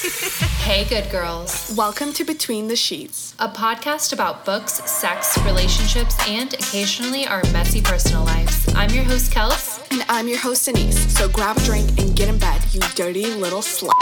Hey, 0.60 0.84
good 0.84 1.10
girls. 1.10 1.74
Welcome 1.76 2.14
to 2.14 2.24
Between 2.24 2.68
the 2.68 2.76
Sheets. 2.76 3.34
A 3.38 3.48
podcast 3.48 4.14
about 4.14 4.46
books, 4.46 4.74
sex, 4.90 5.36
relationships, 5.44 6.16
and 6.26 6.54
occasionally 6.54 7.26
our 7.26 7.42
messy 7.52 7.82
personal 7.82 8.24
lives. 8.24 8.72
I'm 8.74 8.88
your 8.90 9.04
host, 9.04 9.30
Kels. 9.30 9.78
And 9.90 10.02
I'm 10.08 10.26
your 10.26 10.38
host, 10.38 10.64
Denise. 10.64 11.14
So 11.14 11.28
grab 11.28 11.58
a 11.58 11.60
drink 11.64 11.98
and 11.98 12.16
get 12.16 12.28
in 12.28 12.38
bed, 12.38 12.62
you 12.72 12.80
dirty 12.94 13.26
little 13.26 13.60
slut. 13.60 13.92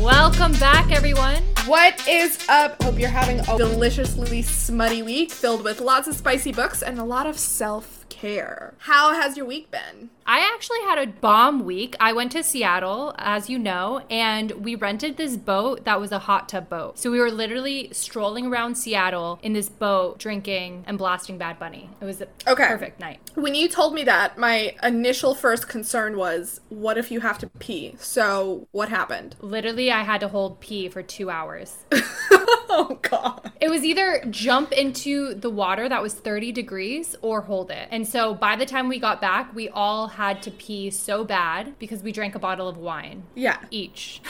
Welcome 0.00 0.52
back, 0.52 0.90
everyone. 0.90 1.42
What 1.66 2.06
is 2.08 2.38
up? 2.48 2.82
Hope 2.82 2.98
you're 2.98 3.10
having 3.10 3.40
a 3.40 3.58
deliciously 3.58 4.40
smutty 4.40 5.02
week 5.02 5.30
filled 5.30 5.62
with 5.62 5.80
lots 5.80 6.08
of 6.08 6.14
spicy 6.14 6.52
books 6.52 6.82
and 6.82 6.98
a 6.98 7.04
lot 7.04 7.26
of 7.26 7.38
self 7.38 8.08
care. 8.08 8.74
How 8.78 9.12
has 9.14 9.36
your 9.36 9.46
week 9.46 9.70
been? 9.70 10.08
I 10.26 10.50
actually 10.54 10.80
had 10.80 10.98
a 10.98 11.06
bomb 11.20 11.64
week. 11.64 11.96
I 12.00 12.14
went 12.14 12.32
to 12.32 12.42
Seattle, 12.42 13.14
as 13.18 13.50
you 13.50 13.58
know, 13.58 14.00
and 14.08 14.52
we 14.52 14.74
rented 14.74 15.18
this 15.18 15.36
boat 15.36 15.84
that 15.84 16.00
was 16.00 16.12
a 16.12 16.18
hot 16.18 16.48
tub 16.48 16.70
boat. 16.70 16.98
So 16.98 17.10
we 17.10 17.18
were 17.20 17.30
literally 17.30 17.90
strolling 17.92 18.46
around 18.46 18.76
Seattle 18.76 19.38
in 19.42 19.52
this 19.52 19.68
boat, 19.68 20.18
drinking 20.18 20.84
and 20.86 20.96
blasting 20.96 21.36
Bad 21.36 21.58
Bunny. 21.58 21.90
It 22.00 22.06
was 22.06 22.22
a 22.22 22.28
Okay. 22.48 22.66
perfect 22.68 23.00
night. 23.00 23.20
When 23.34 23.54
you 23.54 23.68
told 23.68 23.92
me 23.92 24.02
that, 24.04 24.38
my 24.38 24.74
initial 24.82 25.34
first 25.34 25.68
concern 25.68 26.16
was, 26.16 26.60
what 26.70 26.96
if 26.96 27.10
you 27.10 27.20
have 27.20 27.36
to 27.40 27.46
pee? 27.58 27.94
So, 27.98 28.66
what 28.72 28.88
happened? 28.88 29.36
Literally, 29.40 29.90
I 29.92 30.04
had 30.04 30.20
to 30.20 30.28
hold 30.28 30.58
pee 30.60 30.88
for 30.88 31.02
two 31.02 31.28
hours. 31.28 31.76
oh, 31.92 32.98
God. 33.02 33.52
It 33.60 33.68
was 33.68 33.84
either 33.84 34.24
jump 34.30 34.72
into 34.72 35.34
the 35.34 35.50
water 35.50 35.88
that 35.88 36.02
was 36.02 36.14
30 36.14 36.52
degrees 36.52 37.14
or 37.22 37.42
hold 37.42 37.70
it. 37.70 37.88
And 37.90 38.06
so 38.06 38.34
by 38.34 38.56
the 38.56 38.66
time 38.66 38.88
we 38.88 38.98
got 38.98 39.20
back, 39.20 39.54
we 39.54 39.68
all 39.68 40.08
had 40.14 40.42
to 40.42 40.50
pee 40.50 40.90
so 40.90 41.24
bad 41.24 41.78
because 41.78 42.02
we 42.02 42.12
drank 42.12 42.34
a 42.34 42.38
bottle 42.38 42.68
of 42.68 42.76
wine 42.76 43.24
Yeah. 43.34 43.58
each. 43.70 44.20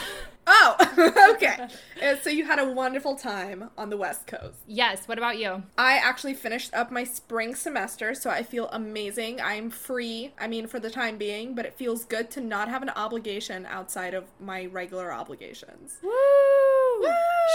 Oh, 0.47 1.31
okay. 1.35 1.67
Uh, 2.03 2.15
so, 2.21 2.29
you 2.29 2.45
had 2.45 2.59
a 2.59 2.71
wonderful 2.71 3.15
time 3.15 3.71
on 3.79 3.89
the 3.89 3.97
West 3.97 4.27
Coast. 4.27 4.59
Yes, 4.67 5.07
what 5.07 5.17
about 5.17 5.39
you? 5.39 5.63
I 5.75 5.97
actually 5.97 6.35
finished 6.35 6.71
up 6.75 6.91
my 6.91 7.03
spring 7.03 7.55
semester, 7.55 8.13
so 8.13 8.29
I 8.29 8.43
feel 8.43 8.69
amazing. 8.71 9.41
I'm 9.41 9.71
free, 9.71 10.33
I 10.39 10.47
mean, 10.47 10.67
for 10.67 10.79
the 10.79 10.91
time 10.91 11.17
being, 11.17 11.55
but 11.55 11.65
it 11.65 11.75
feels 11.75 12.05
good 12.05 12.29
to 12.31 12.41
not 12.41 12.67
have 12.69 12.83
an 12.83 12.89
obligation 12.91 13.65
outside 13.65 14.13
of 14.13 14.25
my 14.39 14.65
regular 14.67 15.11
obligations. 15.11 15.97
Woo! 16.03 16.11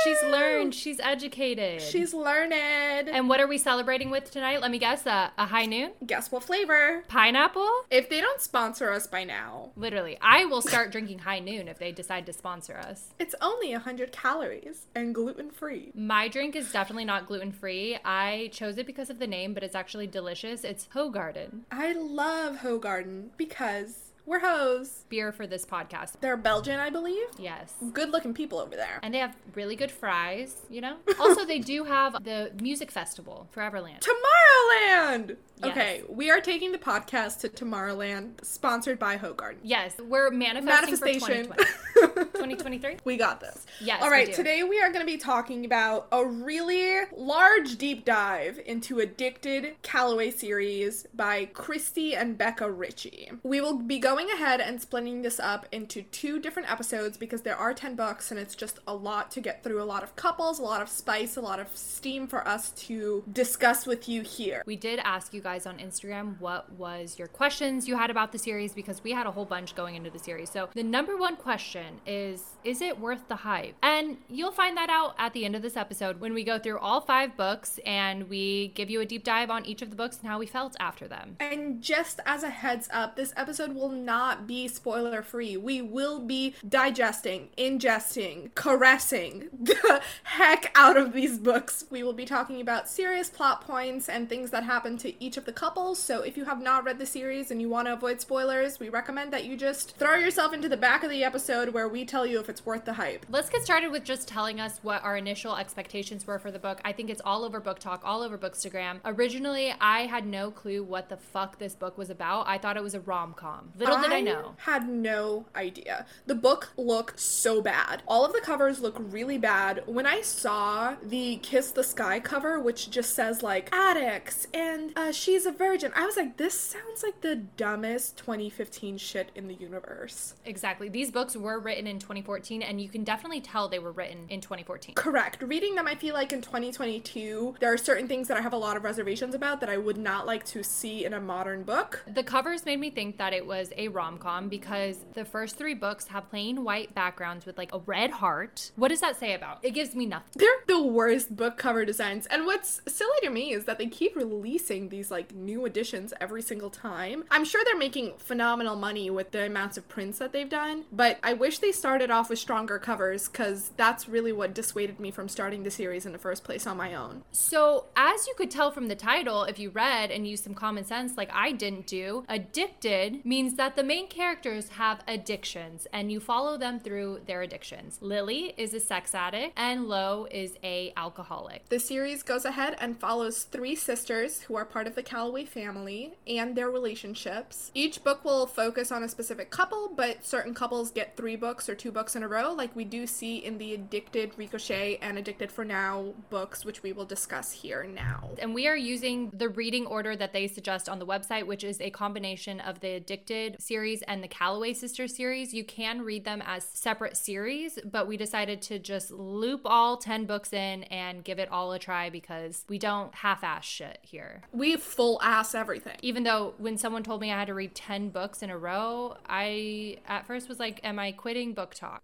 She's 0.05 0.23
learned, 0.23 0.75
she's 0.75 1.01
educated. 1.01 1.83
She's 1.83 2.15
learned. 2.15 2.53
and 2.53 3.29
what 3.29 3.41
are 3.41 3.47
we 3.47 3.59
celebrating 3.59 4.11
with 4.11 4.31
tonight? 4.31 4.61
Let 4.61 4.71
me 4.71 4.79
guess, 4.79 5.07
uh, 5.07 5.31
a 5.37 5.47
high 5.47 5.67
noon? 5.67 5.91
Guess 6.07 6.31
what 6.31 6.45
flavor? 6.45 7.05
Pineapple? 7.09 7.69
If 7.91 8.09
they 8.09 8.21
don't 8.21 8.41
sponsor 8.41 8.91
us 8.93 9.07
by 9.07 9.25
now, 9.25 9.71
Literally. 9.77 10.17
I 10.21 10.45
will 10.45 10.63
start 10.63 10.91
drinking 10.93 11.21
high 11.21 11.41
noon 11.41 11.69
if 11.69 11.79
they 11.79 11.93
decide 11.93 12.25
to 12.27 12.33
sponsor 12.33 12.77
us. 12.77 13.09
it's 13.19 13.35
only 13.41 13.73
100 13.73 14.13
calories 14.13 14.87
and 14.95 15.15
gluten 15.15 15.51
free. 15.51 15.91
My 15.95 16.29
drink 16.29 16.55
is 16.57 16.73
definitely 16.73 17.05
not 17.05 17.27
gluten 17.27 17.53
free. 17.53 17.99
I 18.05 18.51
chose 18.53 18.79
it 18.79 18.87
because 18.87 19.11
of 19.11 19.19
the 19.19 19.27
name, 19.27 19.55
but 19.55 19.63
it's 19.63 19.75
actually 19.75 20.07
delicious. 20.07 20.65
It's 20.65 20.89
Hoegaarden. 20.95 21.61
I 21.71 21.93
love 21.93 22.59
Hoegaarden 22.59 23.31
because 23.37 24.10
we're 24.31 24.39
hoes. 24.39 25.05
Beer 25.09 25.33
for 25.33 25.45
this 25.45 25.67
podcast. 25.67 26.13
They're 26.21 26.37
Belgian, 26.37 26.79
I 26.79 26.89
believe. 26.89 27.27
Yes. 27.37 27.75
Good 27.93 28.11
looking 28.11 28.33
people 28.33 28.61
over 28.61 28.77
there. 28.77 29.01
And 29.03 29.13
they 29.13 29.19
have 29.19 29.35
really 29.57 29.75
good 29.75 29.91
fries, 29.91 30.55
you 30.71 30.81
know? 30.81 30.97
Also, 31.19 31.45
they 31.45 31.59
do 31.59 31.85
have 31.85 32.25
the 32.25 32.51
music 32.63 32.91
festival, 32.91 33.47
Foreverland. 33.55 34.01
Tomorrowland! 34.01 35.37
Yes. 35.63 35.71
Okay, 35.71 36.03
we 36.09 36.31
are 36.31 36.41
taking 36.41 36.73
the 36.73 36.79
podcast 36.79 37.41
to 37.41 37.49
Tomorrowland, 37.49 38.43
sponsored 38.43 38.99
by 38.99 39.19
Hoegaarden. 39.19 39.59
Yes, 39.63 39.97
we're 39.99 40.31
manifesting 40.31 40.97
for 40.97 41.29
Manifestation. 41.29 41.53
2020. 41.53 42.25
2023? 42.25 42.97
we 43.05 43.17
got 43.17 43.41
this. 43.41 43.67
Yes, 43.81 44.03
All 44.03 44.11
right, 44.11 44.29
we 44.29 44.33
today 44.33 44.63
we 44.63 44.81
are 44.81 44.89
going 44.89 45.05
to 45.05 45.13
be 45.13 45.19
talking 45.19 45.67
about 45.67 46.09
a 46.13 46.25
really 46.25 47.05
large 47.15 47.77
deep 47.77 48.05
dive 48.07 48.61
into 48.65 49.01
Addicted 49.01 49.75
Calloway 49.83 50.31
series 50.31 51.07
by 51.15 51.47
Kristie 51.47 52.17
and 52.17 52.39
Becca 52.39 52.71
Ritchie. 52.71 53.33
We 53.43 53.61
will 53.61 53.77
be 53.77 53.99
going 53.99 54.20
ahead 54.29 54.61
and 54.61 54.83
splitting 54.83 55.23
this 55.23 55.39
up 55.39 55.67
into 55.71 56.03
two 56.03 56.41
different 56.41 56.71
episodes 56.71 57.17
because 57.17 57.43
there 57.43 57.57
are 57.57 57.73
10 57.73 57.95
books 57.95 58.31
and 58.31 58.41
it's 58.41 58.55
just 58.55 58.81
a 58.87 58.95
lot 58.95 59.31
to 59.31 59.41
get 59.41 59.63
through, 59.63 59.81
a 59.81 59.85
lot 59.85 60.03
of 60.03 60.17
couples, 60.17 60.59
a 60.59 60.63
lot 60.63 60.83
of 60.83 60.89
spice, 60.89 61.37
a 61.37 61.41
lot 61.41 61.61
of 61.61 61.69
steam 61.77 62.27
for 62.27 62.47
us 62.47 62.71
to 62.73 63.23
discuss 63.33 63.87
with 63.87 64.09
you 64.09 64.23
here. 64.23 64.63
We 64.67 64.77
did 64.77 64.99
ask 65.05 65.33
you 65.33 65.41
guys 65.41 65.67
on 65.67 65.79
Instagram 65.79 66.41
what 66.41 66.73
was 66.73 67.19
your 67.19 67.29
questions 67.29 67.87
you 67.87 67.97
had 67.97 68.11
about 68.11 68.33
the 68.33 68.39
series 68.39 68.73
because 68.73 69.03
we 69.05 69.13
had 69.13 69.27
a 69.27 69.31
whole 69.31 69.45
bunch 69.45 69.75
going 69.75 69.95
into 69.95 70.11
the 70.11 70.19
series. 70.19 70.51
So, 70.51 70.69
the 70.75 70.83
number 70.83 71.17
one 71.17 71.37
question 71.37 72.01
is 72.07 72.43
Is 72.65 72.83
it 72.83 72.99
worth 72.99 73.29
the 73.29 73.37
hype? 73.37 73.77
And 73.83 74.19
you'll 74.29 74.53
find 74.53 74.77
that 74.77 74.91
out 74.91 75.15
at 75.19 75.33
the 75.33 75.45
end 75.45 75.55
of 75.55 75.63
this 75.63 75.77
episode 75.77 76.21
when 76.21 76.35
we 76.35 76.45
go 76.45 76.59
through 76.59 76.79
all 76.79 77.01
five 77.01 77.37
books 77.37 77.79
and 77.87 78.29
we 78.29 78.69
give 78.75 78.91
you 78.91 79.01
a 79.01 79.07
deep 79.07 79.25
dive 79.25 79.51
on 79.51 79.65
each 79.65 79.83
of 79.83 79.91
the 79.91 79.97
books 79.97 80.19
and 80.19 80.29
how 80.29 80.39
we 80.39 80.47
felt 80.47 80.77
after 80.81 81.07
them. 81.07 81.37
And 81.41 81.83
just 81.83 82.21
as 82.27 82.43
a 82.43 82.51
heads 82.51 82.89
up, 82.93 83.17
this 83.17 83.33
episode 83.37 83.75
will 83.75 83.91
not 84.05 84.47
be 84.47 84.69
spoiler 84.69 85.23
free. 85.23 85.57
We 85.57 85.83
will 85.83 86.21
be 86.21 86.55
digesting, 86.67 87.51
ingesting, 87.57 88.55
caressing 88.55 89.49
the 89.53 90.03
heck 90.25 90.73
out 90.75 90.97
of 90.97 91.13
these 91.13 91.39
books. 91.39 91.85
We 91.91 92.03
will 92.03 92.13
be 92.13 92.25
talking 92.25 92.61
about 92.61 92.89
serious 92.89 93.31
plot 93.31 93.61
points 93.63 94.09
and 94.09 94.29
things 94.29 94.51
that 94.51 94.65
happen 94.65 94.97
to 94.99 95.23
each 95.23 95.37
of 95.37 95.45
the 95.45 95.53
couples. 95.53 95.99
So 95.99 96.23
if 96.23 96.37
you 96.37 96.45
have 96.45 96.63
not 96.63 96.85
read 96.85 96.99
the 96.99 97.07
series 97.07 97.51
and 97.51 97.61
you 97.61 97.69
want 97.69 97.87
to 97.89 97.93
avoid 97.93 98.21
spoilers, 98.21 98.81
we 98.81 98.89
recommend 98.89 99.33
that 99.33 99.45
you 99.45 99.57
just 99.57 99.97
throw 99.97 100.17
yourself 100.17 100.53
into 100.53 100.69
the 100.69 100.77
back 100.77 101.03
of 101.03 101.11
the 101.11 101.25
episode 101.25 101.71
where 101.71 101.89
we 101.89 102.05
tell 102.05 102.27
you 102.27 102.41
if 102.41 102.49
it's 102.49 102.65
worth 102.65 102.85
the 102.85 102.95
hype. 102.95 103.27
Let's 103.29 103.51
get 103.51 103.63
started 103.63 103.91
with 103.91 104.05
just 104.05 104.29
telling 104.29 104.61
us 104.61 104.79
what 104.83 105.03
our 105.05 105.17
initial 105.17 105.57
expectations 105.57 106.27
were 106.27 106.39
for 106.39 106.51
the 106.51 106.59
book. 106.59 106.81
I 106.85 106.93
think 106.93 107.11
it's 107.11 107.23
all 107.25 107.45
over 107.45 107.61
BookTok, 107.61 108.01
all 108.05 108.23
over 108.23 108.39
Bookstagram. 108.39 109.01
Originally, 109.05 109.75
I 109.81 110.07
had 110.07 110.27
no 110.27 110.51
clue 110.51 110.83
what 110.83 111.09
the 111.09 111.17
fuck 111.17 111.59
this 111.59 111.75
book 111.75 111.99
was 111.99 112.11
about. 112.11 112.49
I 112.49 112.59
thought 112.59 112.77
it 112.77 112.83
was 112.83 112.95
a 112.95 113.01
rom 113.01 113.35
com. 113.35 113.73
Little 113.91 114.09
did 114.09 114.13
I 114.17 114.21
know. 114.21 114.55
had 114.59 114.89
no 114.89 115.47
idea. 115.55 116.07
The 116.27 116.35
book 116.35 116.71
looked 116.77 117.21
so 117.21 117.61
bad. 117.63 118.03
All 118.07 118.25
of 118.25 118.33
the 118.33 118.41
covers 118.41 118.81
look 118.81 118.97
really 118.99 119.39
bad. 119.39 119.83
When 119.87 120.07
I 120.07 120.21
saw 120.23 120.97
the 121.03 121.37
Kiss 121.37 121.73
the 121.73 121.85
Sky 121.85 122.21
cover, 122.21 122.61
which 122.61 122.91
just 122.91 123.15
says 123.15 123.43
like 123.43 123.69
addicts 123.73 124.47
and 124.55 124.93
uh, 124.97 125.13
she's 125.13 125.47
a 125.47 125.53
virgin, 125.53 125.93
I 125.95 126.07
was 126.07 126.17
like, 126.17 126.37
this 126.37 126.55
sounds 126.59 127.03
like 127.03 127.21
the 127.21 127.37
dumbest 127.37 128.17
2015 128.17 128.99
shit 128.99 129.31
in 129.35 129.49
the 129.49 129.55
universe. 129.55 130.35
Exactly. 130.45 130.89
These 130.89 131.11
books 131.11 131.37
were 131.37 131.59
written 131.59 131.87
in 131.87 131.99
2014, 131.99 132.63
and 132.63 132.81
you 132.81 132.89
can 132.89 133.05
definitely 133.05 133.41
tell 133.41 133.69
they 133.69 133.79
were 133.79 133.93
written 133.93 134.27
in 134.29 134.41
2014. 134.41 134.95
Correct. 134.95 135.43
Reading 135.43 135.75
them, 135.75 135.87
I 135.87 135.95
feel 135.95 136.15
like 136.15 136.33
in 136.33 136.41
2022, 136.43 137.57
there 137.61 137.73
are 137.73 137.79
certain 137.79 138.09
things 138.09 138.29
that 138.29 138.37
I 138.37 138.41
have 138.41 138.53
a 138.53 138.57
lot 138.57 138.77
of 138.77 138.85
reservations 138.85 139.35
about 139.35 139.61
that 139.61 139.69
I 139.71 139.77
would 139.77 139.97
not 139.99 140.27
like 140.27 140.45
to 140.47 140.63
see 140.63 141.05
in 141.05 141.13
a 141.13 141.21
modern 141.21 141.63
book. 141.63 142.03
The 142.07 142.23
covers 142.23 142.65
made 142.65 142.81
me 142.81 142.91
think 142.91 143.19
that 143.19 143.33
it 143.33 143.47
was 143.47 143.73
a 143.81 143.89
rom 143.89 144.19
com 144.19 144.49
because 144.49 144.99
the 145.15 145.25
first 145.25 145.57
three 145.57 145.75
books 145.75 146.09
have 146.09 146.29
plain 146.29 146.65
white 146.65 146.95
backgrounds 146.95 147.47
with 147.47 147.57
like 147.57 147.75
a 147.75 147.79
red 147.79 148.11
heart. 148.11 148.71
What 148.77 148.89
does 148.89 149.01
that 149.01 149.19
say 149.19 149.35
about? 149.35 149.59
It 149.63 149.73
gives 149.73 149.95
me 149.95 150.07
nothing. 150.07 150.33
They're 150.37 150.49
the 150.67 150.83
worst 150.83 151.35
book 151.35 151.57
cover 151.57 151.85
designs. 151.85 152.27
And 152.27 152.45
what's 152.45 152.83
silly 152.87 153.19
to 153.23 153.31
me 153.31 153.53
is 153.53 153.65
that 153.65 153.79
they 153.79 153.87
keep 153.87 154.15
releasing 154.15 154.89
these 154.89 155.11
like 155.11 155.35
new 155.35 155.65
editions 155.65 156.13
every 156.21 156.43
single 156.43 156.71
time. 156.71 157.25
I'm 157.31 157.45
sure 157.45 157.63
they're 157.65 157.77
making 157.77 158.19
phenomenal 158.19 158.77
money 158.77 159.09
with 159.11 159.31
the 159.31 159.47
amounts 159.47 159.79
of 159.79 159.89
prints 159.89 160.19
that 160.19 160.33
they've 160.33 160.49
done, 160.49 160.85
but 160.93 161.19
I 161.23 161.33
wish 161.33 161.59
they 161.59 161.73
started 161.73 162.11
off 162.11 162.29
with 162.29 162.39
stronger 162.39 162.79
covers 162.79 163.29
cuz 163.29 163.71
that's 163.77 164.09
really 164.09 164.33
what 164.33 164.55
dissuaded 164.55 165.01
me 165.01 165.11
from 165.11 165.29
starting 165.29 165.63
the 165.63 165.71
series 165.71 166.05
in 166.05 166.13
the 166.13 166.19
first 166.19 166.45
place 166.45 166.67
on 166.67 166.77
my 166.77 166.95
own. 166.95 167.23
So, 167.33 167.87
as 167.97 168.27
you 168.27 168.35
could 168.37 168.51
tell 168.51 168.71
from 168.71 168.89
the 168.89 168.95
title, 168.95 169.45
if 169.45 169.59
you 169.59 169.71
read 169.71 170.11
and 170.11 170.27
used 170.27 170.45
some 170.45 170.55
common 170.55 170.85
sense 170.85 171.17
like 171.17 171.31
I 171.33 171.53
didn't 171.53 171.87
do, 171.87 172.25
addicted 172.29 173.25
means 173.25 173.55
that 173.55 173.70
the 173.77 173.85
main 173.85 174.09
characters 174.09 174.71
have 174.71 175.03
addictions 175.07 175.87
and 175.93 176.11
you 176.11 176.21
follow 176.21 176.57
them 176.57 176.81
through 176.81 177.21
their 177.27 177.43
addictions. 177.43 177.99
Lily 178.01 178.55
is 178.57 178.75
a 178.75 178.81
sex 178.81 179.15
addict 179.15 179.53
and 179.57 179.87
Lo 179.87 180.27
is 180.31 180.57
a 180.63 180.93
alcoholic. 180.97 181.69
The 181.69 181.81
series 181.81 182.23
goes 182.23 182.45
ahead 182.45 182.77
and 182.81 182.99
follows 182.99 183.45
three 183.45 183.75
sisters 183.75 184.43
who 184.43 184.57
are 184.57 184.65
part 184.65 184.87
of 184.87 184.95
the 184.95 185.03
Calloway 185.03 185.45
family 185.45 186.15
and 186.27 186.57
their 186.57 186.71
relationships. 186.71 187.71
Each 187.75 188.03
book 188.03 188.25
will 188.25 188.47
focus 188.47 188.91
on 188.93 189.03
a 189.03 189.09
specific 189.09 189.51
couple, 189.51 189.93
but 189.95 190.25
certain 190.25 190.55
couples 190.55 190.91
get 190.91 191.17
three 191.17 191.37
books 191.37 191.69
or 191.69 191.75
two 191.75 191.93
books 191.93 192.17
in 192.17 192.23
a 192.23 192.29
row, 192.29 192.53
like 192.53 192.75
we 192.75 192.85
do 192.85 193.07
see 193.07 193.39
in 193.39 193.59
the 193.59 193.75
Addicted 193.75 194.33
Ricochet 194.37 194.99
and 195.03 195.19
Addicted 195.19 195.53
for 195.53 195.65
Now 195.65 196.15
books, 196.31 196.65
which 196.65 196.83
we 196.83 196.93
will 196.93 197.05
discuss 197.05 197.53
here 197.53 197.85
now. 197.85 198.31
And 198.39 198.55
we 198.55 198.67
are 198.67 198.77
using 198.77 199.31
the 199.31 199.49
reading 199.49 199.87
order 199.87 200.17
that 200.17 200.33
they 200.33 200.47
suggest 200.47 200.89
on 200.89 200.99
the 200.99 201.07
website, 201.07 201.47
which 201.47 201.65
is 201.65 201.81
a 201.81 201.91
combination 201.91 202.61
of 202.61 202.81
the 202.81 202.95
Addicted 202.95 203.60
series 203.61 204.03
and 204.03 204.23
the 204.23 204.29
Calloway 204.29 204.73
Sisters 204.73 205.15
series. 205.15 205.55
You 205.55 205.65
can 205.65 206.03
read 206.03 206.25
them 206.25 206.43
as 206.45 206.65
separate 206.65 207.17
series, 207.17 207.79
but 207.85 208.09
we 208.09 208.17
decided 208.17 208.63
to 208.63 208.79
just 208.79 209.11
loop 209.11 209.63
all 209.65 209.97
10 209.97 210.27
books 210.27 210.53
in 210.53 210.85
and 210.85 211.23
give 211.23 211.39
it 211.39 211.51
all 211.51 211.73
a 211.73 211.79
try 211.79 212.11
because 212.11 212.65
we 212.69 212.79
don't 212.79 213.15
half 213.15 213.45
ass 213.45 213.65
shit 213.65 213.99
here. 214.03 214.43
We 214.53 214.77
full 214.77 215.21
ass 215.23 215.55
everything. 215.55 215.97
Even 216.03 216.25
though 216.25 216.55
when 216.59 216.77
someone 216.77 217.03
told 217.03 217.21
me 217.21 217.31
I 217.31 217.39
had 217.39 217.47
to 217.49 217.55
read 217.55 217.75
10 217.75 218.11
books 218.11 218.43
in 218.43 218.51
a 218.51 218.59
row, 218.59 219.17
I 219.29 219.99
at 220.07 220.27
first 220.27 220.49
was 220.49 220.59
like, 220.59 220.81
Am 220.83 220.99
I 220.99 221.13
quitting 221.13 221.55
BookTok. 221.55 222.01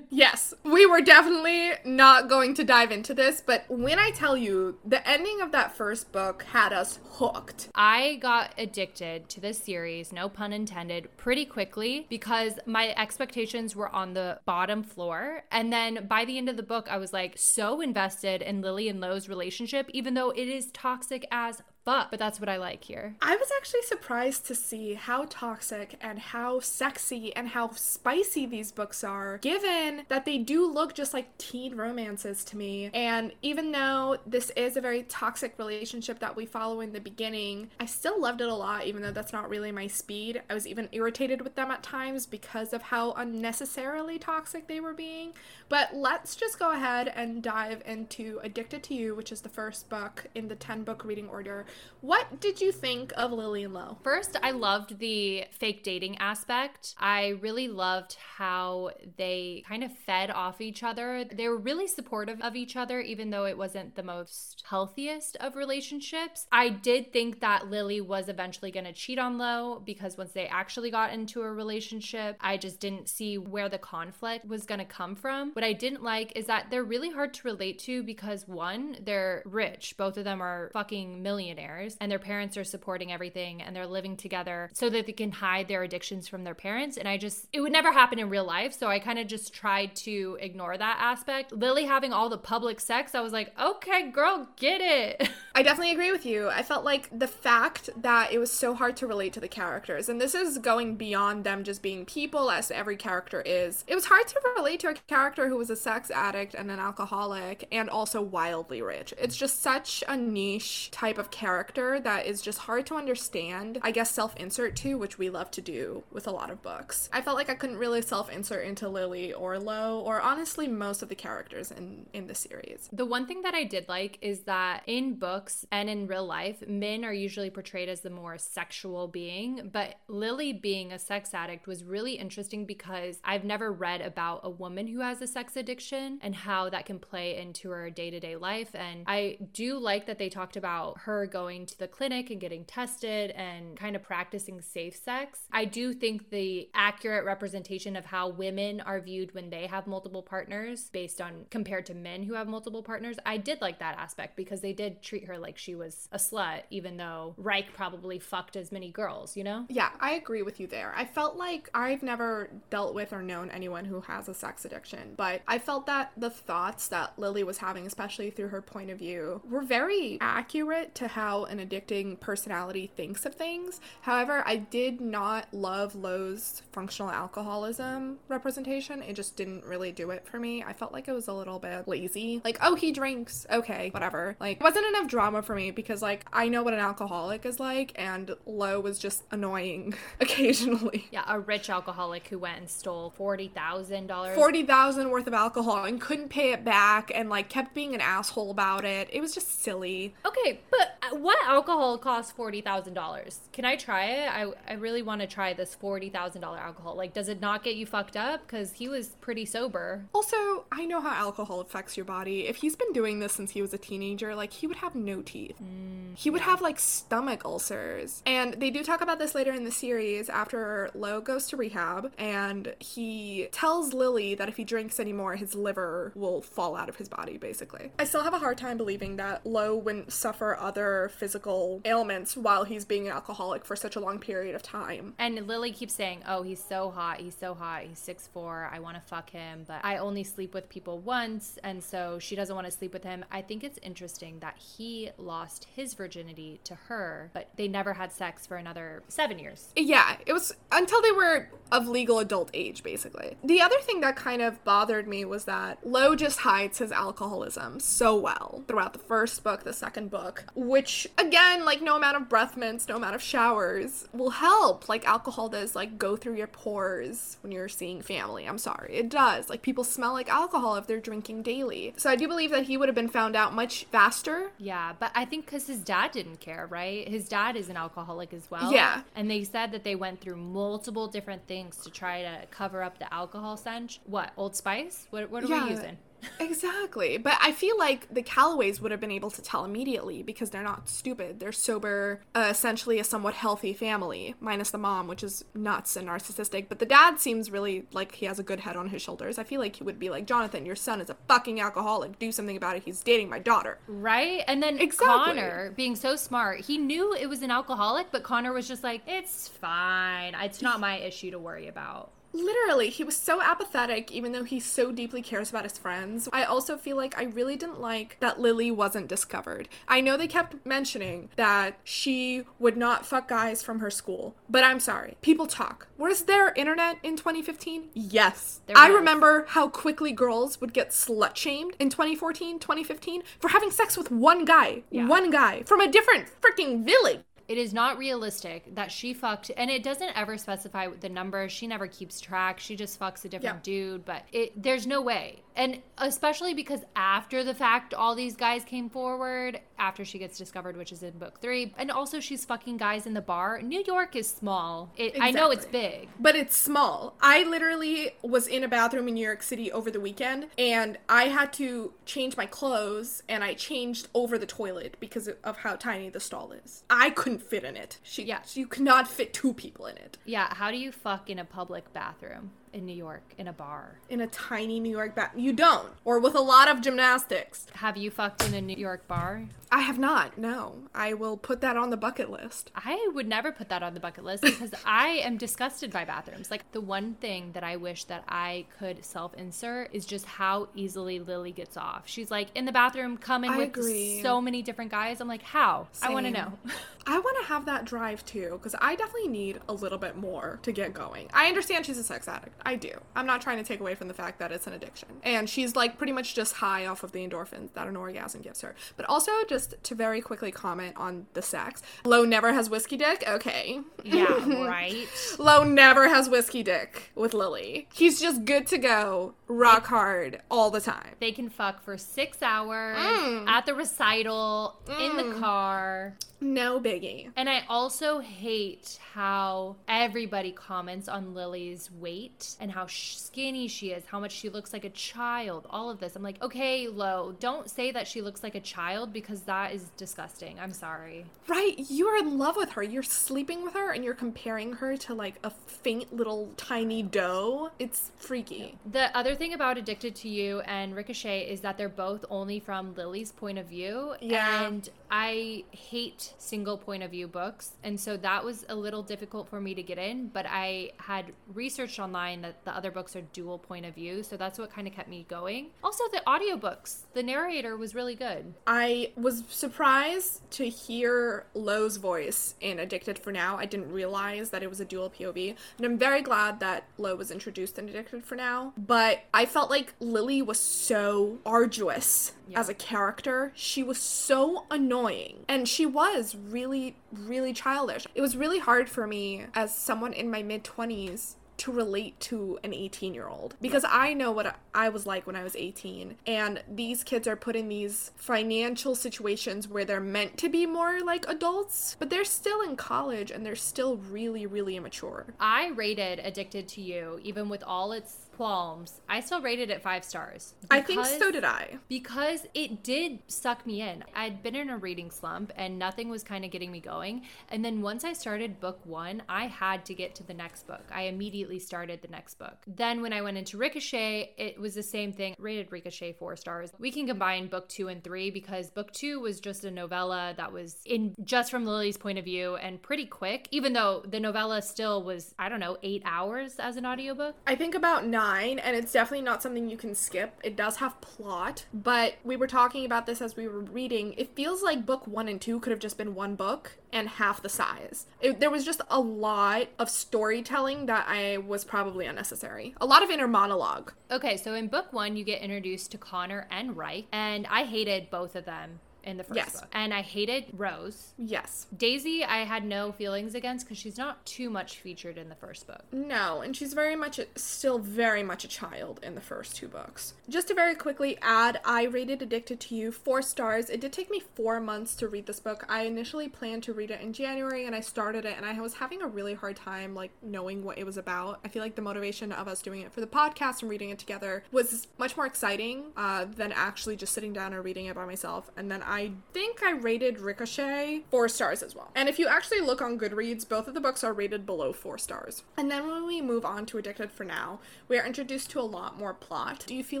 yes, 0.10 0.54
we 0.64 0.86
were 0.86 1.00
definitely 1.00 1.72
not 1.84 2.28
going 2.28 2.54
to 2.54 2.64
dive 2.64 2.92
into 2.92 3.14
this, 3.14 3.42
but 3.44 3.64
when 3.68 3.98
I 3.98 4.10
tell 4.10 4.36
you 4.36 4.78
the 4.84 5.06
ending 5.08 5.40
of 5.40 5.52
that 5.52 5.76
first 5.76 6.12
book 6.12 6.44
had 6.44 6.72
us 6.72 6.98
hooked. 7.12 7.68
I 7.74 8.16
got 8.16 8.54
addicted 8.56 9.28
to 9.30 9.40
this 9.40 9.58
series, 9.58 10.12
no 10.12 10.28
pun 10.28 10.52
intended, 10.52 10.99
pretty 11.16 11.44
quickly 11.44 12.06
because 12.08 12.58
my 12.66 12.94
expectations 12.96 13.74
were 13.76 13.88
on 13.88 14.14
the 14.14 14.40
bottom 14.44 14.82
floor. 14.82 15.44
And 15.50 15.72
then 15.72 16.06
by 16.08 16.24
the 16.24 16.38
end 16.38 16.48
of 16.48 16.56
the 16.56 16.62
book, 16.62 16.88
I 16.90 16.98
was 16.98 17.12
like 17.12 17.34
so 17.36 17.80
invested 17.80 18.42
in 18.42 18.60
Lily 18.60 18.88
and 18.88 19.00
Lo's 19.00 19.28
relationship, 19.28 19.88
even 19.90 20.14
though 20.14 20.30
it 20.30 20.48
is 20.48 20.70
toxic 20.72 21.26
as 21.30 21.62
fuck. 21.84 22.10
But 22.10 22.18
that's 22.18 22.40
what 22.40 22.48
I 22.48 22.56
like 22.56 22.84
here. 22.84 23.16
I 23.22 23.36
was 23.36 23.50
actually 23.56 23.82
surprised 23.82 24.46
to 24.46 24.54
see 24.54 24.94
how 24.94 25.26
toxic 25.28 25.96
and 26.00 26.18
how 26.18 26.60
sexy 26.60 27.34
and 27.34 27.48
how 27.48 27.70
spicy 27.72 28.46
these 28.46 28.72
books 28.72 29.02
are, 29.04 29.38
given 29.38 30.02
that 30.08 30.24
they 30.24 30.38
do 30.38 30.70
look 30.70 30.94
just 30.94 31.14
like 31.14 31.36
teen 31.38 31.76
romances 31.76 32.44
to 32.44 32.56
me. 32.56 32.90
And 32.94 33.32
even 33.42 33.72
though 33.72 34.18
this 34.26 34.50
is 34.56 34.76
a 34.76 34.80
very 34.80 35.04
toxic 35.04 35.54
relationship 35.58 36.18
that 36.20 36.36
we 36.36 36.46
follow 36.46 36.80
in 36.80 36.92
the 36.92 37.00
beginning, 37.00 37.70
I 37.78 37.86
still 37.86 38.20
loved 38.20 38.40
it 38.40 38.48
a 38.48 38.54
lot, 38.54 38.86
even 38.86 39.02
though 39.02 39.12
that's 39.12 39.32
not 39.32 39.48
really 39.48 39.72
my 39.72 39.86
speed. 39.86 40.42
I 40.48 40.54
was 40.54 40.66
even 40.66 40.88
irritated 40.92 41.42
with 41.42 41.54
them 41.54 41.70
at 41.70 41.82
times 41.82 42.26
because 42.26 42.72
of 42.72 42.82
how 42.82 43.12
unnecessarily 43.12 44.18
toxic 44.18 44.66
they 44.66 44.80
were 44.80 44.94
being. 44.94 45.32
But 45.68 45.94
let's 45.94 46.36
just 46.36 46.58
go 46.58 46.72
ahead 46.72 47.12
and 47.14 47.42
dive 47.42 47.82
into 47.86 48.40
Addicted 48.42 48.82
to 48.84 48.94
You, 48.94 49.14
which 49.14 49.32
is 49.32 49.40
the 49.40 49.48
first 49.48 49.88
book 49.88 50.26
in 50.34 50.48
the 50.48 50.56
10 50.56 50.82
book 50.82 51.04
reading 51.04 51.28
order. 51.28 51.64
What 52.00 52.40
did 52.40 52.62
you 52.62 52.72
think 52.72 53.12
of 53.14 53.30
Lily 53.30 53.64
and 53.64 53.74
Lo? 53.74 53.98
First, 54.02 54.34
I 54.42 54.52
loved 54.52 54.98
the 54.98 55.44
fake 55.50 55.84
dating 55.84 56.16
aspect. 56.16 56.94
I 56.98 57.34
really 57.40 57.68
loved 57.68 58.16
how 58.38 58.92
they 59.18 59.62
kind 59.68 59.84
of 59.84 59.94
fed 59.94 60.30
off 60.30 60.62
each 60.62 60.82
other. 60.82 61.26
They 61.30 61.46
were 61.46 61.58
really 61.58 61.86
supportive 61.86 62.40
of 62.40 62.56
each 62.56 62.74
other, 62.74 63.00
even 63.00 63.28
though 63.28 63.44
it 63.44 63.58
wasn't 63.58 63.96
the 63.96 64.02
most 64.02 64.64
healthiest 64.66 65.36
of 65.40 65.56
relationships. 65.56 66.46
I 66.50 66.70
did 66.70 67.12
think 67.12 67.40
that 67.40 67.68
Lily 67.68 68.00
was 68.00 68.30
eventually 68.30 68.70
going 68.70 68.86
to 68.86 68.94
cheat 68.94 69.18
on 69.18 69.36
Lo 69.36 69.82
because 69.84 70.16
once 70.16 70.32
they 70.32 70.46
actually 70.46 70.90
got 70.90 71.12
into 71.12 71.42
a 71.42 71.52
relationship, 71.52 72.38
I 72.40 72.56
just 72.56 72.80
didn't 72.80 73.10
see 73.10 73.36
where 73.36 73.68
the 73.68 73.76
conflict 73.76 74.46
was 74.46 74.64
going 74.64 74.78
to 74.78 74.86
come 74.86 75.16
from. 75.16 75.52
What 75.52 75.64
I 75.64 75.74
didn't 75.74 76.02
like 76.02 76.32
is 76.34 76.46
that 76.46 76.68
they're 76.70 76.82
really 76.82 77.10
hard 77.10 77.34
to 77.34 77.46
relate 77.46 77.78
to 77.80 78.02
because 78.02 78.48
one, 78.48 78.96
they're 79.04 79.42
rich. 79.44 79.96
Both 79.98 80.16
of 80.16 80.24
them 80.24 80.40
are 80.40 80.70
fucking 80.72 81.22
millionaires 81.22 81.59
and 82.00 82.10
their 82.10 82.18
parents 82.18 82.56
are 82.56 82.64
supporting 82.64 83.12
everything 83.12 83.62
and 83.62 83.74
they're 83.74 83.86
living 83.86 84.16
together 84.16 84.70
so 84.72 84.88
that 84.90 85.06
they 85.06 85.12
can 85.12 85.32
hide 85.32 85.68
their 85.68 85.82
addictions 85.82 86.28
from 86.28 86.44
their 86.44 86.54
parents. 86.54 86.96
And 86.96 87.08
I 87.08 87.16
just, 87.16 87.46
it 87.52 87.60
would 87.60 87.72
never 87.72 87.92
happen 87.92 88.18
in 88.18 88.30
real 88.30 88.44
life. 88.44 88.72
So 88.72 88.88
I 88.88 88.98
kind 88.98 89.18
of 89.18 89.26
just 89.26 89.52
tried 89.52 89.94
to 89.96 90.38
ignore 90.40 90.76
that 90.76 90.98
aspect. 91.00 91.52
Lily 91.52 91.84
having 91.84 92.12
all 92.12 92.28
the 92.28 92.38
public 92.38 92.80
sex, 92.80 93.14
I 93.14 93.20
was 93.20 93.32
like, 93.32 93.52
okay, 93.60 94.10
girl, 94.10 94.48
get 94.56 94.80
it. 94.80 95.28
I 95.54 95.62
definitely 95.62 95.92
agree 95.92 96.12
with 96.12 96.24
you. 96.24 96.48
I 96.48 96.62
felt 96.62 96.84
like 96.84 97.08
the 97.16 97.26
fact 97.26 97.90
that 97.96 98.32
it 98.32 98.38
was 98.38 98.52
so 98.52 98.74
hard 98.74 98.96
to 98.98 99.06
relate 99.06 99.32
to 99.34 99.40
the 99.40 99.48
characters, 99.48 100.08
and 100.08 100.20
this 100.20 100.34
is 100.34 100.58
going 100.58 100.96
beyond 100.96 101.44
them 101.44 101.64
just 101.64 101.82
being 101.82 102.04
people, 102.04 102.50
as 102.50 102.70
every 102.70 102.96
character 102.96 103.40
is, 103.40 103.84
it 103.86 103.94
was 103.94 104.06
hard 104.06 104.26
to 104.28 104.40
relate 104.56 104.80
to 104.80 104.88
a 104.88 104.94
character 104.94 105.48
who 105.48 105.56
was 105.56 105.70
a 105.70 105.76
sex 105.76 106.10
addict 106.10 106.54
and 106.54 106.70
an 106.70 106.78
alcoholic 106.78 107.66
and 107.72 107.90
also 107.90 108.22
wildly 108.22 108.80
rich. 108.80 109.12
It's 109.18 109.36
just 109.36 109.62
such 109.62 110.04
a 110.08 110.16
niche 110.16 110.90
type 110.90 111.18
of 111.18 111.30
character 111.30 111.49
that 111.58 112.26
is 112.26 112.42
just 112.42 112.58
hard 112.58 112.86
to 112.86 112.94
understand. 112.94 113.78
I 113.82 113.90
guess 113.90 114.10
self 114.10 114.36
insert 114.36 114.76
to, 114.76 114.98
which 114.98 115.18
we 115.18 115.30
love 115.30 115.50
to 115.52 115.60
do 115.60 116.04
with 116.10 116.26
a 116.26 116.30
lot 116.30 116.50
of 116.50 116.62
books. 116.62 117.08
I 117.12 117.20
felt 117.20 117.36
like 117.36 117.50
I 117.50 117.54
couldn't 117.54 117.78
really 117.78 118.02
self 118.02 118.30
insert 118.30 118.64
into 118.64 118.88
Lily 118.88 119.32
or 119.32 119.58
Lo, 119.58 120.00
or 120.00 120.20
honestly, 120.20 120.68
most 120.68 121.02
of 121.02 121.08
the 121.08 121.14
characters 121.14 121.70
in, 121.70 122.06
in 122.12 122.26
the 122.26 122.34
series. 122.34 122.88
The 122.92 123.06
one 123.06 123.26
thing 123.26 123.42
that 123.42 123.54
I 123.54 123.64
did 123.64 123.88
like 123.88 124.18
is 124.20 124.40
that 124.40 124.82
in 124.86 125.14
books 125.14 125.66
and 125.70 125.88
in 125.88 126.06
real 126.06 126.26
life, 126.26 126.66
men 126.66 127.04
are 127.04 127.12
usually 127.12 127.50
portrayed 127.50 127.88
as 127.88 128.00
the 128.00 128.10
more 128.10 128.38
sexual 128.38 129.08
being, 129.08 129.70
but 129.72 129.96
Lily 130.08 130.52
being 130.52 130.92
a 130.92 130.98
sex 130.98 131.34
addict 131.34 131.66
was 131.66 131.84
really 131.84 132.14
interesting 132.14 132.64
because 132.66 133.18
I've 133.24 133.44
never 133.44 133.72
read 133.72 134.00
about 134.00 134.40
a 134.44 134.50
woman 134.50 134.86
who 134.86 135.00
has 135.00 135.20
a 135.22 135.26
sex 135.26 135.56
addiction 135.56 136.18
and 136.22 136.34
how 136.34 136.70
that 136.70 136.86
can 136.86 136.98
play 136.98 137.36
into 137.36 137.70
her 137.70 137.90
day 137.90 138.10
to 138.10 138.20
day 138.20 138.36
life. 138.36 138.74
And 138.74 139.04
I 139.06 139.38
do 139.52 139.78
like 139.78 140.06
that 140.06 140.18
they 140.18 140.28
talked 140.28 140.56
about 140.56 140.98
her 141.00 141.26
going 141.26 141.39
to 141.48 141.78
the 141.78 141.88
clinic 141.88 142.30
and 142.30 142.40
getting 142.40 142.64
tested 142.64 143.30
and 143.30 143.76
kind 143.76 143.96
of 143.96 144.02
practicing 144.02 144.60
safe 144.60 144.94
sex. 144.94 145.40
I 145.50 145.64
do 145.64 145.92
think 145.94 146.30
the 146.30 146.68
accurate 146.74 147.24
representation 147.24 147.96
of 147.96 148.04
how 148.04 148.28
women 148.28 148.80
are 148.82 149.00
viewed 149.00 149.34
when 149.34 149.48
they 149.50 149.66
have 149.66 149.86
multiple 149.86 150.22
partners 150.22 150.90
based 150.92 151.20
on 151.20 151.46
compared 151.50 151.86
to 151.86 151.94
men 151.94 152.22
who 152.22 152.34
have 152.34 152.46
multiple 152.46 152.82
partners, 152.82 153.16
I 153.24 153.38
did 153.38 153.60
like 153.60 153.78
that 153.78 153.96
aspect 153.98 154.36
because 154.36 154.60
they 154.60 154.72
did 154.72 155.02
treat 155.02 155.26
her 155.26 155.38
like 155.38 155.56
she 155.56 155.74
was 155.74 156.08
a 156.12 156.18
slut, 156.18 156.62
even 156.70 156.96
though 156.96 157.34
Ryke 157.38 157.72
probably 157.74 158.18
fucked 158.18 158.56
as 158.56 158.70
many 158.70 158.90
girls, 158.90 159.36
you 159.36 159.44
know? 159.44 159.64
Yeah, 159.68 159.90
I 159.98 160.12
agree 160.12 160.42
with 160.42 160.60
you 160.60 160.66
there. 160.66 160.92
I 160.94 161.06
felt 161.06 161.36
like 161.36 161.70
I've 161.72 162.02
never 162.02 162.50
dealt 162.68 162.94
with 162.94 163.12
or 163.12 163.22
known 163.22 163.50
anyone 163.50 163.86
who 163.86 164.02
has 164.02 164.28
a 164.28 164.34
sex 164.34 164.64
addiction, 164.64 165.14
but 165.16 165.40
I 165.48 165.58
felt 165.58 165.86
that 165.86 166.12
the 166.16 166.30
thoughts 166.30 166.88
that 166.88 167.18
Lily 167.18 167.44
was 167.44 167.58
having, 167.58 167.86
especially 167.86 168.30
through 168.30 168.48
her 168.48 168.62
point 168.62 168.90
of 168.90 168.98
view, 168.98 169.40
were 169.48 169.62
very 169.62 170.18
accurate 170.20 170.94
to 170.96 171.08
how 171.08 171.29
an 171.30 171.58
addicting 171.58 172.18
personality 172.20 172.90
thinks 172.96 173.24
of 173.24 173.34
things. 173.34 173.80
However, 174.02 174.42
I 174.46 174.56
did 174.56 175.00
not 175.00 175.52
love 175.52 175.94
Lo's 175.94 176.62
functional 176.72 177.10
alcoholism 177.10 178.18
representation. 178.28 179.02
It 179.02 179.14
just 179.14 179.36
didn't 179.36 179.64
really 179.64 179.92
do 179.92 180.10
it 180.10 180.26
for 180.26 180.38
me. 180.38 180.62
I 180.62 180.72
felt 180.72 180.92
like 180.92 181.08
it 181.08 181.12
was 181.12 181.28
a 181.28 181.32
little 181.32 181.58
bit 181.58 181.86
lazy. 181.86 182.40
Like, 182.44 182.58
oh, 182.60 182.74
he 182.74 182.92
drinks. 182.92 183.46
Okay, 183.50 183.90
whatever. 183.90 184.36
Like, 184.40 184.58
it 184.60 184.62
wasn't 184.62 184.86
enough 184.86 185.08
drama 185.08 185.42
for 185.42 185.54
me 185.54 185.70
because, 185.70 186.02
like, 186.02 186.26
I 186.32 186.48
know 186.48 186.62
what 186.62 186.74
an 186.74 186.80
alcoholic 186.80 187.46
is 187.46 187.60
like, 187.60 187.92
and 187.96 188.34
Lo 188.46 188.80
was 188.80 188.98
just 188.98 189.24
annoying 189.30 189.94
occasionally. 190.20 191.06
Yeah, 191.10 191.24
a 191.26 191.38
rich 191.38 191.70
alcoholic 191.70 192.28
who 192.28 192.38
went 192.38 192.58
and 192.58 192.68
stole 192.68 193.12
$40,000. 193.18 194.34
40,000 194.34 195.10
worth 195.10 195.26
of 195.26 195.34
alcohol 195.34 195.84
and 195.84 196.00
couldn't 196.00 196.28
pay 196.28 196.52
it 196.52 196.64
back 196.64 197.10
and 197.14 197.28
like 197.30 197.48
kept 197.48 197.74
being 197.74 197.94
an 197.94 198.00
asshole 198.00 198.50
about 198.50 198.84
it. 198.84 199.08
It 199.12 199.20
was 199.20 199.34
just 199.34 199.62
silly. 199.62 200.14
Okay, 200.24 200.60
but 200.70 200.96
uh, 201.02 201.16
what 201.20 201.38
alcohol 201.44 201.98
costs 201.98 202.32
$40,000? 202.36 203.38
Can 203.52 203.64
I 203.64 203.76
try 203.76 204.04
it? 204.06 204.28
I, 204.28 204.52
I 204.66 204.74
really 204.74 205.02
want 205.02 205.20
to 205.20 205.26
try 205.26 205.52
this 205.52 205.76
$40,000 205.80 206.42
alcohol. 206.42 206.96
Like, 206.96 207.12
does 207.12 207.28
it 207.28 207.40
not 207.40 207.62
get 207.62 207.76
you 207.76 207.84
fucked 207.84 208.16
up? 208.16 208.46
Because 208.46 208.72
he 208.72 208.88
was 208.88 209.08
pretty 209.20 209.44
sober. 209.44 210.06
Also, 210.14 210.64
I 210.72 210.86
know 210.86 211.00
how 211.00 211.10
alcohol 211.10 211.60
affects 211.60 211.96
your 211.96 212.06
body. 212.06 212.46
If 212.46 212.56
he's 212.56 212.74
been 212.74 212.92
doing 212.92 213.18
this 213.18 213.32
since 213.32 213.50
he 213.50 213.60
was 213.60 213.74
a 213.74 213.78
teenager, 213.78 214.34
like 214.34 214.52
he 214.52 214.66
would 214.66 214.78
have 214.78 214.94
no 214.94 215.20
teeth. 215.20 215.56
Mm, 215.62 216.16
he 216.16 216.30
would 216.30 216.40
have 216.40 216.62
like 216.62 216.78
stomach 216.78 217.44
ulcers. 217.44 218.22
And 218.24 218.54
they 218.54 218.70
do 218.70 218.82
talk 218.82 219.02
about 219.02 219.18
this 219.18 219.34
later 219.34 219.52
in 219.52 219.64
the 219.64 219.70
series 219.70 220.28
after 220.30 220.90
Lo 220.94 221.20
goes 221.20 221.48
to 221.48 221.56
rehab 221.56 222.12
and 222.18 222.74
he 222.78 223.48
tells 223.52 223.92
Lily 223.92 224.34
that 224.36 224.48
if 224.48 224.56
he 224.56 224.64
drinks 224.64 224.98
anymore, 224.98 225.36
his 225.36 225.54
liver 225.54 226.12
will 226.14 226.40
fall 226.40 226.76
out 226.76 226.88
of 226.88 226.96
his 226.96 227.08
body, 227.08 227.36
basically. 227.36 227.92
I 227.98 228.04
still 228.04 228.22
have 228.22 228.34
a 228.34 228.38
hard 228.38 228.56
time 228.56 228.78
believing 228.78 229.16
that 229.16 229.44
Lo 229.44 229.76
wouldn't 229.76 230.12
suffer 230.12 230.56
other 230.58 231.09
physical 231.12 231.80
ailments 231.84 232.36
while 232.36 232.64
he's 232.64 232.84
being 232.84 233.06
an 233.06 233.12
alcoholic 233.12 233.64
for 233.64 233.76
such 233.76 233.96
a 233.96 234.00
long 234.00 234.18
period 234.18 234.54
of 234.54 234.62
time. 234.62 235.14
And 235.18 235.46
Lily 235.46 235.72
keeps 235.72 235.94
saying, 235.94 236.22
"Oh, 236.26 236.42
he's 236.42 236.62
so 236.62 236.90
hot. 236.90 237.20
He's 237.20 237.36
so 237.36 237.54
hot. 237.54 237.82
He's 237.82 237.98
six 237.98 238.28
four. 238.28 238.68
I 238.72 238.78
want 238.78 238.96
to 238.96 239.00
fuck 239.00 239.30
him, 239.30 239.64
but 239.66 239.84
I 239.84 239.96
only 239.96 240.24
sleep 240.24 240.54
with 240.54 240.68
people 240.68 240.98
once, 240.98 241.58
and 241.62 241.82
so 241.82 242.18
she 242.18 242.36
doesn't 242.36 242.54
want 242.54 242.66
to 242.66 242.70
sleep 242.70 242.92
with 242.92 243.04
him." 243.04 243.24
I 243.30 243.42
think 243.42 243.64
it's 243.64 243.78
interesting 243.82 244.38
that 244.40 244.56
he 244.56 245.10
lost 245.18 245.66
his 245.74 245.94
virginity 245.94 246.60
to 246.64 246.74
her, 246.74 247.30
but 247.32 247.48
they 247.56 247.68
never 247.68 247.94
had 247.94 248.12
sex 248.12 248.46
for 248.46 248.56
another 248.56 249.02
seven 249.08 249.38
years. 249.38 249.68
Yeah, 249.76 250.16
it 250.26 250.32
was 250.32 250.52
until 250.72 251.02
they 251.02 251.12
were 251.12 251.48
of 251.72 251.88
legal 251.88 252.18
adult 252.18 252.50
age, 252.54 252.82
basically. 252.82 253.36
The 253.44 253.60
other 253.60 253.78
thing 253.80 254.00
that 254.00 254.16
kind 254.16 254.42
of 254.42 254.62
bothered 254.64 255.06
me 255.06 255.24
was 255.24 255.44
that 255.44 255.86
Lo 255.86 256.14
just 256.14 256.40
hides 256.40 256.78
his 256.78 256.92
alcoholism 256.92 257.80
so 257.80 258.16
well 258.16 258.64
throughout 258.66 258.92
the 258.92 258.98
first 258.98 259.42
book, 259.44 259.64
the 259.64 259.72
second 259.72 260.10
book, 260.10 260.44
which 260.54 260.99
again, 261.18 261.64
like 261.64 261.82
no 261.82 261.96
amount 261.96 262.16
of 262.16 262.28
breath 262.28 262.56
mints, 262.56 262.88
no 262.88 262.96
amount 262.96 263.14
of 263.14 263.22
showers 263.22 264.08
will 264.12 264.30
help. 264.30 264.88
Like 264.88 265.06
alcohol 265.06 265.48
does, 265.48 265.74
like 265.74 265.98
go 265.98 266.16
through 266.16 266.36
your 266.36 266.46
pores 266.46 267.36
when 267.42 267.52
you're 267.52 267.68
seeing 267.68 268.02
family. 268.02 268.46
I'm 268.46 268.58
sorry, 268.58 268.94
it 268.94 269.08
does. 269.08 269.48
Like 269.50 269.62
people 269.62 269.84
smell 269.84 270.12
like 270.12 270.28
alcohol 270.28 270.76
if 270.76 270.86
they're 270.86 271.00
drinking 271.00 271.42
daily. 271.42 271.94
So 271.96 272.10
I 272.10 272.16
do 272.16 272.28
believe 272.28 272.50
that 272.50 272.64
he 272.64 272.76
would 272.76 272.88
have 272.88 272.94
been 272.94 273.08
found 273.08 273.36
out 273.36 273.54
much 273.54 273.84
faster. 273.92 274.50
Yeah, 274.58 274.92
but 274.98 275.10
I 275.14 275.24
think 275.24 275.46
because 275.46 275.66
his 275.66 275.80
dad 275.80 276.12
didn't 276.12 276.40
care, 276.40 276.66
right? 276.70 277.08
His 277.08 277.28
dad 277.28 277.56
is 277.56 277.68
an 277.68 277.76
alcoholic 277.76 278.32
as 278.32 278.50
well. 278.50 278.72
Yeah. 278.72 279.02
And 279.14 279.30
they 279.30 279.44
said 279.44 279.72
that 279.72 279.84
they 279.84 279.94
went 279.94 280.20
through 280.20 280.36
multiple 280.36 281.06
different 281.08 281.46
things 281.46 281.76
to 281.84 281.90
try 281.90 282.22
to 282.22 282.46
cover 282.50 282.82
up 282.82 282.98
the 282.98 283.12
alcohol 283.12 283.56
stench. 283.56 284.00
What, 284.04 284.32
Old 284.36 284.56
Spice? 284.56 285.06
What, 285.10 285.30
what 285.30 285.44
are 285.44 285.46
Yeah. 285.48 285.64
we 285.64 285.70
using? 285.70 285.98
Exactly. 286.38 287.18
But 287.18 287.38
I 287.40 287.52
feel 287.52 287.78
like 287.78 288.12
the 288.12 288.22
Calloways 288.22 288.80
would 288.80 288.90
have 288.90 289.00
been 289.00 289.10
able 289.10 289.30
to 289.30 289.42
tell 289.42 289.64
immediately 289.64 290.22
because 290.22 290.50
they're 290.50 290.62
not 290.62 290.88
stupid. 290.88 291.40
They're 291.40 291.52
sober, 291.52 292.20
uh, 292.34 292.48
essentially 292.50 292.98
a 292.98 293.04
somewhat 293.04 293.34
healthy 293.34 293.72
family, 293.72 294.34
minus 294.40 294.70
the 294.70 294.78
mom, 294.78 295.06
which 295.06 295.22
is 295.22 295.44
nuts 295.54 295.96
and 295.96 296.08
narcissistic. 296.08 296.68
But 296.68 296.78
the 296.78 296.86
dad 296.86 297.20
seems 297.20 297.50
really 297.50 297.86
like 297.92 298.14
he 298.16 298.26
has 298.26 298.38
a 298.38 298.42
good 298.42 298.60
head 298.60 298.76
on 298.76 298.88
his 298.88 299.02
shoulders. 299.02 299.38
I 299.38 299.44
feel 299.44 299.60
like 299.60 299.76
he 299.76 299.84
would 299.84 299.98
be 299.98 300.10
like, 300.10 300.26
Jonathan, 300.26 300.66
your 300.66 300.76
son 300.76 301.00
is 301.00 301.10
a 301.10 301.16
fucking 301.28 301.60
alcoholic. 301.60 302.18
Do 302.18 302.32
something 302.32 302.56
about 302.56 302.76
it. 302.76 302.82
He's 302.84 303.00
dating 303.02 303.28
my 303.28 303.38
daughter. 303.38 303.78
Right? 303.86 304.42
And 304.46 304.62
then 304.62 304.78
Exactly. 304.78 305.06
Connor, 305.06 305.72
being 305.76 305.96
so 305.96 306.16
smart, 306.16 306.60
he 306.60 306.78
knew 306.78 307.14
it 307.14 307.28
was 307.28 307.42
an 307.42 307.50
alcoholic, 307.50 308.10
but 308.10 308.22
Connor 308.22 308.52
was 308.52 308.66
just 308.66 308.82
like, 308.82 309.02
it's 309.06 309.48
fine. 309.48 310.34
It's 310.34 310.62
not 310.62 310.80
my 310.80 310.96
issue 310.98 311.30
to 311.30 311.38
worry 311.38 311.68
about. 311.68 312.12
Literally, 312.32 312.90
he 312.90 313.04
was 313.04 313.16
so 313.16 313.42
apathetic, 313.42 314.12
even 314.12 314.32
though 314.32 314.44
he 314.44 314.60
so 314.60 314.92
deeply 314.92 315.22
cares 315.22 315.50
about 315.50 315.64
his 315.64 315.78
friends. 315.78 316.28
I 316.32 316.44
also 316.44 316.76
feel 316.76 316.96
like 316.96 317.18
I 317.18 317.24
really 317.24 317.56
didn't 317.56 317.80
like 317.80 318.16
that 318.20 318.40
Lily 318.40 318.70
wasn't 318.70 319.08
discovered. 319.08 319.68
I 319.88 320.00
know 320.00 320.16
they 320.16 320.28
kept 320.28 320.64
mentioning 320.64 321.28
that 321.36 321.78
she 321.82 322.44
would 322.58 322.76
not 322.76 323.04
fuck 323.04 323.28
guys 323.28 323.62
from 323.62 323.80
her 323.80 323.90
school, 323.90 324.34
but 324.48 324.64
I'm 324.64 324.80
sorry. 324.80 325.16
People 325.22 325.46
talk. 325.46 325.88
Was 325.98 326.22
there 326.22 326.52
internet 326.56 326.98
in 327.02 327.16
2015? 327.16 327.90
Yes. 327.94 328.60
There 328.66 328.78
I 328.78 328.88
was. 328.90 328.96
remember 328.98 329.44
how 329.48 329.68
quickly 329.68 330.12
girls 330.12 330.60
would 330.60 330.72
get 330.72 330.90
slut 330.90 331.36
shamed 331.36 331.74
in 331.78 331.90
2014, 331.90 332.58
2015 332.58 333.22
for 333.38 333.48
having 333.48 333.70
sex 333.70 333.96
with 333.96 334.10
one 334.10 334.44
guy. 334.44 334.82
Yeah. 334.90 335.06
One 335.06 335.30
guy 335.30 335.62
from 335.64 335.80
a 335.80 335.90
different 335.90 336.26
freaking 336.40 336.84
village. 336.84 337.20
It 337.50 337.58
is 337.58 337.74
not 337.74 337.98
realistic 337.98 338.76
that 338.76 338.92
she 338.92 339.12
fucked, 339.12 339.50
and 339.56 339.68
it 339.72 339.82
doesn't 339.82 340.16
ever 340.16 340.38
specify 340.38 340.86
the 341.00 341.08
number. 341.08 341.48
She 341.48 341.66
never 341.66 341.88
keeps 341.88 342.20
track. 342.20 342.60
She 342.60 342.76
just 342.76 343.00
fucks 343.00 343.24
a 343.24 343.28
different 343.28 343.66
Yeah. 343.66 343.72
dude, 343.72 344.04
but 344.04 344.22
it 344.30 344.62
there's 344.62 344.86
no 344.86 345.00
way. 345.00 345.42
And 345.56 345.82
especially 345.98 346.54
because 346.54 346.80
after 346.94 347.42
the 347.42 347.52
fact, 347.54 347.92
all 347.92 348.14
these 348.14 348.36
guys 348.36 348.62
came 348.64 348.88
forward 348.88 349.60
after 349.80 350.04
she 350.04 350.16
gets 350.18 350.38
discovered, 350.38 350.76
which 350.76 350.92
is 350.92 351.02
in 351.02 351.18
book 351.18 351.40
three, 351.40 351.74
and 351.76 351.90
also 351.90 352.20
she's 352.20 352.44
fucking 352.44 352.76
guys 352.76 353.04
in 353.04 353.14
the 353.14 353.20
bar. 353.20 353.60
New 353.60 353.82
York 353.84 354.14
is 354.14 354.28
small. 354.28 354.92
It, 354.96 355.16
I 355.20 355.32
know 355.32 355.50
it's 355.50 355.66
big. 355.66 356.08
But 356.20 356.36
it's 356.36 356.56
small. 356.56 357.16
I 357.20 357.42
literally 357.42 358.12
was 358.22 358.46
in 358.46 358.62
a 358.62 358.68
bathroom 358.68 359.08
in 359.08 359.14
New 359.14 359.26
York 359.26 359.42
City 359.42 359.72
over 359.72 359.90
the 359.90 360.00
weekend 360.00 360.46
and 360.56 360.98
I 361.08 361.24
had 361.24 361.52
to 361.54 361.94
change 362.06 362.36
my 362.36 362.46
clothes 362.46 363.24
and 363.28 363.42
I 363.42 363.54
changed 363.54 364.06
over 364.14 364.38
the 364.38 364.46
toilet 364.46 364.96
because 365.00 365.28
of 365.42 365.56
how 365.58 365.74
tiny 365.74 366.10
the 366.10 366.20
stall 366.20 366.52
is. 366.52 366.84
I 366.88 367.10
couldn't 367.10 367.39
fit 367.42 367.64
in 367.64 367.76
it. 367.76 367.98
She, 368.02 368.24
Yeah. 368.24 368.40
You 368.54 368.66
could 368.66 368.82
not 368.82 369.08
fit 369.08 369.32
two 369.32 369.52
people 369.54 369.86
in 369.86 369.96
it. 369.96 370.18
Yeah, 370.24 370.54
how 370.54 370.70
do 370.70 370.76
you 370.76 370.92
fuck 370.92 371.28
in 371.30 371.38
a 371.38 371.44
public 371.44 371.92
bathroom 371.92 372.50
in 372.72 372.86
New 372.86 372.94
York 372.94 373.22
in 373.38 373.48
a 373.48 373.52
bar? 373.52 373.98
In 374.08 374.20
a 374.20 374.26
tiny 374.26 374.78
New 374.80 374.90
York 374.90 375.14
bath. 375.14 375.32
You 375.36 375.52
don't. 375.52 375.88
Or 376.04 376.18
with 376.20 376.34
a 376.34 376.40
lot 376.40 376.68
of 376.68 376.80
gymnastics. 376.80 377.66
Have 377.74 377.96
you 377.96 378.10
fucked 378.10 378.44
in 378.46 378.54
a 378.54 378.60
New 378.60 378.76
York 378.76 379.06
bar? 379.08 379.48
I 379.72 379.80
have 379.80 379.98
not. 379.98 380.36
No. 380.36 380.74
I 380.94 381.14
will 381.14 381.36
put 381.36 381.60
that 381.60 381.76
on 381.76 381.90
the 381.90 381.96
bucket 381.96 382.28
list. 382.28 382.72
I 382.74 383.10
would 383.14 383.28
never 383.28 383.52
put 383.52 383.68
that 383.68 383.82
on 383.82 383.94
the 383.94 384.00
bucket 384.00 384.24
list 384.24 384.42
because 384.42 384.72
I 384.84 385.08
am 385.24 385.36
disgusted 385.36 385.92
by 385.92 386.04
bathrooms. 386.04 386.50
Like 386.50 386.70
the 386.72 386.80
one 386.80 387.14
thing 387.14 387.52
that 387.52 387.62
I 387.62 387.76
wish 387.76 388.04
that 388.04 388.24
I 388.28 388.66
could 388.78 389.04
self-insert 389.04 389.94
is 389.94 390.06
just 390.06 390.24
how 390.26 390.68
easily 390.74 391.20
Lily 391.20 391.52
gets 391.52 391.76
off. 391.76 392.02
She's 392.06 392.30
like 392.30 392.48
in 392.56 392.64
the 392.64 392.72
bathroom 392.72 393.16
coming 393.16 393.52
I 393.52 393.58
with 393.58 393.68
agree. 393.68 394.20
so 394.22 394.40
many 394.40 394.60
different 394.62 394.90
guys. 394.90 395.20
I'm 395.20 395.28
like, 395.28 395.42
how? 395.42 395.86
I 396.02 396.12
want 396.12 396.26
to 396.26 396.32
know. 396.32 396.52
I 397.06 397.18
want 397.18 397.36
to 397.40 397.44
have 397.44 397.66
that 397.66 397.84
drive 397.84 398.24
too, 398.26 398.50
because 398.52 398.74
I 398.80 398.94
definitely 398.94 399.28
need 399.28 399.60
a 399.68 399.72
little 399.72 399.98
bit 399.98 400.16
more 400.16 400.58
to 400.62 400.72
get 400.72 400.92
going. 400.92 401.28
I 401.32 401.46
understand 401.46 401.86
she's 401.86 401.98
a 401.98 402.04
sex 402.04 402.28
addict. 402.28 402.60
I 402.64 402.74
do. 402.76 402.92
I'm 403.16 403.26
not 403.26 403.40
trying 403.40 403.58
to 403.58 403.64
take 403.64 403.80
away 403.80 403.94
from 403.94 404.08
the 404.08 404.14
fact 404.14 404.38
that 404.40 404.52
it's 404.52 404.66
an 404.66 404.72
addiction. 404.74 405.08
And 405.22 405.48
she's 405.48 405.74
like 405.74 405.96
pretty 405.96 406.12
much 406.12 406.34
just 406.34 406.54
high 406.54 406.86
off 406.86 407.02
of 407.02 407.12
the 407.12 407.26
endorphins 407.26 407.72
that 407.74 407.86
an 407.86 407.96
orgasm 407.96 408.42
gives 408.42 408.60
her. 408.60 408.74
But 408.96 409.06
also, 409.06 409.32
just 409.48 409.59
to 409.68 409.94
very 409.94 410.20
quickly 410.20 410.50
comment 410.50 410.94
on 410.96 411.26
the 411.34 411.42
sex 411.42 411.82
Lo 412.04 412.24
never 412.24 412.52
has 412.52 412.68
whiskey 412.70 412.96
dick. 412.96 413.24
Okay. 413.26 413.80
yeah, 414.04 414.26
right. 414.66 415.06
Lo 415.38 415.64
never 415.64 416.08
has 416.08 416.28
whiskey 416.28 416.62
dick 416.62 417.10
with 417.14 417.34
Lily. 417.34 417.88
He's 417.92 418.20
just 418.20 418.44
good 418.44 418.66
to 418.68 418.78
go, 418.78 419.34
rock 419.48 419.86
hard 419.86 420.40
all 420.50 420.70
the 420.70 420.80
time. 420.80 421.14
They 421.20 421.32
can 421.32 421.48
fuck 421.48 421.82
for 421.82 421.96
six 421.98 422.42
hours 422.42 422.96
Mm. 422.98 423.46
at 423.48 423.66
the 423.66 423.74
recital, 423.74 424.80
in 425.00 425.16
the 425.16 425.38
car. 425.38 426.16
No 426.40 426.80
biggie. 426.80 427.30
And 427.36 427.48
I 427.50 427.64
also 427.68 428.20
hate 428.20 428.98
how 429.12 429.76
everybody 429.88 430.52
comments 430.52 431.06
on 431.08 431.34
Lily's 431.34 431.90
weight 431.90 432.56
and 432.60 432.70
how 432.72 432.86
skinny 432.86 433.68
she 433.68 433.90
is, 433.90 434.04
how 434.06 434.18
much 434.20 434.32
she 434.32 434.48
looks 434.48 434.72
like 434.72 434.84
a 434.84 434.90
child, 434.90 435.66
all 435.68 435.90
of 435.90 436.00
this. 436.00 436.16
I'm 436.16 436.22
like, 436.22 436.40
okay, 436.42 436.88
Lo, 436.88 437.34
don't 437.38 437.68
say 437.68 437.90
that 437.90 438.06
she 438.08 438.22
looks 438.22 438.42
like 438.42 438.54
a 438.54 438.60
child 438.60 439.12
because 439.12 439.42
that 439.50 439.74
is 439.74 439.90
disgusting. 439.96 440.60
I'm 440.60 440.72
sorry. 440.72 441.26
Right, 441.48 441.74
you're 441.88 442.16
in 442.16 442.38
love 442.38 442.54
with 442.56 442.70
her. 442.70 442.84
You're 442.84 443.02
sleeping 443.02 443.64
with 443.64 443.74
her 443.74 443.90
and 443.90 444.04
you're 444.04 444.14
comparing 444.14 444.74
her 444.74 444.96
to 444.98 445.12
like 445.12 445.40
a 445.42 445.50
faint 445.50 446.14
little 446.14 446.50
tiny 446.56 447.02
doe. 447.02 447.70
It's 447.80 448.12
freaky. 448.16 448.78
The 448.92 449.16
other 449.16 449.34
thing 449.34 449.52
about 449.52 449.76
Addicted 449.76 450.14
to 450.16 450.28
You 450.28 450.60
and 450.60 450.94
Ricochet 450.94 451.50
is 451.50 451.62
that 451.62 451.76
they're 451.78 451.88
both 451.88 452.24
only 452.30 452.60
from 452.60 452.94
Lily's 452.94 453.32
point 453.32 453.58
of 453.58 453.66
view. 453.66 454.14
Yeah. 454.20 454.66
And 454.66 454.88
I 455.10 455.64
hate 455.72 456.34
single 456.38 456.78
point 456.78 457.02
of 457.02 457.10
view 457.10 457.26
books. 457.26 457.72
And 457.82 457.98
so 457.98 458.16
that 458.18 458.44
was 458.44 458.64
a 458.68 458.74
little 458.74 459.02
difficult 459.02 459.48
for 459.48 459.60
me 459.60 459.74
to 459.74 459.82
get 459.82 459.98
in. 459.98 460.28
But 460.28 460.46
I 460.48 460.92
had 460.98 461.32
researched 461.52 461.98
online 461.98 462.42
that 462.42 462.64
the 462.64 462.74
other 462.76 462.90
books 462.90 463.16
are 463.16 463.22
dual 463.32 463.58
point 463.58 463.86
of 463.86 463.94
view. 463.94 464.22
So 464.22 464.36
that's 464.36 464.58
what 464.58 464.72
kind 464.72 464.86
of 464.86 464.94
kept 464.94 465.08
me 465.08 465.26
going. 465.28 465.68
Also, 465.82 466.04
the 466.12 466.22
audiobooks, 466.26 467.02
the 467.14 467.22
narrator 467.22 467.76
was 467.76 467.94
really 467.94 468.14
good. 468.14 468.54
I 468.66 469.12
was 469.16 469.42
surprised 469.48 470.48
to 470.52 470.68
hear 470.68 471.46
Lo's 471.54 471.96
voice 471.96 472.54
in 472.60 472.78
Addicted 472.78 473.18
for 473.18 473.32
Now. 473.32 473.56
I 473.56 473.66
didn't 473.66 473.90
realize 473.90 474.50
that 474.50 474.62
it 474.62 474.70
was 474.70 474.80
a 474.80 474.84
dual 474.84 475.10
POV. 475.10 475.56
And 475.78 475.86
I'm 475.86 475.98
very 475.98 476.22
glad 476.22 476.60
that 476.60 476.84
Lo 476.98 477.16
was 477.16 477.30
introduced 477.30 477.78
in 477.78 477.88
Addicted 477.88 478.24
for 478.24 478.36
Now. 478.36 478.72
But 478.76 479.24
I 479.34 479.44
felt 479.46 479.70
like 479.70 479.94
Lily 479.98 480.40
was 480.42 480.60
so 480.60 481.38
arduous 481.44 482.32
Yeah. 482.46 482.60
as 482.60 482.68
a 482.68 482.74
character. 482.74 483.52
She 483.54 483.82
was 483.82 483.98
so 483.98 484.66
annoying. 484.70 484.99
And 485.48 485.68
she 485.68 485.86
was 485.86 486.34
really, 486.34 486.96
really 487.12 487.52
childish. 487.52 488.06
It 488.14 488.20
was 488.20 488.36
really 488.36 488.58
hard 488.58 488.88
for 488.88 489.06
me 489.06 489.46
as 489.54 489.76
someone 489.76 490.12
in 490.12 490.30
my 490.30 490.42
mid 490.42 490.64
20s 490.64 491.34
to 491.60 491.70
relate 491.70 492.18
to 492.18 492.58
an 492.64 492.72
18 492.72 493.12
year 493.12 493.28
old 493.28 493.54
because 493.60 493.84
I 493.86 494.14
know 494.14 494.30
what 494.30 494.58
I 494.74 494.88
was 494.88 495.04
like 495.04 495.26
when 495.26 495.36
I 495.36 495.42
was 495.42 495.54
18 495.54 496.16
and 496.26 496.62
these 496.66 497.04
kids 497.04 497.28
are 497.28 497.36
put 497.36 497.54
in 497.54 497.68
these 497.68 498.12
financial 498.16 498.94
situations 498.94 499.68
where 499.68 499.84
they're 499.84 500.00
meant 500.00 500.38
to 500.38 500.48
be 500.48 500.64
more 500.64 501.02
like 501.04 501.26
adults 501.28 501.96
but 501.98 502.08
they're 502.08 502.24
still 502.24 502.62
in 502.62 502.76
college 502.76 503.30
and 503.30 503.44
they're 503.44 503.56
still 503.56 503.98
really 503.98 504.46
really 504.46 504.74
immature. 504.74 505.26
I 505.38 505.68
rated 505.68 506.20
Addicted 506.20 506.66
to 506.68 506.80
You, 506.80 507.20
even 507.22 507.50
with 507.50 507.62
all 507.62 507.92
its 507.92 508.29
qualms, 508.40 509.02
I 509.06 509.20
still 509.20 509.42
rated 509.42 509.68
it 509.68 509.82
five 509.82 510.02
stars. 510.02 510.54
I 510.70 510.80
think 510.80 511.04
so 511.04 511.30
did 511.30 511.44
I. 511.44 511.76
because 511.88 512.46
it 512.54 512.82
did 512.82 513.18
suck 513.26 513.66
me 513.66 513.82
in. 513.82 514.02
I'd 514.14 514.42
been 514.42 514.56
in 514.56 514.70
a 514.70 514.78
reading 514.78 515.10
slump 515.10 515.52
and 515.56 515.78
nothing 515.78 516.08
was 516.08 516.22
kind 516.22 516.42
of 516.42 516.50
getting 516.50 516.72
me 516.72 516.80
going. 516.80 517.26
And 517.50 517.62
then 517.62 517.82
once 517.82 518.02
I 518.02 518.14
started 518.14 518.58
book 518.58 518.80
one, 518.84 519.22
I 519.28 519.46
had 519.46 519.84
to 519.84 519.94
get 519.94 520.14
to 520.14 520.22
the 520.22 520.32
next 520.32 520.66
book. 520.66 520.84
I 520.90 521.02
immediately 521.02 521.58
started 521.58 522.00
the 522.00 522.08
next 522.08 522.38
book. 522.38 522.56
Then 522.66 523.02
when 523.02 523.12
I 523.12 523.20
went 523.20 523.36
into 523.36 523.58
Ricochet, 523.58 524.32
it 524.38 524.58
was 524.58 524.74
the 524.74 524.82
same 524.82 525.12
thing. 525.12 525.34
Rated 525.38 525.70
Ricochet 525.70 526.14
four 526.14 526.34
stars. 526.34 526.72
We 526.78 526.90
can 526.90 527.06
combine 527.06 527.48
book 527.48 527.68
two 527.68 527.88
and 527.88 528.02
three 528.02 528.30
because 528.30 528.70
book 528.70 528.90
two 528.92 529.20
was 529.20 529.38
just 529.40 529.64
a 529.66 529.70
novella 529.70 530.32
that 530.38 530.50
was 530.50 530.78
in 530.86 531.14
just 531.24 531.50
from 531.50 531.66
Lily's 531.66 531.98
point 531.98 532.18
of 532.18 532.24
view 532.24 532.56
and 532.56 532.80
pretty 532.80 533.04
quick, 533.04 533.48
even 533.50 533.74
though 533.74 534.02
the 534.08 534.18
novella 534.18 534.62
still 534.62 535.02
was, 535.02 535.34
I 535.38 535.50
don't 535.50 535.60
know, 535.60 535.76
eight 535.82 536.00
hours 536.06 536.54
as 536.58 536.76
an 536.76 536.86
audiobook. 536.86 537.34
I 537.46 537.54
think 537.54 537.74
about 537.74 538.06
nine, 538.06 538.29
and 538.30 538.76
it's 538.76 538.92
definitely 538.92 539.24
not 539.24 539.42
something 539.42 539.68
you 539.68 539.76
can 539.76 539.94
skip. 539.94 540.38
It 540.42 540.56
does 540.56 540.76
have 540.76 541.00
plot, 541.00 541.66
but 541.72 542.14
we 542.24 542.36
were 542.36 542.46
talking 542.46 542.84
about 542.84 543.06
this 543.06 543.20
as 543.20 543.36
we 543.36 543.48
were 543.48 543.60
reading. 543.60 544.14
It 544.14 544.34
feels 544.34 544.62
like 544.62 544.86
book 544.86 545.06
one 545.06 545.28
and 545.28 545.40
two 545.40 545.60
could 545.60 545.70
have 545.70 545.80
just 545.80 545.98
been 545.98 546.14
one 546.14 546.36
book 546.36 546.78
and 546.92 547.08
half 547.08 547.42
the 547.42 547.48
size. 547.48 548.06
It, 548.20 548.40
there 548.40 548.50
was 548.50 548.64
just 548.64 548.80
a 548.88 549.00
lot 549.00 549.68
of 549.78 549.90
storytelling 549.90 550.86
that 550.86 551.06
I 551.08 551.38
was 551.38 551.64
probably 551.64 552.06
unnecessary. 552.06 552.74
A 552.80 552.86
lot 552.86 553.02
of 553.02 553.10
inner 553.10 553.28
monologue. 553.28 553.92
Okay, 554.10 554.36
so 554.36 554.54
in 554.54 554.68
book 554.68 554.92
one, 554.92 555.16
you 555.16 555.24
get 555.24 555.42
introduced 555.42 555.90
to 555.92 555.98
Connor 555.98 556.46
and 556.50 556.76
Ryke, 556.76 557.06
and 557.12 557.46
I 557.48 557.64
hated 557.64 558.10
both 558.10 558.34
of 558.34 558.44
them 558.44 558.80
in 559.04 559.16
the 559.16 559.24
first 559.24 559.36
Yes. 559.36 559.60
book. 559.60 559.68
And 559.72 559.92
I 559.94 560.02
hated 560.02 560.46
Rose. 560.52 561.12
Yes. 561.18 561.66
Daisy, 561.76 562.24
I 562.24 562.44
had 562.44 562.64
no 562.64 562.92
feelings 562.92 563.34
against 563.34 563.66
because 563.66 563.78
she's 563.78 563.98
not 563.98 564.24
too 564.26 564.50
much 564.50 564.78
featured 564.78 565.16
in 565.18 565.28
the 565.28 565.34
first 565.34 565.66
book. 565.66 565.82
No, 565.92 566.40
and 566.40 566.56
she's 566.56 566.74
very 566.74 566.96
much, 566.96 567.18
a, 567.18 567.26
still 567.36 567.78
very 567.78 568.22
much 568.22 568.44
a 568.44 568.48
child 568.48 569.00
in 569.02 569.14
the 569.14 569.20
first 569.20 569.56
two 569.56 569.68
books. 569.68 570.14
Just 570.28 570.48
to 570.48 570.54
very 570.54 570.74
quickly 570.74 571.18
add, 571.22 571.60
I 571.64 571.84
rated 571.84 572.22
Addicted 572.22 572.60
to 572.60 572.74
You 572.74 572.92
four 572.92 573.22
stars. 573.22 573.70
It 573.70 573.80
did 573.80 573.92
take 573.92 574.10
me 574.10 574.20
four 574.20 574.60
months 574.60 574.94
to 574.96 575.08
read 575.08 575.26
this 575.26 575.40
book. 575.40 575.64
I 575.68 575.82
initially 575.82 576.28
planned 576.28 576.62
to 576.64 576.72
read 576.72 576.90
it 576.90 577.00
in 577.00 577.12
January, 577.12 577.64
and 577.66 577.74
I 577.74 577.80
started 577.80 578.24
it, 578.24 578.34
and 578.36 578.44
I 578.46 578.60
was 578.60 578.74
having 578.74 579.02
a 579.02 579.06
really 579.06 579.34
hard 579.34 579.56
time, 579.56 579.94
like, 579.94 580.10
knowing 580.22 580.64
what 580.64 580.78
it 580.78 580.84
was 580.84 580.96
about. 580.96 581.40
I 581.44 581.48
feel 581.48 581.62
like 581.62 581.74
the 581.74 581.82
motivation 581.82 582.32
of 582.32 582.48
us 582.48 582.62
doing 582.62 582.80
it 582.82 582.92
for 582.92 583.00
the 583.00 583.06
podcast 583.06 583.62
and 583.62 583.70
reading 583.70 583.90
it 583.90 583.98
together 583.98 584.44
was 584.52 584.86
much 584.98 585.16
more 585.16 585.26
exciting 585.26 585.84
uh, 585.96 586.24
than 586.24 586.52
actually 586.52 586.96
just 586.96 587.12
sitting 587.12 587.32
down 587.32 587.52
and 587.52 587.64
reading 587.64 587.86
it 587.86 587.94
by 587.94 588.04
myself. 588.04 588.50
And 588.56 588.70
then 588.70 588.82
I 588.90 589.12
think 589.32 589.62
I 589.62 589.70
rated 589.70 590.18
Ricochet 590.18 591.04
four 591.10 591.28
stars 591.28 591.62
as 591.62 591.76
well. 591.76 591.92
And 591.94 592.08
if 592.08 592.18
you 592.18 592.26
actually 592.26 592.60
look 592.60 592.82
on 592.82 592.98
Goodreads, 592.98 593.48
both 593.48 593.68
of 593.68 593.74
the 593.74 593.80
books 593.80 594.02
are 594.02 594.12
rated 594.12 594.44
below 594.44 594.72
four 594.72 594.98
stars. 594.98 595.44
And 595.56 595.70
then 595.70 595.88
when 595.88 596.06
we 596.06 596.20
move 596.20 596.44
on 596.44 596.66
to 596.66 596.78
Addicted 596.78 597.12
for 597.12 597.22
Now, 597.24 597.60
we 597.86 597.98
are 597.98 598.04
introduced 598.04 598.50
to 598.50 598.60
a 598.60 598.62
lot 598.62 598.98
more 598.98 599.14
plot. 599.14 599.64
Do 599.66 599.76
you 599.76 599.84
feel 599.84 600.00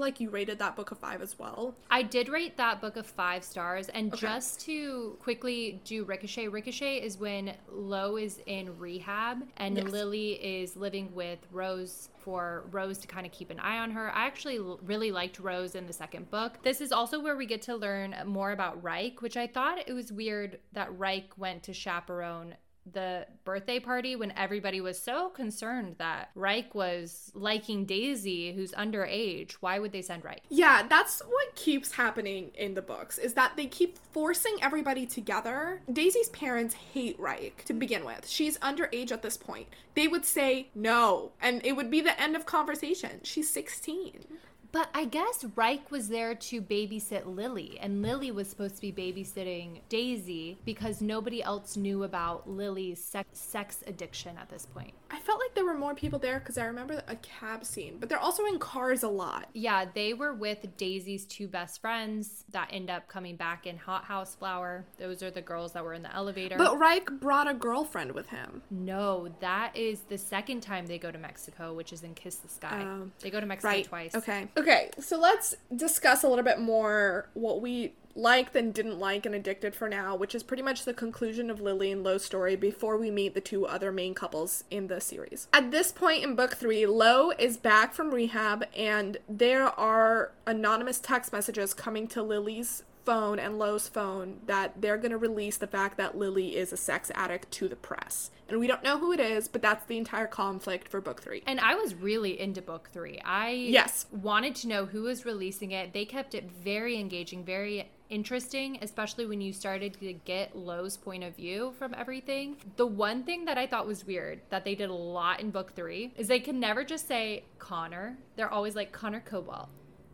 like 0.00 0.18
you 0.18 0.28
rated 0.28 0.58
that 0.58 0.74
book 0.74 0.90
a 0.90 0.96
five 0.96 1.22
as 1.22 1.38
well? 1.38 1.76
I 1.88 2.02
did 2.02 2.28
rate 2.28 2.56
that 2.56 2.80
book 2.80 2.96
of 2.96 3.06
five 3.06 3.44
stars. 3.44 3.88
And 3.90 4.14
just 4.16 4.60
to 4.62 5.16
quickly 5.22 5.80
do 5.84 6.02
Ricochet, 6.04 6.48
Ricochet 6.48 6.96
is 6.96 7.16
when 7.16 7.54
Lo 7.70 8.16
is 8.16 8.40
in 8.46 8.76
rehab 8.76 9.44
and 9.56 9.76
Yes. 9.76 9.86
Lily 9.88 10.32
is 10.32 10.76
living 10.76 11.14
with 11.14 11.38
Rose 11.52 12.08
for 12.20 12.64
Rose 12.70 12.98
to 12.98 13.06
kind 13.06 13.26
of 13.26 13.32
keep 13.32 13.50
an 13.50 13.60
eye 13.60 13.78
on 13.78 13.90
her. 13.92 14.14
I 14.14 14.26
actually 14.26 14.58
l- 14.58 14.80
really 14.84 15.10
liked 15.10 15.38
Rose 15.38 15.74
in 15.74 15.86
the 15.86 15.92
second 15.92 16.30
book. 16.30 16.62
This 16.62 16.80
is 16.80 16.92
also 16.92 17.20
where 17.20 17.36
we 17.36 17.46
get 17.46 17.62
to 17.62 17.76
learn 17.76 18.14
more 18.26 18.52
about 18.52 18.82
Ryke, 18.82 19.22
which 19.22 19.36
I 19.36 19.46
thought 19.46 19.78
it 19.86 19.92
was 19.92 20.12
weird 20.12 20.58
that 20.72 20.96
Ryke 20.98 21.36
went 21.36 21.62
to 21.64 21.72
chaperone 21.72 22.56
the 22.90 23.26
birthday 23.44 23.78
party 23.78 24.16
when 24.16 24.32
everybody 24.36 24.80
was 24.80 25.00
so 25.00 25.28
concerned 25.30 25.96
that 25.98 26.30
Ryke 26.34 26.74
was 26.74 27.30
liking 27.34 27.84
Daisy, 27.84 28.52
who's 28.52 28.72
underage. 28.72 29.52
Why 29.60 29.78
would 29.78 29.92
they 29.92 30.02
send 30.02 30.24
Ryke? 30.24 30.42
Yeah, 30.48 30.86
that's 30.88 31.20
what 31.20 31.54
keeps 31.54 31.92
happening 31.92 32.50
in 32.54 32.74
the 32.74 32.82
books 32.82 33.18
is 33.18 33.34
that 33.34 33.52
they 33.56 33.66
keep 33.66 33.98
forcing 34.12 34.56
everybody 34.62 35.06
together. 35.06 35.82
Daisy's 35.92 36.30
parents 36.30 36.74
hate 36.74 37.18
Ryke 37.18 37.64
to 37.66 37.72
begin 37.72 38.04
with. 38.04 38.28
She's 38.28 38.58
underage 38.58 39.12
at 39.12 39.22
this 39.22 39.36
point. 39.36 39.68
They 39.94 40.08
would 40.08 40.24
say 40.24 40.68
no, 40.74 41.32
and 41.40 41.64
it 41.64 41.76
would 41.76 41.90
be 41.90 42.00
the 42.00 42.20
end 42.20 42.36
of 42.36 42.46
conversation. 42.46 43.20
She's 43.22 43.50
16. 43.50 44.24
But 44.72 44.88
I 44.94 45.04
guess 45.04 45.44
Ryke 45.56 45.90
was 45.90 46.08
there 46.08 46.34
to 46.34 46.62
babysit 46.62 47.26
Lily, 47.26 47.76
and 47.80 48.02
Lily 48.02 48.30
was 48.30 48.48
supposed 48.48 48.76
to 48.76 48.80
be 48.80 48.92
babysitting 48.92 49.80
Daisy 49.88 50.58
because 50.64 51.00
nobody 51.00 51.42
else 51.42 51.76
knew 51.76 52.04
about 52.04 52.48
Lily's 52.48 53.02
sex, 53.02 53.82
addiction 53.86 54.36
at 54.38 54.48
this 54.48 54.66
point. 54.66 54.94
I 55.12 55.18
felt 55.18 55.40
like 55.40 55.54
there 55.54 55.64
were 55.64 55.74
more 55.74 55.94
people 55.94 56.18
there 56.18 56.38
because 56.38 56.56
I 56.56 56.64
remember 56.64 57.02
a 57.08 57.16
cab 57.16 57.64
scene, 57.64 57.96
but 57.98 58.08
they're 58.08 58.18
also 58.18 58.44
in 58.46 58.58
cars 58.58 59.02
a 59.02 59.08
lot. 59.08 59.48
Yeah, 59.52 59.84
they 59.92 60.14
were 60.14 60.32
with 60.32 60.76
Daisy's 60.76 61.26
two 61.26 61.48
best 61.48 61.80
friends 61.80 62.44
that 62.50 62.68
end 62.72 62.90
up 62.90 63.08
coming 63.08 63.36
back 63.36 63.66
in 63.66 63.76
Hothouse 63.76 64.34
Flower. 64.36 64.84
Those 64.98 65.22
are 65.22 65.30
the 65.30 65.42
girls 65.42 65.72
that 65.72 65.84
were 65.84 65.94
in 65.94 66.02
the 66.02 66.14
elevator. 66.14 66.56
But 66.56 66.78
Ryke 66.78 67.10
brought 67.20 67.48
a 67.48 67.54
girlfriend 67.54 68.12
with 68.12 68.28
him. 68.28 68.62
no, 68.70 69.28
that 69.40 69.76
is 69.76 70.00
the 70.08 70.18
second 70.18 70.60
time 70.60 70.86
they 70.86 70.98
go 70.98 71.10
to 71.10 71.18
Mexico, 71.18 71.74
which 71.74 71.92
is 71.92 72.02
in 72.02 72.14
Kiss 72.14 72.36
the 72.36 72.48
Sky. 72.48 72.82
Um, 72.82 73.12
they 73.20 73.30
go 73.30 73.40
to 73.40 73.46
Mexico 73.46 73.68
Right. 73.68 73.84
twice. 73.84 74.14
Okay. 74.14 74.48
Okay, 74.56 74.90
so 75.00 75.18
let's 75.18 75.54
discuss 75.74 76.22
a 76.22 76.28
little 76.28 76.44
bit 76.44 76.60
more 76.60 77.28
what 77.34 77.60
we 77.60 77.94
liked 78.14 78.56
and 78.56 78.74
didn't 78.74 78.98
like 78.98 79.24
and 79.26 79.34
addicted 79.34 79.74
for 79.74 79.88
now, 79.88 80.16
which 80.16 80.34
is 80.34 80.42
pretty 80.42 80.62
much 80.62 80.84
the 80.84 80.94
conclusion 80.94 81.50
of 81.50 81.60
Lily 81.60 81.90
and 81.92 82.02
Lo's 82.02 82.24
story 82.24 82.56
before 82.56 82.96
we 82.96 83.10
meet 83.10 83.34
the 83.34 83.40
two 83.40 83.66
other 83.66 83.92
main 83.92 84.14
couples 84.14 84.64
in 84.70 84.88
the 84.88 85.00
series. 85.00 85.48
At 85.52 85.70
this 85.70 85.92
point 85.92 86.24
in 86.24 86.34
book 86.34 86.56
three, 86.56 86.86
Lo 86.86 87.30
is 87.30 87.56
back 87.56 87.94
from 87.94 88.10
rehab 88.12 88.64
and 88.76 89.18
there 89.28 89.66
are 89.78 90.32
anonymous 90.46 90.98
text 91.00 91.32
messages 91.32 91.74
coming 91.74 92.06
to 92.08 92.22
Lily's 92.22 92.82
phone 93.04 93.38
and 93.38 93.58
Lo's 93.58 93.88
phone 93.88 94.40
that 94.46 94.80
they're 94.82 94.98
going 94.98 95.10
to 95.10 95.16
release 95.16 95.56
the 95.56 95.66
fact 95.66 95.96
that 95.96 96.18
Lily 96.18 96.56
is 96.56 96.72
a 96.72 96.76
sex 96.76 97.10
addict 97.14 97.50
to 97.52 97.66
the 97.68 97.76
press. 97.76 98.30
And 98.48 98.58
we 98.58 98.66
don't 98.66 98.82
know 98.82 98.98
who 98.98 99.12
it 99.12 99.20
is, 99.20 99.48
but 99.48 99.62
that's 99.62 99.86
the 99.86 99.96
entire 99.96 100.26
conflict 100.26 100.88
for 100.88 101.00
book 101.00 101.22
three. 101.22 101.42
And 101.46 101.60
I 101.60 101.76
was 101.76 101.94
really 101.94 102.38
into 102.38 102.60
book 102.60 102.90
three. 102.92 103.20
I 103.24 103.50
Yes. 103.50 104.06
wanted 104.10 104.54
to 104.56 104.68
know 104.68 104.86
who 104.86 105.02
was 105.02 105.24
releasing 105.24 105.70
it. 105.70 105.92
They 105.92 106.04
kept 106.04 106.34
it 106.34 106.50
very 106.50 106.98
engaging, 106.98 107.44
very 107.44 107.88
interesting, 108.10 108.78
especially 108.82 109.26
when 109.26 109.40
you 109.40 109.52
started 109.52 109.94
to 110.00 110.12
get 110.12 110.56
Lo's 110.56 110.96
point 110.96 111.24
of 111.24 111.34
view 111.36 111.72
from 111.78 111.94
everything. 111.94 112.56
The 112.76 112.86
one 112.86 113.22
thing 113.22 113.44
that 113.46 113.56
I 113.56 113.66
thought 113.66 113.86
was 113.86 114.06
weird 114.06 114.40
that 114.50 114.64
they 114.64 114.74
did 114.74 114.90
a 114.90 114.94
lot 114.94 115.40
in 115.40 115.50
book 115.50 115.74
three 115.74 116.12
is 116.16 116.28
they 116.28 116.40
can 116.40 116.60
never 116.60 116.84
just 116.84 117.08
say 117.08 117.44
Connor. 117.58 118.18
They're 118.36 118.52
always 118.52 118.76
like 118.76 118.92
Connor 118.92 119.20
Cobalt. 119.20 119.68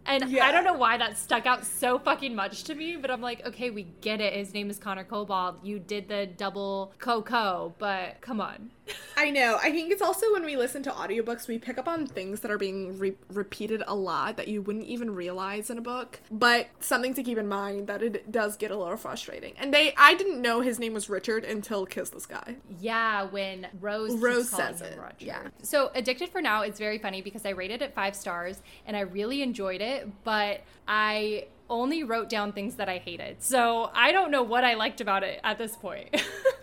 And 0.06 0.30
Yeah. 0.30 0.46
I 0.46 0.52
don't 0.52 0.64
know 0.64 0.75
why 0.75 0.96
that 0.98 1.18
stuck 1.18 1.46
out 1.46 1.64
so 1.64 1.98
fucking 1.98 2.34
much 2.34 2.64
to 2.64 2.75
me, 2.75 2.97
but 2.97 3.10
I'm 3.10 3.21
like, 3.21 3.45
okay, 3.47 3.71
we 3.71 3.84
get 4.00 4.21
it. 4.21 4.32
His 4.32 4.54
name 4.54 4.71
is 4.71 4.78
Connor 4.78 5.04
Cobalt. 5.04 5.64
You 5.64 5.78
did 5.78 6.08
the 6.08 6.26
double 6.26 6.92
Coco, 6.99 7.75
but 7.78 8.21
come 8.21 8.40
on. 8.40 8.71
I 9.16 9.30
know. 9.30 9.58
I 9.60 9.73
think 9.73 9.90
it's 9.90 10.00
also 10.02 10.32
when 10.32 10.45
we 10.45 10.56
listen 10.56 10.84
to 10.84 10.90
audiobooks, 10.90 11.49
we 11.49 11.58
pick 11.58 11.76
up 11.76 11.88
on 11.88 12.06
things 12.06 12.38
that 12.40 12.52
are 12.52 12.58
being 12.58 12.97
re- 13.00 13.16
repeated 13.32 13.82
a 13.88 13.97
lot 13.97 14.36
that 14.36 14.47
you 14.47 14.62
wouldn't 14.62 14.84
even 14.84 15.12
realize 15.12 15.71
in 15.71 15.78
a 15.78 15.80
book. 15.80 16.21
But 16.30 16.69
something 16.78 17.12
to 17.14 17.25
keep 17.25 17.36
in 17.36 17.49
mind 17.49 17.88
that 17.88 18.00
it 18.00 18.30
does 18.30 18.56
get 18.56 18.71
a 18.71 18.76
little 18.76 18.97
frustrating. 18.97 19.54
And 19.58 19.75
they, 19.75 19.92
I 19.97 20.14
didn't 20.14 20.40
know 20.40 20.60
his 20.60 20.78
name 20.78 20.95
was 20.95 21.10
Richard 21.10 21.45
until 21.45 21.84
Kiss 21.84 22.10
the 22.10 22.21
Sky. 22.21 22.56
Yeah, 22.78 23.25
when 23.25 23.66
Rose 23.80 24.14
Rose 24.21 24.49
says 24.50 24.80
it, 24.82 24.97
Roger. 24.97 25.16
yeah. 25.19 25.42
So 25.62 25.90
Addicted 25.97 26.28
for 26.28 26.40
Now, 26.40 26.62
it's 26.62 26.78
very 26.78 26.99
funny 26.99 27.23
because 27.23 27.45
I 27.45 27.50
rated 27.50 27.82
it 27.82 27.92
five 27.92 28.14
stars 28.14 28.62
and 28.86 28.97
I 28.97 29.00
really 29.00 29.42
enjoyed 29.42 29.80
it, 29.80 29.96
but 30.25 30.63
I 30.87 31.47
only 31.69 32.04
wrote 32.04 32.28
down 32.28 32.52
things 32.52 32.76
that 32.76 32.89
I 32.89 32.99
hated. 32.99 33.43
So 33.43 33.91
I 33.95 34.13
don't 34.13 34.30
know 34.30 34.43
what 34.43 34.65
I 34.65 34.75
liked 34.75 35.00
about 35.00 35.23
it 35.23 35.41
at 35.43 35.59
this 35.59 35.76
point. 35.76 36.09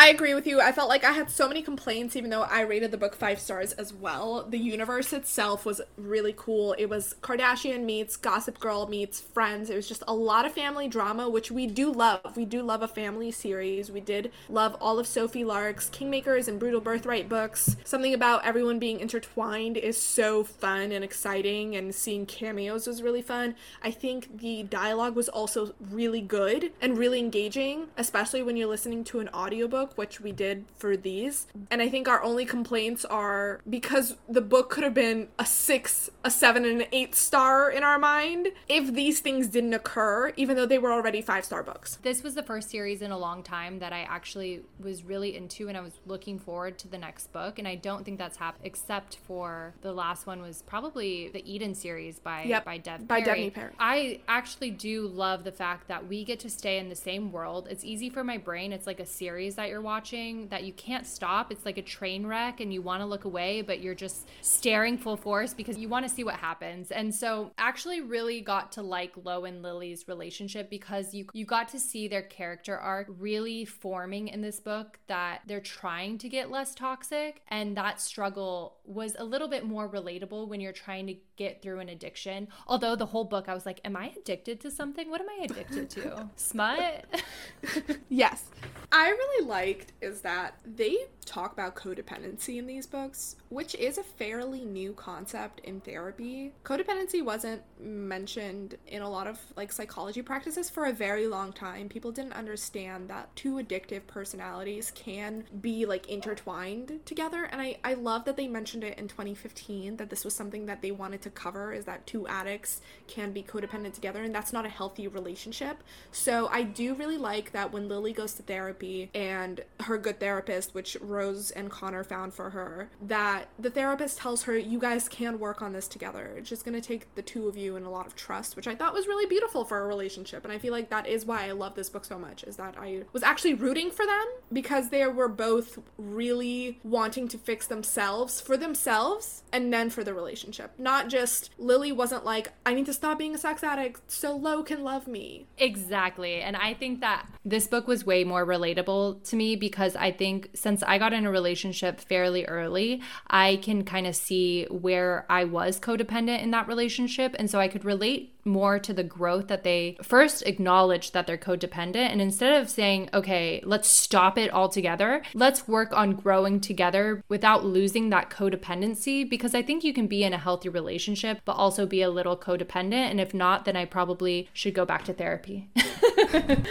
I 0.00 0.10
agree 0.10 0.32
with 0.32 0.46
you. 0.46 0.60
I 0.60 0.70
felt 0.70 0.88
like 0.88 1.02
I 1.02 1.10
had 1.10 1.28
so 1.28 1.48
many 1.48 1.60
complaints, 1.60 2.14
even 2.14 2.30
though 2.30 2.42
I 2.42 2.60
rated 2.60 2.92
the 2.92 2.96
book 2.96 3.16
five 3.16 3.40
stars 3.40 3.72
as 3.72 3.92
well. 3.92 4.46
The 4.48 4.56
universe 4.56 5.12
itself 5.12 5.66
was 5.66 5.80
really 5.96 6.32
cool. 6.36 6.76
It 6.78 6.86
was 6.86 7.16
Kardashian 7.20 7.82
meets 7.82 8.16
Gossip 8.16 8.60
Girl 8.60 8.86
meets 8.86 9.20
Friends. 9.20 9.70
It 9.70 9.74
was 9.74 9.88
just 9.88 10.04
a 10.06 10.14
lot 10.14 10.46
of 10.46 10.52
family 10.52 10.86
drama, 10.86 11.28
which 11.28 11.50
we 11.50 11.66
do 11.66 11.90
love. 11.90 12.36
We 12.36 12.44
do 12.44 12.62
love 12.62 12.80
a 12.80 12.86
family 12.86 13.32
series. 13.32 13.90
We 13.90 14.00
did 14.00 14.30
love 14.48 14.76
all 14.80 15.00
of 15.00 15.08
Sophie 15.08 15.42
Lark's 15.42 15.90
Kingmakers 15.90 16.46
and 16.46 16.60
Brutal 16.60 16.80
Birthright 16.80 17.28
books. 17.28 17.76
Something 17.82 18.14
about 18.14 18.46
everyone 18.46 18.78
being 18.78 19.00
intertwined 19.00 19.76
is 19.76 20.00
so 20.00 20.44
fun 20.44 20.92
and 20.92 21.02
exciting, 21.02 21.74
and 21.74 21.92
seeing 21.92 22.24
cameos 22.24 22.86
was 22.86 23.02
really 23.02 23.22
fun. 23.22 23.56
I 23.82 23.90
think 23.90 24.38
the 24.38 24.62
dialogue 24.62 25.16
was 25.16 25.28
also 25.28 25.74
really 25.80 26.20
good 26.20 26.70
and 26.80 26.96
really 26.96 27.18
engaging, 27.18 27.88
especially 27.96 28.44
when 28.44 28.56
you're 28.56 28.68
listening 28.68 29.02
to 29.02 29.18
an 29.18 29.28
audiobook, 29.30 29.87
which 29.96 30.20
we 30.20 30.32
did 30.32 30.64
for 30.76 30.96
these. 30.96 31.46
And 31.70 31.80
I 31.80 31.88
think 31.88 32.08
our 32.08 32.22
only 32.22 32.44
complaints 32.44 33.04
are 33.04 33.60
because 33.68 34.16
the 34.28 34.40
book 34.40 34.70
could 34.70 34.84
have 34.84 34.94
been 34.94 35.28
a 35.38 35.46
six, 35.46 36.10
a 36.24 36.30
seven, 36.30 36.64
and 36.64 36.82
an 36.82 36.88
eight 36.92 37.14
star 37.14 37.70
in 37.70 37.82
our 37.82 37.98
mind 37.98 38.48
if 38.68 38.92
these 38.92 39.20
things 39.20 39.48
didn't 39.48 39.74
occur, 39.74 40.32
even 40.36 40.56
though 40.56 40.66
they 40.66 40.78
were 40.78 40.92
already 40.92 41.22
five 41.22 41.44
star 41.44 41.62
books. 41.62 41.98
this 42.02 42.22
was 42.22 42.34
the 42.34 42.42
first 42.42 42.70
series 42.70 43.02
in 43.02 43.10
a 43.10 43.18
long 43.18 43.42
time 43.42 43.78
that 43.78 43.92
I 43.92 44.00
actually 44.02 44.62
was 44.80 45.04
really 45.04 45.36
into 45.36 45.68
and 45.68 45.76
I 45.76 45.80
was 45.80 45.98
looking 46.06 46.38
forward 46.38 46.78
to 46.80 46.88
the 46.88 46.98
next 46.98 47.32
book. 47.32 47.58
And 47.58 47.66
I 47.66 47.74
don't 47.74 48.04
think 48.04 48.18
that's 48.18 48.36
happened 48.36 48.66
except 48.66 49.16
for 49.26 49.74
the 49.82 49.92
last 49.92 50.26
one 50.26 50.40
was 50.42 50.62
probably 50.62 51.28
the 51.28 51.42
Eden 51.50 51.74
series 51.74 52.18
by 52.18 52.42
Yep, 52.42 52.64
by 52.64 52.78
Dev 52.78 53.08
by 53.08 53.22
Perry. 53.22 53.50
Perry. 53.50 53.72
I 53.78 54.20
actually 54.28 54.70
do 54.70 55.06
love 55.06 55.44
the 55.44 55.52
fact 55.52 55.88
that 55.88 56.06
we 56.06 56.24
get 56.24 56.40
to 56.40 56.50
stay 56.50 56.78
in 56.78 56.88
the 56.88 56.96
same 56.96 57.32
world. 57.32 57.68
It's 57.70 57.84
easy 57.84 58.10
for 58.10 58.24
my 58.24 58.38
brain. 58.38 58.72
It's 58.72 58.86
like 58.86 59.00
a 59.00 59.06
series 59.06 59.54
that 59.56 59.68
you're 59.68 59.77
watching 59.82 60.48
that 60.48 60.64
you 60.64 60.72
can't 60.72 61.06
stop. 61.06 61.50
It's 61.52 61.64
like 61.64 61.78
a 61.78 61.82
train 61.82 62.26
wreck 62.26 62.60
and 62.60 62.72
you 62.72 62.82
want 62.82 63.02
to 63.02 63.06
look 63.06 63.24
away, 63.24 63.62
but 63.62 63.80
you're 63.80 63.94
just 63.94 64.28
staring 64.40 64.98
full 64.98 65.16
force 65.16 65.54
because 65.54 65.78
you 65.78 65.88
want 65.88 66.06
to 66.06 66.14
see 66.14 66.24
what 66.24 66.36
happens. 66.36 66.90
And 66.90 67.14
so 67.14 67.52
actually 67.58 68.00
really 68.00 68.40
got 68.40 68.72
to 68.72 68.82
like 68.82 69.12
Lo 69.22 69.44
and 69.44 69.62
Lily's 69.62 70.06
relationship 70.08 70.70
because 70.70 71.14
you 71.14 71.26
you 71.32 71.44
got 71.44 71.68
to 71.68 71.78
see 71.78 72.08
their 72.08 72.22
character 72.22 72.76
arc 72.76 73.06
really 73.18 73.64
forming 73.64 74.28
in 74.28 74.40
this 74.40 74.60
book 74.60 74.98
that 75.06 75.42
they're 75.46 75.60
trying 75.60 76.18
to 76.18 76.28
get 76.28 76.50
less 76.50 76.74
toxic 76.74 77.42
and 77.48 77.76
that 77.76 78.00
struggle 78.00 78.76
was 78.84 79.14
a 79.18 79.24
little 79.24 79.48
bit 79.48 79.64
more 79.64 79.88
relatable 79.88 80.48
when 80.48 80.60
you're 80.60 80.72
trying 80.72 81.06
to 81.06 81.14
get 81.36 81.62
through 81.62 81.80
an 81.80 81.88
addiction. 81.88 82.48
Although 82.66 82.96
the 82.96 83.06
whole 83.06 83.24
book 83.24 83.48
I 83.48 83.54
was 83.54 83.66
like, 83.66 83.80
am 83.84 83.96
I 83.96 84.12
addicted 84.18 84.60
to 84.60 84.70
something? 84.70 85.10
What 85.10 85.20
am 85.20 85.28
I 85.28 85.44
addicted 85.44 85.90
to? 85.90 86.28
Smut? 86.36 87.04
Yes. 88.08 88.50
I 88.90 89.10
really 89.10 89.46
like 89.46 89.67
liked 89.68 89.92
is 90.00 90.20
that 90.22 90.54
they 90.64 90.96
talk 91.28 91.52
about 91.52 91.76
codependency 91.76 92.58
in 92.58 92.66
these 92.66 92.86
books, 92.86 93.36
which 93.50 93.74
is 93.74 93.98
a 93.98 94.02
fairly 94.02 94.64
new 94.64 94.94
concept 94.94 95.60
in 95.60 95.80
therapy. 95.80 96.52
Codependency 96.64 97.22
wasn't 97.22 97.62
mentioned 97.78 98.76
in 98.86 99.02
a 99.02 99.08
lot 99.08 99.26
of 99.26 99.38
like 99.56 99.70
psychology 99.70 100.22
practices 100.22 100.70
for 100.70 100.86
a 100.86 100.92
very 100.92 101.26
long 101.26 101.52
time. 101.52 101.88
People 101.88 102.10
didn't 102.10 102.32
understand 102.32 103.08
that 103.08 103.34
two 103.36 103.56
addictive 103.56 104.06
personalities 104.06 104.90
can 104.94 105.44
be 105.60 105.84
like 105.84 106.08
intertwined 106.08 107.00
together. 107.04 107.44
And 107.44 107.60
I, 107.60 107.76
I 107.84 107.94
love 107.94 108.24
that 108.24 108.36
they 108.36 108.48
mentioned 108.48 108.84
it 108.84 108.98
in 108.98 109.06
2015 109.06 109.98
that 109.98 110.08
this 110.08 110.24
was 110.24 110.34
something 110.34 110.64
that 110.66 110.80
they 110.80 110.90
wanted 110.90 111.20
to 111.22 111.30
cover 111.30 111.72
is 111.74 111.84
that 111.84 112.06
two 112.06 112.26
addicts 112.26 112.80
can 113.06 113.32
be 113.32 113.42
codependent 113.42 113.92
together 113.92 114.22
and 114.22 114.34
that's 114.34 114.52
not 114.52 114.64
a 114.64 114.70
healthy 114.70 115.08
relationship. 115.08 115.82
So 116.10 116.48
I 116.50 116.62
do 116.62 116.94
really 116.94 117.18
like 117.18 117.52
that 117.52 117.70
when 117.70 117.88
Lily 117.88 118.14
goes 118.14 118.32
to 118.34 118.42
therapy 118.42 119.10
and 119.14 119.47
her 119.80 119.98
good 119.98 120.20
therapist, 120.20 120.74
which 120.74 120.96
Rose 121.00 121.50
and 121.50 121.70
Connor 121.70 122.04
found 122.04 122.34
for 122.34 122.50
her, 122.50 122.90
that 123.02 123.48
the 123.58 123.70
therapist 123.70 124.18
tells 124.18 124.42
her, 124.44 124.56
you 124.56 124.78
guys 124.78 125.08
can 125.08 125.38
work 125.38 125.62
on 125.62 125.72
this 125.72 125.88
together. 125.88 126.34
It's 126.36 126.48
just 126.48 126.64
going 126.64 126.80
to 126.80 126.86
take 126.86 127.14
the 127.14 127.22
two 127.22 127.48
of 127.48 127.56
you 127.56 127.76
and 127.76 127.86
a 127.86 127.90
lot 127.90 128.06
of 128.06 128.14
trust, 128.16 128.56
which 128.56 128.66
I 128.66 128.74
thought 128.74 128.94
was 128.94 129.06
really 129.06 129.26
beautiful 129.26 129.64
for 129.64 129.78
a 129.78 129.86
relationship. 129.86 130.44
And 130.44 130.52
I 130.52 130.58
feel 130.58 130.72
like 130.72 130.90
that 130.90 131.06
is 131.06 131.24
why 131.24 131.46
I 131.46 131.52
love 131.52 131.74
this 131.74 131.90
book 131.90 132.04
so 132.04 132.18
much, 132.18 132.44
is 132.44 132.56
that 132.56 132.76
I 132.78 133.02
was 133.12 133.22
actually 133.22 133.54
rooting 133.54 133.90
for 133.90 134.04
them 134.06 134.24
because 134.52 134.90
they 134.90 135.06
were 135.06 135.28
both 135.28 135.78
really 135.96 136.80
wanting 136.82 137.28
to 137.28 137.38
fix 137.38 137.66
themselves 137.66 138.40
for 138.40 138.56
themselves 138.56 139.42
and 139.52 139.72
then 139.72 139.90
for 139.90 140.04
the 140.04 140.14
relationship. 140.14 140.72
Not 140.78 141.08
just 141.08 141.50
Lily 141.58 141.92
wasn't 141.92 142.24
like, 142.24 142.52
I 142.66 142.74
need 142.74 142.86
to 142.86 142.92
stop 142.92 143.18
being 143.18 143.34
a 143.34 143.38
sex 143.38 143.62
addict 143.62 144.10
so 144.10 144.36
Lo 144.36 144.62
can 144.62 144.82
love 144.82 145.06
me. 145.06 145.46
Exactly. 145.58 146.40
And 146.40 146.56
I 146.56 146.74
think 146.74 147.00
that 147.00 147.26
this 147.44 147.66
book 147.66 147.86
was 147.86 148.04
way 148.04 148.24
more 148.24 148.44
relatable 148.46 149.22
to 149.28 149.36
me 149.38 149.56
because 149.56 149.96
I 149.96 150.10
think 150.12 150.50
since 150.52 150.82
I 150.82 150.98
got 150.98 151.14
in 151.14 151.24
a 151.24 151.30
relationship 151.30 152.00
fairly 152.00 152.44
early, 152.44 153.00
I 153.28 153.56
can 153.62 153.84
kind 153.84 154.06
of 154.06 154.14
see 154.14 154.66
where 154.66 155.24
I 155.30 155.44
was 155.44 155.80
codependent 155.80 156.42
in 156.42 156.50
that 156.50 156.68
relationship. 156.68 157.34
And 157.38 157.50
so 157.50 157.58
I 157.58 157.68
could 157.68 157.86
relate 157.86 158.34
more 158.48 158.78
to 158.78 158.92
the 158.92 159.04
growth 159.04 159.48
that 159.48 159.62
they 159.62 159.96
first 160.02 160.42
acknowledge 160.46 161.12
that 161.12 161.26
they're 161.26 161.38
codependent. 161.38 162.10
And 162.10 162.20
instead 162.20 162.60
of 162.60 162.68
saying, 162.68 163.10
okay, 163.14 163.62
let's 163.64 163.88
stop 163.88 164.38
it 164.38 164.52
altogether, 164.52 165.22
let's 165.34 165.68
work 165.68 165.92
on 165.96 166.14
growing 166.14 166.60
together 166.60 167.22
without 167.28 167.64
losing 167.64 168.10
that 168.10 168.30
codependency. 168.30 169.28
Because 169.28 169.54
I 169.54 169.62
think 169.62 169.84
you 169.84 169.92
can 169.92 170.06
be 170.06 170.24
in 170.24 170.32
a 170.32 170.38
healthy 170.38 170.68
relationship, 170.68 171.40
but 171.44 171.52
also 171.52 171.86
be 171.86 172.02
a 172.02 172.10
little 172.10 172.36
codependent. 172.36 173.10
And 173.10 173.20
if 173.20 173.34
not, 173.34 173.64
then 173.64 173.76
I 173.76 173.84
probably 173.84 174.48
should 174.52 174.74
go 174.74 174.84
back 174.84 175.04
to 175.04 175.12
therapy. 175.12 175.68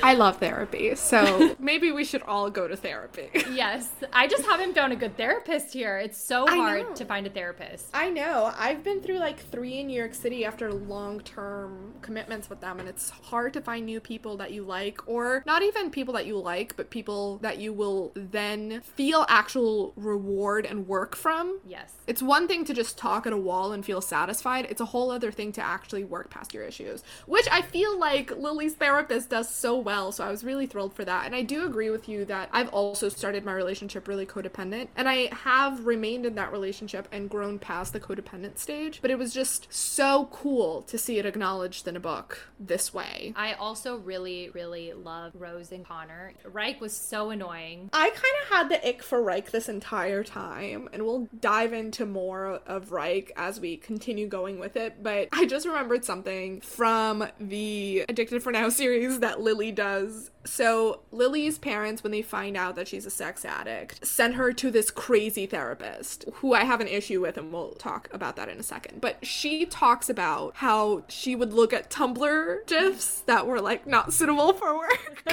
I 0.04 0.16
love 0.16 0.38
therapy. 0.38 0.96
So 0.96 1.56
maybe 1.60 1.92
we 1.92 2.04
should 2.04 2.22
all 2.24 2.50
go 2.50 2.68
to 2.68 2.76
therapy. 2.76 3.30
yes. 3.52 3.90
I 4.14 4.28
just 4.28 4.46
haven't 4.46 4.76
found 4.76 4.94
a 4.94 4.96
good 4.96 5.18
therapist 5.18 5.74
here. 5.74 5.98
It's 5.98 6.18
so 6.18 6.46
hard 6.48 6.96
to 6.96 7.06
find 7.06 7.26
a 7.28 7.30
therapist. 7.30 7.90
I 7.94 8.10
know. 8.10 8.54
I've 8.58 8.84
been 8.84 9.02
through 9.02 9.20
like 9.20 9.40
three 9.40 9.80
in 9.80 9.88
New 9.88 9.98
York 9.98 10.14
City 10.14 10.46
after 10.46 10.72
long 10.74 11.20
term 11.22 11.67
Um, 11.68 11.94
commitments 12.02 12.50
with 12.50 12.62
them, 12.62 12.80
and 12.80 12.88
it's 12.88 13.10
hard 13.10 13.54
to 13.54 13.62
find 13.62 13.86
new 13.86 14.00
people 14.00 14.38
that 14.38 14.52
you 14.52 14.64
like, 14.64 15.06
or 15.08 15.44
not 15.46 15.62
even 15.62 15.90
people 15.90 16.14
that 16.14 16.26
you 16.26 16.38
like, 16.38 16.78
but 16.78 16.90
people 16.90 17.38
that 17.40 17.58
you 17.58 17.74
will 17.74 18.14
then 18.16 18.82
feel 18.82 19.26
actual 19.28 19.94
reward 19.98 20.66
and 20.66 20.88
work 20.88 21.16
from. 21.16 21.60
Yes. 21.68 21.92
It's 22.06 22.22
one 22.22 22.48
thing 22.48 22.64
to 22.66 22.74
just 22.74 22.98
talk 22.98 23.28
at 23.28 23.34
a 23.34 23.38
wall 23.38 23.74
and 23.74 23.84
feel 23.84 24.00
satisfied, 24.00 24.68
it's 24.70 24.80
a 24.80 24.86
whole 24.86 25.12
other 25.12 25.32
thing 25.32 25.52
to 25.54 25.62
actually 25.62 26.06
work 26.06 26.30
past 26.30 26.54
your 26.54 26.64
issues, 26.64 27.04
which 27.26 27.48
I 27.52 27.62
feel 27.62 28.00
like 28.00 28.32
Lily's 28.32 28.76
therapist 28.76 29.30
does 29.30 29.50
so 29.50 29.78
well. 29.78 30.12
So 30.12 30.24
I 30.24 30.32
was 30.32 30.44
really 30.44 30.66
thrilled 30.66 30.94
for 30.94 31.04
that. 31.04 31.26
And 31.26 31.36
I 31.36 31.42
do 31.42 31.66
agree 31.66 31.90
with 31.90 32.08
you 32.08 32.24
that 32.26 32.48
I've 32.54 32.70
also 32.70 33.10
started 33.10 33.44
my 33.44 33.54
relationship 33.54 34.08
really 34.08 34.26
codependent, 34.26 34.88
and 34.96 35.10
I 35.10 35.30
have 35.34 35.86
remained 35.86 36.26
in 36.26 36.36
that 36.36 36.54
relationship 36.54 37.08
and 37.12 37.30
grown 37.30 37.60
past 37.60 37.92
the 37.92 38.00
codependent 38.00 38.60
stage, 38.60 39.00
but 39.02 39.12
it 39.12 39.18
was 39.18 39.34
just 39.34 39.68
so 39.74 40.30
cool 40.32 40.84
to 40.84 40.98
see 40.98 41.18
it 41.18 41.26
acknowledged 41.26 41.57
in 41.64 41.96
a 41.96 42.00
book 42.00 42.40
this 42.60 42.94
way. 42.94 43.34
I 43.36 43.54
also 43.54 43.98
really, 43.98 44.50
really 44.50 44.94
love 44.94 45.34
Rose 45.36 45.72
and 45.72 45.86
Connor. 45.86 46.34
Ryke 46.44 46.82
was 46.82 46.96
so 46.96 47.30
annoying. 47.30 47.90
I 47.94 48.10
kind 48.10 48.36
of 48.44 48.50
had 48.50 48.70
the 48.70 48.88
ick 48.88 49.04
for 49.04 49.22
Ryke 49.22 49.52
this 49.52 49.70
entire 49.70 50.24
time, 50.24 50.90
and 50.94 51.04
we'll 51.04 51.28
dive 51.40 51.74
into 51.74 52.06
more 52.06 52.62
of 52.66 52.92
Ryke 52.92 53.32
as 53.36 53.60
we 53.60 53.78
continue 53.78 54.28
going 54.28 54.60
with 54.60 54.76
it. 54.76 55.04
But 55.04 55.30
I 55.32 55.46
just 55.46 55.66
remembered 55.66 56.06
something 56.06 56.62
from 56.62 57.28
the 57.40 58.06
Addicted 58.10 58.44
for 58.44 58.52
Now 58.52 58.70
series 58.78 59.20
that 59.20 59.42
Lily 59.42 59.72
does 59.72 60.32
so, 60.48 61.02
Lily's 61.12 61.58
parents, 61.58 62.04
when 62.04 62.12
they 62.12 62.22
find 62.22 62.56
out 62.56 62.76
that 62.76 62.88
she's 62.88 63.06
a 63.06 63.10
sex 63.10 63.44
addict, 63.46 64.06
send 64.06 64.36
her 64.36 64.54
to 64.54 64.72
this 64.72 64.90
crazy 64.90 65.46
therapist 65.46 66.26
who 66.36 66.54
I 66.54 66.64
have 66.64 66.80
an 66.80 66.88
issue 66.88 67.22
with, 67.22 67.38
and 67.38 67.52
we'll 67.52 67.74
talk 67.74 68.10
about 68.12 68.38
that 68.38 68.50
in 68.50 68.58
a 68.60 68.64
second. 68.64 69.02
But 69.02 69.26
she 69.26 69.66
talks 69.66 70.10
about 70.10 70.54
how 70.56 71.04
she 71.10 71.36
would 71.38 71.54
look 71.54 71.74
at 71.74 71.90
Tumblr 71.90 72.66
gifs 72.68 73.22
that 73.22 73.46
were 73.48 73.62
like 73.62 73.86
not 73.88 74.14
suitable 74.14 74.54
for 74.54 74.78
work 74.78 75.24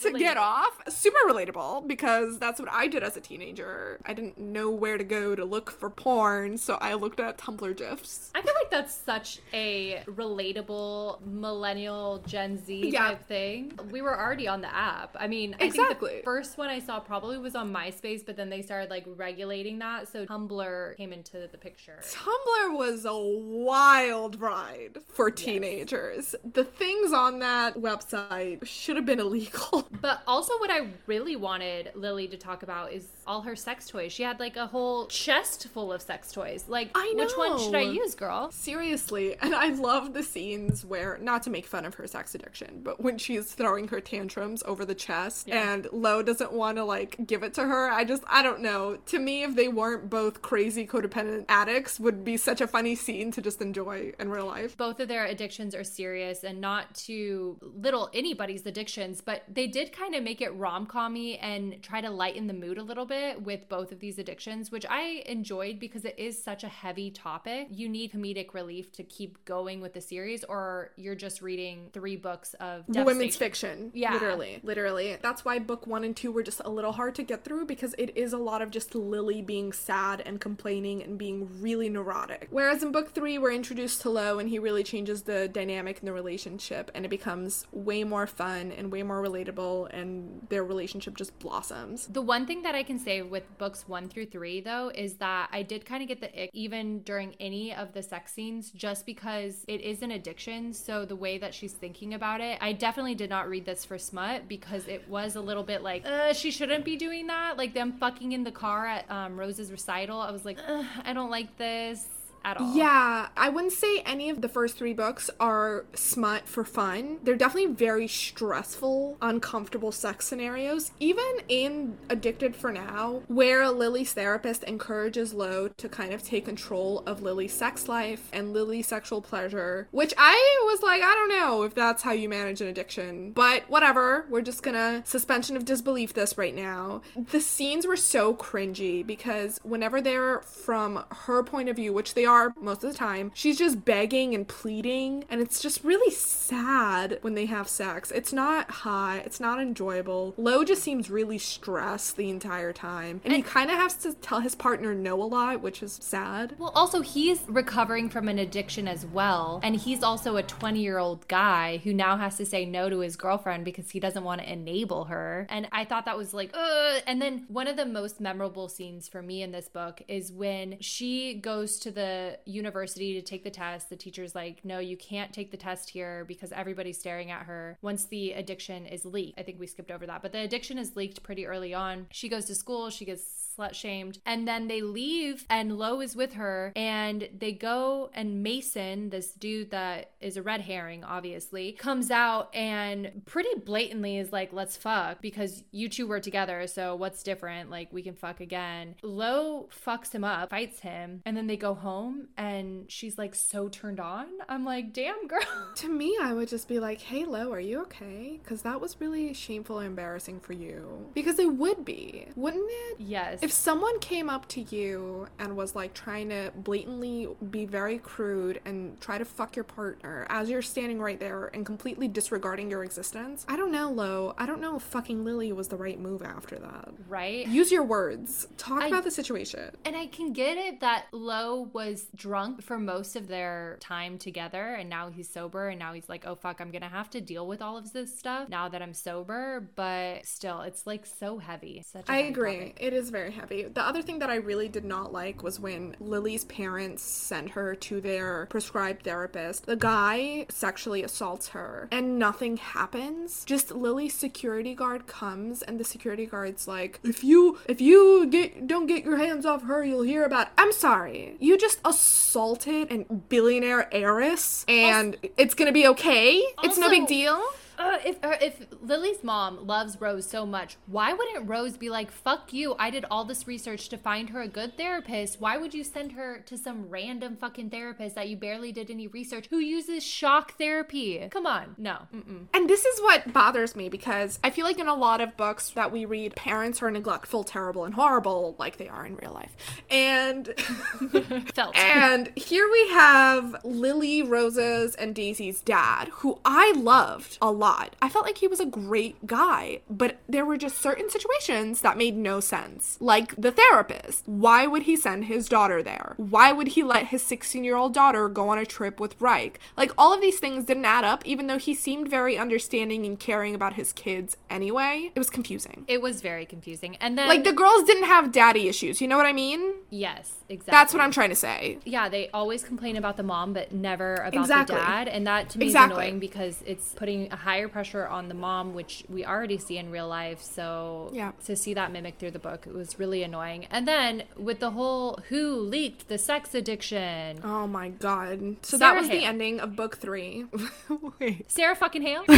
to 0.00 0.12
get 0.18 0.36
off. 0.36 0.78
Super 0.88 1.18
relatable 1.28 1.86
because 1.86 2.38
that's 2.38 2.60
what 2.60 2.68
I 2.70 2.88
did 2.88 3.02
as 3.02 3.16
a 3.16 3.20
teenager. 3.20 4.00
I 4.04 4.12
didn't 4.14 4.38
know 4.38 4.70
where 4.70 4.98
to 4.98 5.04
go 5.04 5.34
to 5.34 5.44
look 5.44 5.70
for 5.70 5.90
porn, 5.90 6.58
so 6.58 6.78
I 6.80 6.94
looked 6.94 7.20
at 7.20 7.38
Tumblr 7.38 7.76
gifs. 7.76 8.30
I 8.34 8.42
feel 8.42 8.54
like 8.60 8.70
that's 8.70 8.94
such 8.94 9.40
a 9.52 10.02
relatable 10.06 11.20
millennial 11.26 12.22
Gen 12.26 12.62
Z 12.64 12.90
Yeah. 12.92 13.08
type 13.08 13.26
thing. 13.26 13.78
We 13.90 14.02
were 14.02 14.18
already 14.18 14.48
on 14.48 14.60
the 14.60 14.74
app. 14.74 15.16
I 15.18 15.26
mean, 15.26 15.54
I 15.54 15.58
think 15.58 15.74
Exactly. 15.74 16.16
the 16.18 16.22
first 16.24 16.58
one 16.58 16.68
I 16.68 16.80
saw 16.80 17.00
probably 17.00 17.38
was 17.38 17.54
on 17.54 17.72
MySpace, 17.72 18.24
but 18.24 18.36
then 18.36 18.50
they 18.50 18.62
started 18.62 18.90
like 18.90 19.04
regulating 19.16 19.78
that, 19.80 20.08
so 20.08 20.26
Tumblr 20.26 20.96
came 20.96 21.12
into 21.12 21.48
the 21.50 21.58
picture. 21.58 22.00
Tumblr 22.02 22.76
was 22.76 23.04
a 23.04 23.16
wild 23.16 24.31
ride 24.40 24.98
for 25.12 25.30
teenagers. 25.30 26.34
The 26.44 26.64
things 26.64 27.12
on 27.12 27.38
that 27.40 27.74
website 27.74 28.66
should 28.66 28.96
have 28.96 29.06
been 29.06 29.20
illegal. 29.20 29.88
But 30.02 30.20
also, 30.26 30.58
what 30.58 30.70
I 30.70 30.88
really 31.06 31.36
wanted 31.36 31.92
Lily 31.94 32.26
to 32.26 32.36
talk 32.36 32.64
about 32.64 32.92
is 32.92 33.06
all 33.24 33.42
her 33.42 33.54
sex 33.54 33.86
toys. 33.86 34.12
She 34.12 34.24
had 34.24 34.40
like 34.40 34.56
a 34.56 34.66
whole 34.66 35.06
chest 35.06 35.68
full 35.68 35.92
of 35.92 36.02
sex 36.02 36.32
toys. 36.32 36.64
Like, 36.66 36.90
I 36.96 37.12
know. 37.12 37.22
which 37.22 37.32
one 37.36 37.58
should 37.60 37.76
I 37.76 37.82
use, 37.82 38.16
girl? 38.16 38.50
Seriously, 38.50 39.36
and 39.40 39.54
I 39.54 39.68
love 39.68 40.12
the 40.12 40.24
scenes 40.24 40.84
where, 40.84 41.18
not 41.20 41.44
to 41.44 41.50
make 41.50 41.66
fun 41.66 41.84
of 41.84 41.94
her 41.94 42.08
sex 42.08 42.34
addiction, 42.34 42.80
but 42.82 43.00
when 43.00 43.16
she's 43.16 43.52
throwing 43.52 43.86
her 43.88 44.00
tantrums 44.00 44.64
over 44.66 44.84
the 44.84 44.94
chest 44.94 45.48
and 45.48 45.86
Lo 45.92 46.20
doesn't 46.22 46.52
want 46.52 46.78
to 46.78 46.84
like 46.84 47.16
give 47.24 47.44
it 47.44 47.54
to 47.54 47.62
her, 47.62 47.88
I 47.88 48.04
just, 48.04 48.24
I 48.26 48.42
don't 48.42 48.60
know. 48.60 48.96
To 49.06 49.18
me, 49.20 49.44
if 49.44 49.54
they 49.54 49.68
weren't 49.68 50.10
both 50.10 50.42
crazy 50.42 50.84
codependent 50.84 51.44
addicts, 51.48 52.00
would 52.00 52.24
be 52.24 52.36
such 52.36 52.60
a 52.60 52.66
funny 52.66 52.96
scene 52.96 53.30
to 53.32 53.40
just 53.40 53.62
enjoy 53.62 54.12
in 54.22 54.30
real 54.30 54.46
life. 54.46 54.76
both 54.76 55.00
of 55.00 55.08
their 55.08 55.26
addictions 55.26 55.74
are 55.74 55.84
serious 55.84 56.44
and 56.44 56.60
not 56.60 56.94
to 56.94 57.56
little 57.60 58.10
anybody's 58.14 58.64
addictions, 58.66 59.20
but 59.20 59.42
they 59.48 59.66
did 59.66 59.92
kind 59.92 60.14
of 60.14 60.22
make 60.22 60.40
it 60.40 60.50
rom 60.54 60.86
commy 60.86 61.38
and 61.40 61.82
try 61.82 62.00
to 62.00 62.10
lighten 62.10 62.46
the 62.46 62.54
mood 62.54 62.78
a 62.78 62.82
little 62.82 63.06
bit 63.06 63.42
with 63.42 63.68
both 63.68 63.92
of 63.92 64.00
these 64.00 64.18
addictions, 64.18 64.70
which 64.70 64.86
I 64.88 65.22
enjoyed 65.26 65.78
because 65.78 66.04
it 66.04 66.18
is 66.18 66.42
such 66.42 66.64
a 66.64 66.68
heavy 66.68 67.10
topic. 67.10 67.68
You 67.70 67.88
need 67.88 68.12
comedic 68.12 68.54
relief 68.54 68.92
to 68.92 69.02
keep 69.02 69.44
going 69.44 69.80
with 69.80 69.94
the 69.94 70.00
series, 70.00 70.44
or 70.44 70.90
you're 70.96 71.14
just 71.14 71.42
reading 71.42 71.90
three 71.92 72.16
books 72.16 72.54
of 72.54 72.84
women's 72.88 73.36
fiction. 73.36 73.90
Yeah. 73.94 74.14
Literally. 74.14 74.60
Literally. 74.62 75.18
That's 75.20 75.44
why 75.44 75.58
book 75.58 75.86
one 75.86 76.04
and 76.04 76.16
two 76.16 76.32
were 76.32 76.42
just 76.42 76.60
a 76.64 76.70
little 76.70 76.92
hard 76.92 77.14
to 77.16 77.22
get 77.22 77.44
through 77.44 77.66
because 77.66 77.94
it 77.98 78.16
is 78.16 78.32
a 78.32 78.38
lot 78.38 78.62
of 78.62 78.70
just 78.70 78.94
Lily 78.94 79.42
being 79.42 79.72
sad 79.72 80.20
and 80.24 80.40
complaining 80.40 81.02
and 81.02 81.18
being 81.18 81.48
really 81.60 81.88
neurotic. 81.88 82.48
Whereas 82.50 82.82
in 82.82 82.92
book 82.92 83.12
three, 83.12 83.38
we're 83.38 83.52
introduced 83.52 84.02
to 84.02 84.10
Lo 84.12 84.38
and 84.38 84.48
he 84.48 84.58
really 84.58 84.82
changes 84.82 85.22
the 85.22 85.48
dynamic 85.48 85.98
in 86.00 86.06
the 86.06 86.12
relationship 86.12 86.90
and 86.94 87.04
it 87.04 87.08
becomes 87.08 87.66
way 87.72 88.04
more 88.04 88.26
fun 88.26 88.72
and 88.72 88.92
way 88.92 89.02
more 89.02 89.22
relatable 89.22 89.88
and 89.92 90.46
their 90.48 90.64
relationship 90.64 91.16
just 91.16 91.38
blossoms. 91.38 92.06
The 92.06 92.22
one 92.22 92.46
thing 92.46 92.62
that 92.62 92.74
I 92.74 92.82
can 92.82 92.98
say 92.98 93.22
with 93.22 93.44
books 93.58 93.88
one 93.88 94.08
through 94.08 94.26
three, 94.26 94.60
though, 94.60 94.90
is 94.94 95.14
that 95.14 95.48
I 95.52 95.62
did 95.62 95.84
kind 95.84 96.02
of 96.02 96.08
get 96.08 96.20
the 96.20 96.44
ick 96.44 96.50
even 96.52 97.00
during 97.00 97.34
any 97.40 97.74
of 97.74 97.92
the 97.92 98.02
sex 98.02 98.32
scenes 98.32 98.70
just 98.70 99.06
because 99.06 99.64
it 99.68 99.80
is 99.80 100.02
an 100.02 100.10
addiction. 100.10 100.72
So 100.72 101.04
the 101.04 101.16
way 101.16 101.38
that 101.38 101.54
she's 101.54 101.72
thinking 101.72 102.14
about 102.14 102.40
it, 102.40 102.58
I 102.60 102.72
definitely 102.72 103.14
did 103.14 103.30
not 103.30 103.48
read 103.48 103.64
this 103.64 103.84
for 103.84 103.98
smut 103.98 104.48
because 104.48 104.88
it 104.88 105.08
was 105.08 105.36
a 105.36 105.40
little 105.40 105.62
bit 105.62 105.82
like, 105.82 106.06
uh, 106.06 106.32
she 106.32 106.50
shouldn't 106.50 106.84
be 106.84 106.96
doing 106.96 107.26
that. 107.28 107.56
Like 107.56 107.74
them 107.74 107.92
fucking 107.92 108.32
in 108.32 108.44
the 108.44 108.52
car 108.52 108.86
at 108.86 109.10
um, 109.10 109.38
Rose's 109.38 109.70
recital. 109.70 110.20
I 110.20 110.30
was 110.30 110.44
like, 110.44 110.58
I 111.04 111.12
don't 111.12 111.30
like 111.30 111.56
this. 111.56 112.06
At 112.44 112.58
all. 112.58 112.74
Yeah, 112.74 113.28
I 113.36 113.48
wouldn't 113.48 113.72
say 113.72 114.00
any 114.00 114.30
of 114.30 114.40
the 114.40 114.48
first 114.48 114.76
three 114.76 114.92
books 114.92 115.30
are 115.40 115.84
smut 115.94 116.48
for 116.48 116.64
fun. 116.64 117.18
They're 117.22 117.36
definitely 117.36 117.74
very 117.74 118.08
stressful, 118.08 119.18
uncomfortable 119.20 119.92
sex 119.92 120.26
scenarios. 120.26 120.92
Even 121.00 121.24
in 121.48 121.96
Addicted 122.08 122.56
for 122.56 122.72
Now, 122.72 123.22
where 123.28 123.70
Lily's 123.70 124.12
therapist 124.12 124.64
encourages 124.64 125.32
Lo 125.34 125.68
to 125.68 125.88
kind 125.88 126.12
of 126.12 126.22
take 126.22 126.44
control 126.44 127.02
of 127.06 127.22
Lily's 127.22 127.52
sex 127.52 127.88
life 127.88 128.28
and 128.32 128.52
Lily's 128.52 128.86
sexual 128.86 129.22
pleasure, 129.22 129.88
which 129.90 130.14
I 130.16 130.60
was 130.70 130.82
like, 130.82 131.02
I 131.02 131.14
don't 131.14 131.28
know 131.28 131.62
if 131.62 131.74
that's 131.74 132.02
how 132.02 132.12
you 132.12 132.28
manage 132.28 132.60
an 132.60 132.68
addiction, 132.68 133.32
but 133.32 133.62
whatever. 133.68 134.26
We're 134.28 134.42
just 134.42 134.62
gonna 134.62 135.02
suspension 135.04 135.56
of 135.56 135.64
disbelief 135.64 136.14
this 136.14 136.36
right 136.38 136.54
now. 136.54 137.02
The 137.14 137.40
scenes 137.40 137.86
were 137.86 137.96
so 137.96 138.34
cringy 138.34 139.06
because 139.06 139.60
whenever 139.62 140.00
they're 140.00 140.40
from 140.40 141.04
her 141.10 141.42
point 141.42 141.68
of 141.68 141.76
view, 141.76 141.92
which 141.92 142.14
they 142.14 142.24
are 142.24 142.31
most 142.60 142.84
of 142.84 142.92
the 142.92 142.98
time, 142.98 143.30
she's 143.34 143.58
just 143.58 143.84
begging 143.84 144.34
and 144.34 144.46
pleading, 144.46 145.24
and 145.28 145.40
it's 145.40 145.60
just 145.60 145.84
really 145.84 146.12
sad 146.14 147.18
when 147.22 147.34
they 147.34 147.46
have 147.46 147.68
sex. 147.68 148.10
It's 148.10 148.32
not 148.32 148.70
hot, 148.70 149.22
it's 149.24 149.40
not 149.40 149.60
enjoyable. 149.60 150.34
Lo 150.36 150.64
just 150.64 150.82
seems 150.82 151.10
really 151.10 151.38
stressed 151.38 152.16
the 152.16 152.30
entire 152.30 152.72
time, 152.72 153.20
and, 153.24 153.32
he 153.32 153.42
kind 153.42 153.70
of 153.70 153.76
has 153.76 153.94
to 153.94 154.12
tell 154.14 154.40
his 154.40 154.54
partner 154.54 154.94
no 154.94 155.22
a 155.22 155.24
lot, 155.24 155.62
which 155.62 155.82
is 155.82 155.98
sad. 156.02 156.54
Well, 156.58 156.72
also, 156.74 157.00
he's 157.00 157.40
recovering 157.48 158.08
from 158.08 158.28
an 158.28 158.38
addiction 158.38 158.88
as 158.88 159.06
well. 159.06 159.60
And 159.62 159.76
he's 159.76 160.02
also 160.02 160.36
a 160.36 160.42
20 160.42 160.80
year 160.80 160.98
old 160.98 161.26
guy 161.28 161.78
who 161.78 161.92
now 161.92 162.16
has 162.16 162.36
to 162.36 162.46
say 162.46 162.64
no 162.64 162.88
to 162.88 163.00
his 163.00 163.16
girlfriend 163.16 163.64
because 163.64 163.90
he 163.90 164.00
doesn't 164.00 164.24
want 164.24 164.40
to 164.40 164.52
enable 164.52 165.04
her. 165.04 165.46
And 165.48 165.68
I 165.72 165.84
thought 165.84 166.04
that 166.04 166.16
was 166.16 166.34
like, 166.34 166.50
Ugh. 166.54 167.02
And 167.06 167.20
then 167.20 167.44
one 167.48 167.66
of 167.66 167.76
the 167.76 167.86
most 167.86 168.20
memorable 168.20 168.68
scenes 168.68 169.08
for 169.08 169.22
me 169.22 169.42
in 169.42 169.52
this 169.52 169.68
book 169.68 170.02
is 170.08 170.32
when 170.32 170.76
she 170.80 171.34
goes 171.34 171.78
to 171.80 171.90
the 171.90 172.21
university 172.44 173.14
to 173.14 173.22
take 173.22 173.44
the 173.44 173.50
test. 173.50 173.90
The 173.90 173.96
teacher's 173.96 174.34
like, 174.34 174.64
no, 174.64 174.78
you 174.78 174.96
can't 174.96 175.32
take 175.32 175.50
the 175.50 175.56
test 175.56 175.90
here 175.90 176.24
because 176.26 176.52
everybody's 176.52 176.98
staring 176.98 177.30
at 177.30 177.42
her 177.42 177.78
once 177.82 178.04
the 178.04 178.32
addiction 178.32 178.86
is 178.86 179.04
leaked. 179.04 179.38
I 179.38 179.42
think 179.42 179.58
we 179.58 179.66
skipped 179.66 179.90
over 179.90 180.06
that, 180.06 180.22
but 180.22 180.32
the 180.32 180.40
addiction 180.40 180.78
is 180.78 180.96
leaked 180.96 181.22
pretty 181.22 181.46
early 181.46 181.74
on. 181.74 182.06
She 182.10 182.28
goes 182.28 182.44
to 182.46 182.54
school, 182.54 182.90
she 182.90 183.04
gets 183.04 183.41
slut 183.56 183.74
shamed. 183.74 184.18
And 184.26 184.46
then 184.46 184.68
they 184.68 184.80
leave, 184.82 185.44
and 185.48 185.78
Lo 185.78 186.00
is 186.00 186.16
with 186.16 186.34
her, 186.34 186.72
and 186.76 187.28
they 187.36 187.52
go, 187.52 188.10
and 188.14 188.42
Mason, 188.42 189.10
this 189.10 189.32
dude 189.32 189.70
that 189.70 190.12
is 190.20 190.36
a 190.36 190.42
red 190.42 190.62
herring, 190.62 191.04
obviously, 191.04 191.72
comes 191.72 192.10
out 192.10 192.54
and 192.54 193.22
pretty 193.24 193.58
blatantly 193.64 194.18
is 194.18 194.32
like, 194.32 194.52
let's 194.52 194.76
fuck 194.76 195.20
because 195.20 195.64
you 195.70 195.88
two 195.88 196.06
were 196.06 196.20
together. 196.20 196.66
So 196.66 196.94
what's 196.94 197.22
different? 197.22 197.70
Like, 197.70 197.92
we 197.92 198.02
can 198.02 198.14
fuck 198.14 198.40
again. 198.40 198.96
Lo 199.02 199.68
fucks 199.86 200.12
him 200.12 200.24
up, 200.24 200.50
fights 200.50 200.80
him, 200.80 201.22
and 201.24 201.36
then 201.36 201.46
they 201.46 201.56
go 201.56 201.74
home, 201.74 202.28
and 202.36 202.90
she's 202.90 203.18
like 203.18 203.34
so 203.34 203.68
turned 203.68 204.00
on. 204.00 204.26
I'm 204.48 204.64
like, 204.64 204.92
damn, 204.92 205.26
girl. 205.26 205.40
To 205.76 205.88
me, 205.88 206.16
I 206.20 206.32
would 206.32 206.48
just 206.48 206.68
be 206.68 206.78
like, 206.78 207.00
hey, 207.00 207.24
Lo, 207.24 207.50
are 207.52 207.60
you 207.60 207.80
okay? 207.82 208.38
Because 208.42 208.62
that 208.62 208.80
was 208.80 209.00
really 209.00 209.32
shameful 209.34 209.78
and 209.78 209.86
embarrassing 209.88 210.40
for 210.40 210.52
you. 210.52 211.10
Because 211.14 211.38
it 211.38 211.52
would 211.54 211.84
be, 211.84 212.26
wouldn't 212.36 212.68
it? 212.68 213.00
Yes. 213.00 213.41
If 213.42 213.50
someone 213.50 213.98
came 213.98 214.30
up 214.30 214.46
to 214.50 214.60
you 214.60 215.26
and 215.40 215.56
was 215.56 215.74
like 215.74 215.94
trying 215.94 216.28
to 216.28 216.52
blatantly 216.54 217.26
be 217.50 217.64
very 217.64 217.98
crude 217.98 218.60
and 218.64 219.00
try 219.00 219.18
to 219.18 219.24
fuck 219.24 219.56
your 219.56 219.64
partner 219.64 220.28
as 220.30 220.48
you're 220.48 220.62
standing 220.62 221.00
right 221.00 221.18
there 221.18 221.50
and 221.52 221.66
completely 221.66 222.06
disregarding 222.06 222.70
your 222.70 222.84
existence, 222.84 223.44
I 223.48 223.56
don't 223.56 223.72
know, 223.72 223.90
Lo. 223.90 224.32
I 224.38 224.46
don't 224.46 224.60
know 224.60 224.76
if 224.76 224.82
fucking 224.84 225.24
Lily 225.24 225.52
was 225.52 225.66
the 225.66 225.76
right 225.76 225.98
move 225.98 226.22
after 226.22 226.56
that. 226.60 226.90
right? 227.08 227.44
Use 227.48 227.72
your 227.72 227.82
words. 227.82 228.46
Talk 228.58 228.84
I- 228.84 228.86
about 228.86 229.02
the 229.02 229.10
situation. 229.10 229.72
And 229.84 229.96
I 229.96 230.06
can 230.06 230.32
get 230.32 230.56
it 230.56 230.78
that 230.78 231.06
Lo 231.10 231.68
was 231.72 232.06
drunk 232.14 232.62
for 232.62 232.78
most 232.78 233.16
of 233.16 233.26
their 233.26 233.76
time 233.80 234.18
together 234.18 234.74
and 234.74 234.88
now 234.88 235.10
he's 235.10 235.28
sober 235.28 235.68
and 235.68 235.80
now 235.80 235.92
he's 235.94 236.08
like, 236.08 236.24
oh 236.28 236.36
fuck, 236.36 236.60
I'm 236.60 236.70
gonna 236.70 236.88
have 236.88 237.10
to 237.10 237.20
deal 237.20 237.48
with 237.48 237.60
all 237.60 237.76
of 237.76 237.92
this 237.92 238.16
stuff 238.16 238.48
now 238.48 238.68
that 238.68 238.80
I'm 238.82 238.94
sober. 238.94 239.68
But 239.74 240.26
still, 240.26 240.60
it's 240.60 240.86
like 240.86 241.06
so 241.06 241.38
heavy. 241.38 241.82
Such 241.84 242.04
I 242.08 242.18
agree. 242.18 242.58
topic. 242.58 242.78
It 242.80 242.92
is 242.92 243.10
very 243.10 243.31
heavy. 243.32 243.64
The 243.64 243.82
other 243.82 244.02
thing 244.02 244.18
that 244.20 244.30
I 244.30 244.36
really 244.36 244.68
did 244.68 244.84
not 244.84 245.12
like 245.12 245.42
was 245.42 245.58
when 245.58 245.96
Lily's 246.00 246.44
parents 246.44 247.02
sent 247.02 247.50
her 247.50 247.74
to 247.74 248.00
their 248.00 248.46
prescribed 248.46 249.04
therapist. 249.04 249.66
The 249.66 249.76
guy 249.76 250.46
sexually 250.48 251.02
assaults 251.02 251.48
her 251.48 251.88
and 251.90 252.18
nothing 252.18 252.56
happens. 252.56 253.44
Just 253.44 253.72
Lily's 253.72 254.14
security 254.14 254.74
guard 254.74 255.06
comes 255.06 255.62
and 255.62 255.78
the 255.78 255.84
security 255.84 256.26
guard's 256.26 256.68
like, 256.68 257.00
"If 257.02 257.24
you 257.24 257.58
if 257.66 257.80
you 257.80 258.26
get 258.26 258.66
don't 258.66 258.86
get 258.86 259.04
your 259.04 259.16
hands 259.16 259.46
off 259.46 259.64
her, 259.64 259.84
you'll 259.84 260.02
hear 260.02 260.24
about." 260.24 260.48
I'm 260.58 260.72
sorry. 260.72 261.36
You 261.40 261.58
just 261.58 261.80
assaulted 261.84 262.90
an 262.90 263.24
billionaire 263.28 263.92
heiress 263.92 264.64
and 264.68 265.16
it's 265.36 265.54
going 265.54 265.66
to 265.66 265.72
be 265.72 265.86
okay? 265.88 266.42
it's 266.62 266.78
no 266.78 266.88
big 266.88 267.06
deal? 267.06 267.42
Uh, 267.78 267.98
if 268.04 268.22
uh, 268.22 268.36
if 268.40 268.66
Lily's 268.80 269.22
mom 269.22 269.66
loves 269.66 270.00
Rose 270.00 270.26
so 270.28 270.44
much, 270.46 270.76
why 270.86 271.12
wouldn't 271.12 271.48
Rose 271.48 271.76
be 271.76 271.88
like, 271.88 272.10
"Fuck 272.10 272.52
you! 272.52 272.74
I 272.78 272.90
did 272.90 273.04
all 273.10 273.24
this 273.24 273.46
research 273.46 273.88
to 273.90 273.96
find 273.98 274.30
her 274.30 274.42
a 274.42 274.48
good 274.48 274.76
therapist. 274.76 275.40
Why 275.40 275.56
would 275.56 275.74
you 275.74 275.84
send 275.84 276.12
her 276.12 276.38
to 276.46 276.58
some 276.58 276.88
random 276.88 277.36
fucking 277.36 277.70
therapist 277.70 278.14
that 278.14 278.28
you 278.28 278.36
barely 278.36 278.72
did 278.72 278.90
any 278.90 279.06
research 279.06 279.46
who 279.50 279.58
uses 279.58 280.02
shock 280.02 280.58
therapy? 280.58 281.26
Come 281.30 281.46
on, 281.46 281.74
no. 281.78 281.98
Mm-mm. 282.14 282.46
And 282.52 282.68
this 282.68 282.84
is 282.84 283.00
what 283.00 283.32
bothers 283.32 283.74
me 283.74 283.88
because 283.88 284.38
I 284.44 284.50
feel 284.50 284.66
like 284.66 284.78
in 284.78 284.88
a 284.88 284.94
lot 284.94 285.20
of 285.20 285.36
books 285.36 285.70
that 285.70 285.90
we 285.92 286.04
read, 286.04 286.34
parents 286.36 286.82
are 286.82 286.90
neglectful, 286.90 287.44
terrible, 287.44 287.84
and 287.84 287.94
horrible, 287.94 288.56
like 288.58 288.76
they 288.76 288.88
are 288.88 289.06
in 289.06 289.16
real 289.16 289.32
life. 289.32 289.56
And 289.90 290.46
Felt. 291.54 291.76
and 291.76 292.30
here 292.36 292.68
we 292.70 292.88
have 292.90 293.56
Lily, 293.64 294.22
Rose's, 294.22 294.94
and 294.94 295.14
Daisy's 295.14 295.60
dad, 295.60 296.08
who 296.08 296.38
I 296.44 296.72
loved 296.76 297.38
a 297.40 297.50
lot. 297.50 297.61
I 297.62 298.08
felt 298.08 298.24
like 298.24 298.38
he 298.38 298.48
was 298.48 298.60
a 298.60 298.66
great 298.66 299.26
guy, 299.26 299.80
but 299.88 300.18
there 300.28 300.44
were 300.44 300.56
just 300.56 300.80
certain 300.80 301.08
situations 301.10 301.80
that 301.82 301.96
made 301.96 302.16
no 302.16 302.40
sense. 302.40 302.96
Like 303.00 303.34
the 303.36 303.52
therapist. 303.52 304.26
Why 304.26 304.66
would 304.66 304.82
he 304.82 304.96
send 304.96 305.26
his 305.26 305.48
daughter 305.48 305.82
there? 305.82 306.14
Why 306.16 306.52
would 306.52 306.68
he 306.68 306.82
let 306.82 307.06
his 307.06 307.22
16 307.22 307.62
year 307.64 307.76
old 307.76 307.94
daughter 307.94 308.28
go 308.28 308.48
on 308.48 308.58
a 308.58 308.66
trip 308.66 308.98
with 308.98 309.20
Ryke? 309.20 309.58
Like 309.76 309.92
all 309.96 310.12
of 310.12 310.20
these 310.20 310.38
things 310.38 310.64
didn't 310.64 310.84
add 310.84 311.04
up, 311.04 311.24
even 311.26 311.46
though 311.46 311.58
he 311.58 311.74
seemed 311.74 312.08
very 312.08 312.36
understanding 312.36 313.06
and 313.06 313.18
caring 313.18 313.54
about 313.54 313.74
his 313.74 313.92
kids 313.92 314.36
anyway. 314.50 315.10
It 315.14 315.18
was 315.18 315.30
confusing. 315.30 315.84
it 315.88 316.02
was 316.02 316.20
very 316.20 316.44
confusing. 316.46 316.96
And 316.96 317.16
then, 317.16 317.28
Like 317.28 317.44
the 317.44 317.52
girls 317.52 317.84
didn't 317.84 318.04
have 318.04 318.32
daddy 318.32 318.68
issues, 318.68 319.00
you 319.00 319.08
know 319.08 319.16
what 319.16 319.26
I 319.26 319.32
mean? 319.32 319.74
yes, 319.90 320.34
exactly. 320.48 320.70
That's 320.72 320.92
what 320.94 321.02
I'm 321.02 321.10
trying 321.12 321.30
to 321.30 321.36
say. 321.36 321.78
Yeah, 321.84 322.08
they 322.08 322.28
always 322.30 322.64
complain 322.64 322.96
about 322.96 323.16
the 323.16 323.22
mom, 323.22 323.52
but 323.52 323.72
never 323.72 324.14
about 324.16 324.34
Exactly. 324.34 324.74
the 324.76 324.80
dad. 324.80 325.08
And 325.08 325.26
that 325.26 325.50
to 325.50 325.58
me 325.58 325.66
Exactly. 325.66 325.92
is 325.94 325.98
annoying 326.08 326.18
because 326.18 326.62
it's 326.66 326.94
putting 326.94 327.30
a 327.32 327.36
higher 327.52 327.68
pressure 327.68 328.06
on 328.06 328.28
the 328.28 328.34
mom, 328.34 328.72
which 328.72 329.04
we 329.10 329.26
already 329.26 329.58
see 329.58 329.76
in 329.76 329.90
real 329.90 330.08
life. 330.08 330.40
So 330.40 331.10
Yeah. 331.12 331.32
to 331.44 331.54
see 331.54 331.74
that 331.74 331.92
mimic 331.92 332.14
through 332.18 332.30
the 332.30 332.38
book, 332.38 332.66
it 332.66 332.72
was 332.72 332.98
really 332.98 333.22
annoying. 333.22 333.66
And 333.70 333.86
then 333.86 334.22
with 334.38 334.58
the 334.60 334.70
whole 334.70 335.18
who 335.28 335.56
leaked 335.56 336.08
the 336.08 336.16
sex 336.16 336.54
addiction, 336.54 337.40
Oh 337.44 337.66
my 337.66 337.90
god. 337.90 338.56
So 338.62 338.78
Sarah 338.78 338.94
that 338.94 339.00
was 339.00 339.10
the 339.10 339.22
ending 339.24 339.60
of 339.60 339.76
book 339.76 339.98
three. 339.98 340.46
Wait. 341.20 341.50
Sarah 341.50 341.76
fucking 341.76 342.00
Hale. 342.02 342.24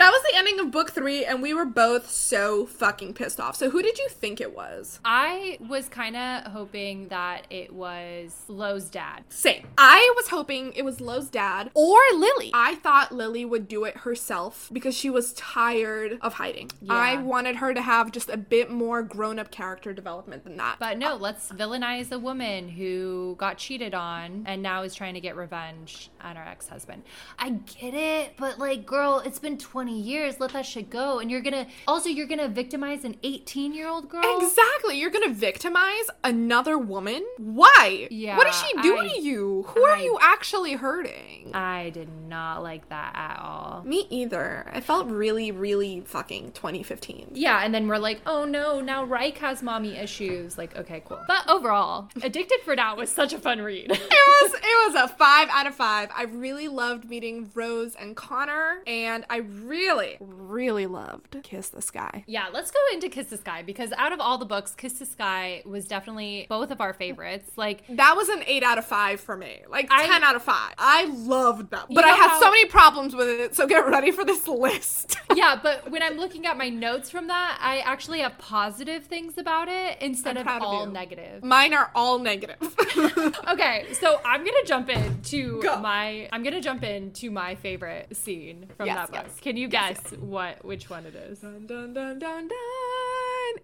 That 0.00 0.12
was 0.12 0.22
the 0.30 0.36
ending 0.38 0.60
of 0.60 0.70
book 0.70 0.90
three, 0.92 1.24
and 1.26 1.42
we 1.42 1.52
were 1.54 1.64
both 1.66 2.10
so 2.10 2.64
fucking 2.66 3.14
pissed 3.14 3.38
off. 3.40 3.54
So 3.56 3.68
who 3.70 3.82
did 3.82 3.98
you 3.98 4.08
think 4.08 4.40
it 4.40 4.54
was? 4.56 4.98
I 5.04 5.58
was 5.68 5.88
kind 5.88 6.16
of 6.16 6.52
hoping 6.52 7.08
that 7.08 7.46
it 7.50 7.72
was 7.72 8.34
Lo's 8.48 8.84
dad. 8.88 9.24
Same. 9.28 9.66
I 9.78 10.12
was 10.16 10.28
hoping 10.28 10.72
it 10.74 10.84
was 10.84 11.00
Lo's 11.00 11.28
dad 11.28 11.70
or 11.74 11.98
Lily. 12.14 12.50
I 12.54 12.76
thought 12.76 13.12
Lily 13.12 13.44
would 13.44 13.68
do 13.68 13.84
it 13.84 13.98
herself 13.98 14.49
because 14.72 14.94
she 14.96 15.10
was 15.10 15.32
tired 15.34 16.18
of 16.22 16.34
hiding. 16.34 16.70
Yeah. 16.80 16.92
I 16.94 17.16
wanted 17.16 17.56
her 17.56 17.74
to 17.74 17.82
have 17.82 18.12
just 18.12 18.28
a 18.28 18.36
bit 18.36 18.70
more 18.70 19.02
grown 19.02 19.38
up 19.38 19.50
character 19.50 19.92
development 19.92 20.44
than 20.44 20.56
that. 20.56 20.76
But 20.78 20.98
no, 20.98 21.16
let's 21.16 21.48
villainize 21.50 22.12
a 22.12 22.18
woman 22.18 22.68
who 22.68 23.34
got 23.38 23.58
cheated 23.58 23.94
on 23.94 24.44
and 24.46 24.62
now 24.62 24.82
is 24.82 24.94
trying 24.94 25.14
to 25.14 25.20
get 25.20 25.36
revenge 25.36 26.10
on 26.20 26.36
her 26.36 26.44
ex 26.44 26.68
husband. 26.68 27.02
I 27.38 27.50
get 27.50 27.94
it, 27.94 28.34
but 28.36 28.58
like, 28.58 28.86
girl, 28.86 29.22
it's 29.24 29.38
been 29.38 29.58
20 29.58 29.98
years. 30.00 30.40
Let 30.40 30.52
that 30.52 30.66
shit 30.66 30.90
go. 30.90 31.18
And 31.18 31.30
you're 31.30 31.40
gonna, 31.40 31.66
also, 31.86 32.08
you're 32.08 32.26
gonna 32.26 32.48
victimize 32.48 33.04
an 33.04 33.16
18 33.22 33.72
year 33.74 33.88
old 33.88 34.08
girl? 34.08 34.22
Exactly. 34.40 34.98
You're 34.98 35.10
gonna 35.10 35.32
victimize 35.32 36.04
another 36.24 36.78
woman? 36.78 37.24
Why? 37.38 38.08
Yeah, 38.10 38.36
What 38.36 38.46
is 38.48 38.54
she 38.54 38.72
doing 38.82 39.08
I- 39.10 39.14
to 39.14 39.20
you? 39.20 39.64
Who 39.68 39.82
are 39.84 39.98
you 39.98 40.18
actually 40.20 40.74
hurting? 40.74 41.52
I 41.54 41.90
did 41.90 42.08
not 42.28 42.62
like 42.62 42.88
that 42.88 43.12
at 43.14 43.40
all. 43.40 43.82
Me 43.84 44.06
either. 44.10 44.39
Either. 44.40 44.70
It 44.74 44.84
felt 44.84 45.06
really, 45.08 45.50
really 45.52 46.00
fucking 46.06 46.52
2015. 46.52 47.30
Yeah, 47.34 47.60
and 47.62 47.74
then 47.74 47.86
we're 47.88 47.98
like, 47.98 48.20
oh 48.26 48.44
no, 48.44 48.80
now 48.80 49.04
Ryke 49.04 49.38
has 49.38 49.62
mommy 49.62 49.96
issues. 49.96 50.56
Like, 50.58 50.76
okay, 50.76 51.02
cool. 51.04 51.20
But 51.26 51.48
overall, 51.48 52.08
Addicted 52.22 52.60
for 52.64 52.74
Now 52.76 52.96
was 52.96 53.10
such 53.10 53.32
a 53.32 53.38
fun 53.38 53.60
read. 53.60 53.90
It 54.20 54.52
was 54.52 54.54
it 54.62 54.92
was 54.94 55.04
a 55.04 55.08
five 55.14 55.48
out 55.50 55.66
of 55.66 55.74
five. 55.74 56.08
I 56.16 56.22
really 56.24 56.68
loved 56.68 57.08
meeting 57.08 57.50
Rose 57.54 57.94
and 57.94 58.16
Connor, 58.16 58.82
and 58.86 59.24
I 59.28 59.38
really, 59.38 60.16
really 60.20 60.86
loved 60.86 61.36
Kiss 61.42 61.68
the 61.68 61.82
Sky. 61.82 62.24
yeah, 62.26 62.46
let's 62.52 62.70
go 62.70 62.78
into 62.92 63.08
Kiss 63.08 63.26
the 63.26 63.36
Sky 63.36 63.62
because 63.62 63.92
out 63.92 64.12
of 64.12 64.20
all 64.20 64.38
the 64.38 64.46
books, 64.46 64.74
Kiss 64.74 64.94
the 64.94 65.04
Sky 65.06 65.62
was 65.66 65.86
definitely 65.86 66.46
both 66.48 66.70
of 66.70 66.80
our 66.80 66.92
favorites. 66.94 67.50
Like, 67.56 67.84
That 67.88 68.14
was 68.16 68.28
an 68.30 68.42
eight 68.46 68.62
out 68.62 68.78
of 68.78 68.84
five 68.86 69.20
for 69.20 69.36
me. 69.36 69.60
Like 69.68 69.88
I- 69.90 70.06
ten 70.06 70.22
out 70.24 70.36
of 70.36 70.42
five. 70.42 70.74
I 70.78 71.04
loved 71.04 71.70
that, 71.70 71.86
but 71.90 72.04
I 72.04 72.08
know 72.10 72.16
had 72.16 72.28
how- 72.30 72.40
so 72.40 72.50
many 72.50 72.64
problems 72.66 73.14
with 73.14 73.28
it. 73.28 73.54
So 73.54 73.66
get 73.66 73.86
ready 73.86 74.10
for 74.10 74.24
this 74.30 74.48
list. 74.48 75.16
yeah, 75.34 75.58
but 75.62 75.90
when 75.90 76.02
I'm 76.02 76.16
looking 76.16 76.46
at 76.46 76.56
my 76.56 76.68
notes 76.68 77.10
from 77.10 77.26
that, 77.28 77.58
I 77.60 77.78
actually 77.80 78.20
have 78.20 78.36
positive 78.38 79.04
things 79.04 79.38
about 79.38 79.68
it 79.68 79.98
instead 80.00 80.36
of 80.36 80.46
of 80.46 80.62
all 80.62 80.86
you. 80.86 80.92
negative. 80.92 81.42
Mine 81.44 81.74
are 81.74 81.90
all 81.94 82.18
negative. 82.18 82.56
Okay, 83.50 83.86
so 83.92 84.20
I'm 84.24 84.44
gonna 84.44 84.64
jump 84.66 84.88
into 84.88 85.60
Go. 85.62 85.80
my 85.80 86.28
I'm 86.32 86.42
gonna 86.42 86.60
jump 86.60 86.82
into 86.82 87.30
my 87.30 87.54
favorite 87.56 88.16
scene 88.16 88.66
from 88.76 88.86
Yes, 88.86 88.96
that 88.96 89.06
book. 89.12 89.24
yes. 89.28 89.40
Can 89.40 89.56
you 89.56 89.68
guess 89.68 90.00
what 90.20 90.64
which 90.64 90.88
one 90.90 91.04
it 91.06 91.14
is? 91.14 91.40
Dun, 91.40 91.66
dun, 91.66 91.92
dun, 91.94 92.18
dun, 92.18 92.48
dun. 92.48 92.56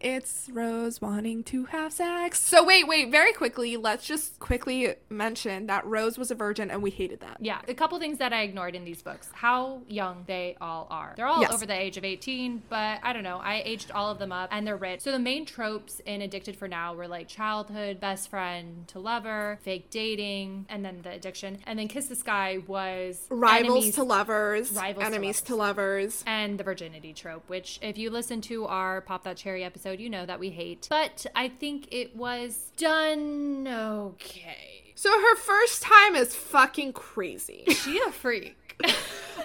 It's 0.00 0.48
Rose 0.52 1.00
wanting 1.00 1.42
to 1.44 1.64
have 1.66 1.92
sex. 1.92 2.40
So 2.42 2.64
wait, 2.64 2.86
wait, 2.86 3.10
very 3.10 3.32
quickly, 3.32 3.76
let's 3.76 4.06
just 4.06 4.38
quickly 4.38 4.94
mention 5.08 5.66
that 5.66 5.86
Rose 5.86 6.18
was 6.18 6.30
a 6.30 6.34
virgin 6.34 6.70
and 6.70 6.82
we 6.82 6.90
hated 6.90 7.20
that. 7.20 7.38
Yeah, 7.40 7.60
a 7.68 7.74
couple 7.74 7.98
things 7.98 8.18
that 8.18 8.32
I 8.32 8.42
ignored 8.42 8.74
in 8.74 8.84
these 8.84 9.02
books. 9.02 9.28
How 9.32 9.82
young 9.88 10.24
they 10.26 10.56
all 10.60 10.86
are. 10.90 11.14
They're 11.16 11.26
all 11.26 11.40
Yes. 11.40 11.52
over 11.52 11.66
the 11.66 11.74
age 11.78 11.96
of 11.96 12.04
18, 12.04 12.62
but 12.68 13.00
I 13.02 13.12
don't 13.12 13.22
know. 13.24 13.38
I 13.42 13.62
aged 13.64 13.90
all 13.90 14.10
of 14.10 14.18
them 14.18 14.32
up 14.32 14.48
and 14.52 14.66
they're 14.66 14.76
rich. 14.76 15.00
So 15.00 15.12
the 15.12 15.18
main 15.18 15.44
tropes 15.46 16.00
in 16.00 16.22
Addicted 16.22 16.56
for 16.56 16.68
Now 16.68 16.94
were 16.94 17.08
like 17.08 17.28
childhood, 17.28 18.00
best 18.00 18.28
friend 18.28 18.86
to 18.88 18.98
lover, 18.98 19.58
fake 19.62 19.90
dating, 19.90 20.66
and 20.68 20.84
then 20.84 21.00
the 21.02 21.10
addiction. 21.10 21.58
And 21.66 21.78
then 21.78 21.88
Kiss 21.88 22.06
the 22.06 22.16
Sky 22.16 22.58
was 22.66 23.20
Rivals 23.30 23.76
enemies 23.76 23.94
to 23.96 24.02
lovers, 24.04 24.70
Rivals 24.72 25.02
to 25.02 25.06
enemies 25.06 25.36
lovers. 25.36 25.40
to 25.42 25.54
lovers. 25.56 26.24
and 26.26 26.58
the 26.58 26.64
virginity 26.64 27.12
trope, 27.12 27.48
which 27.48 27.78
if 27.82 27.98
you 27.98 28.10
listen 28.10 28.40
to 28.42 28.66
our 28.66 29.00
Pop 29.00 29.24
That 29.24 29.36
Cherry 29.36 29.62
episode, 29.64 29.75
you 30.00 30.10
know 30.10 30.26
that 30.26 30.40
we 30.40 30.50
hate. 30.50 30.86
But 30.90 31.26
I 31.34 31.48
think 31.48 31.88
it 31.92 32.16
was 32.16 32.72
done 32.76 33.66
okay. 33.68 34.92
So 34.94 35.10
her 35.10 35.36
first 35.36 35.82
time 35.82 36.16
is 36.16 36.34
fucking 36.34 36.92
crazy. 36.94 37.64
She 37.70 38.00
a 38.00 38.10
freak. 38.10 38.56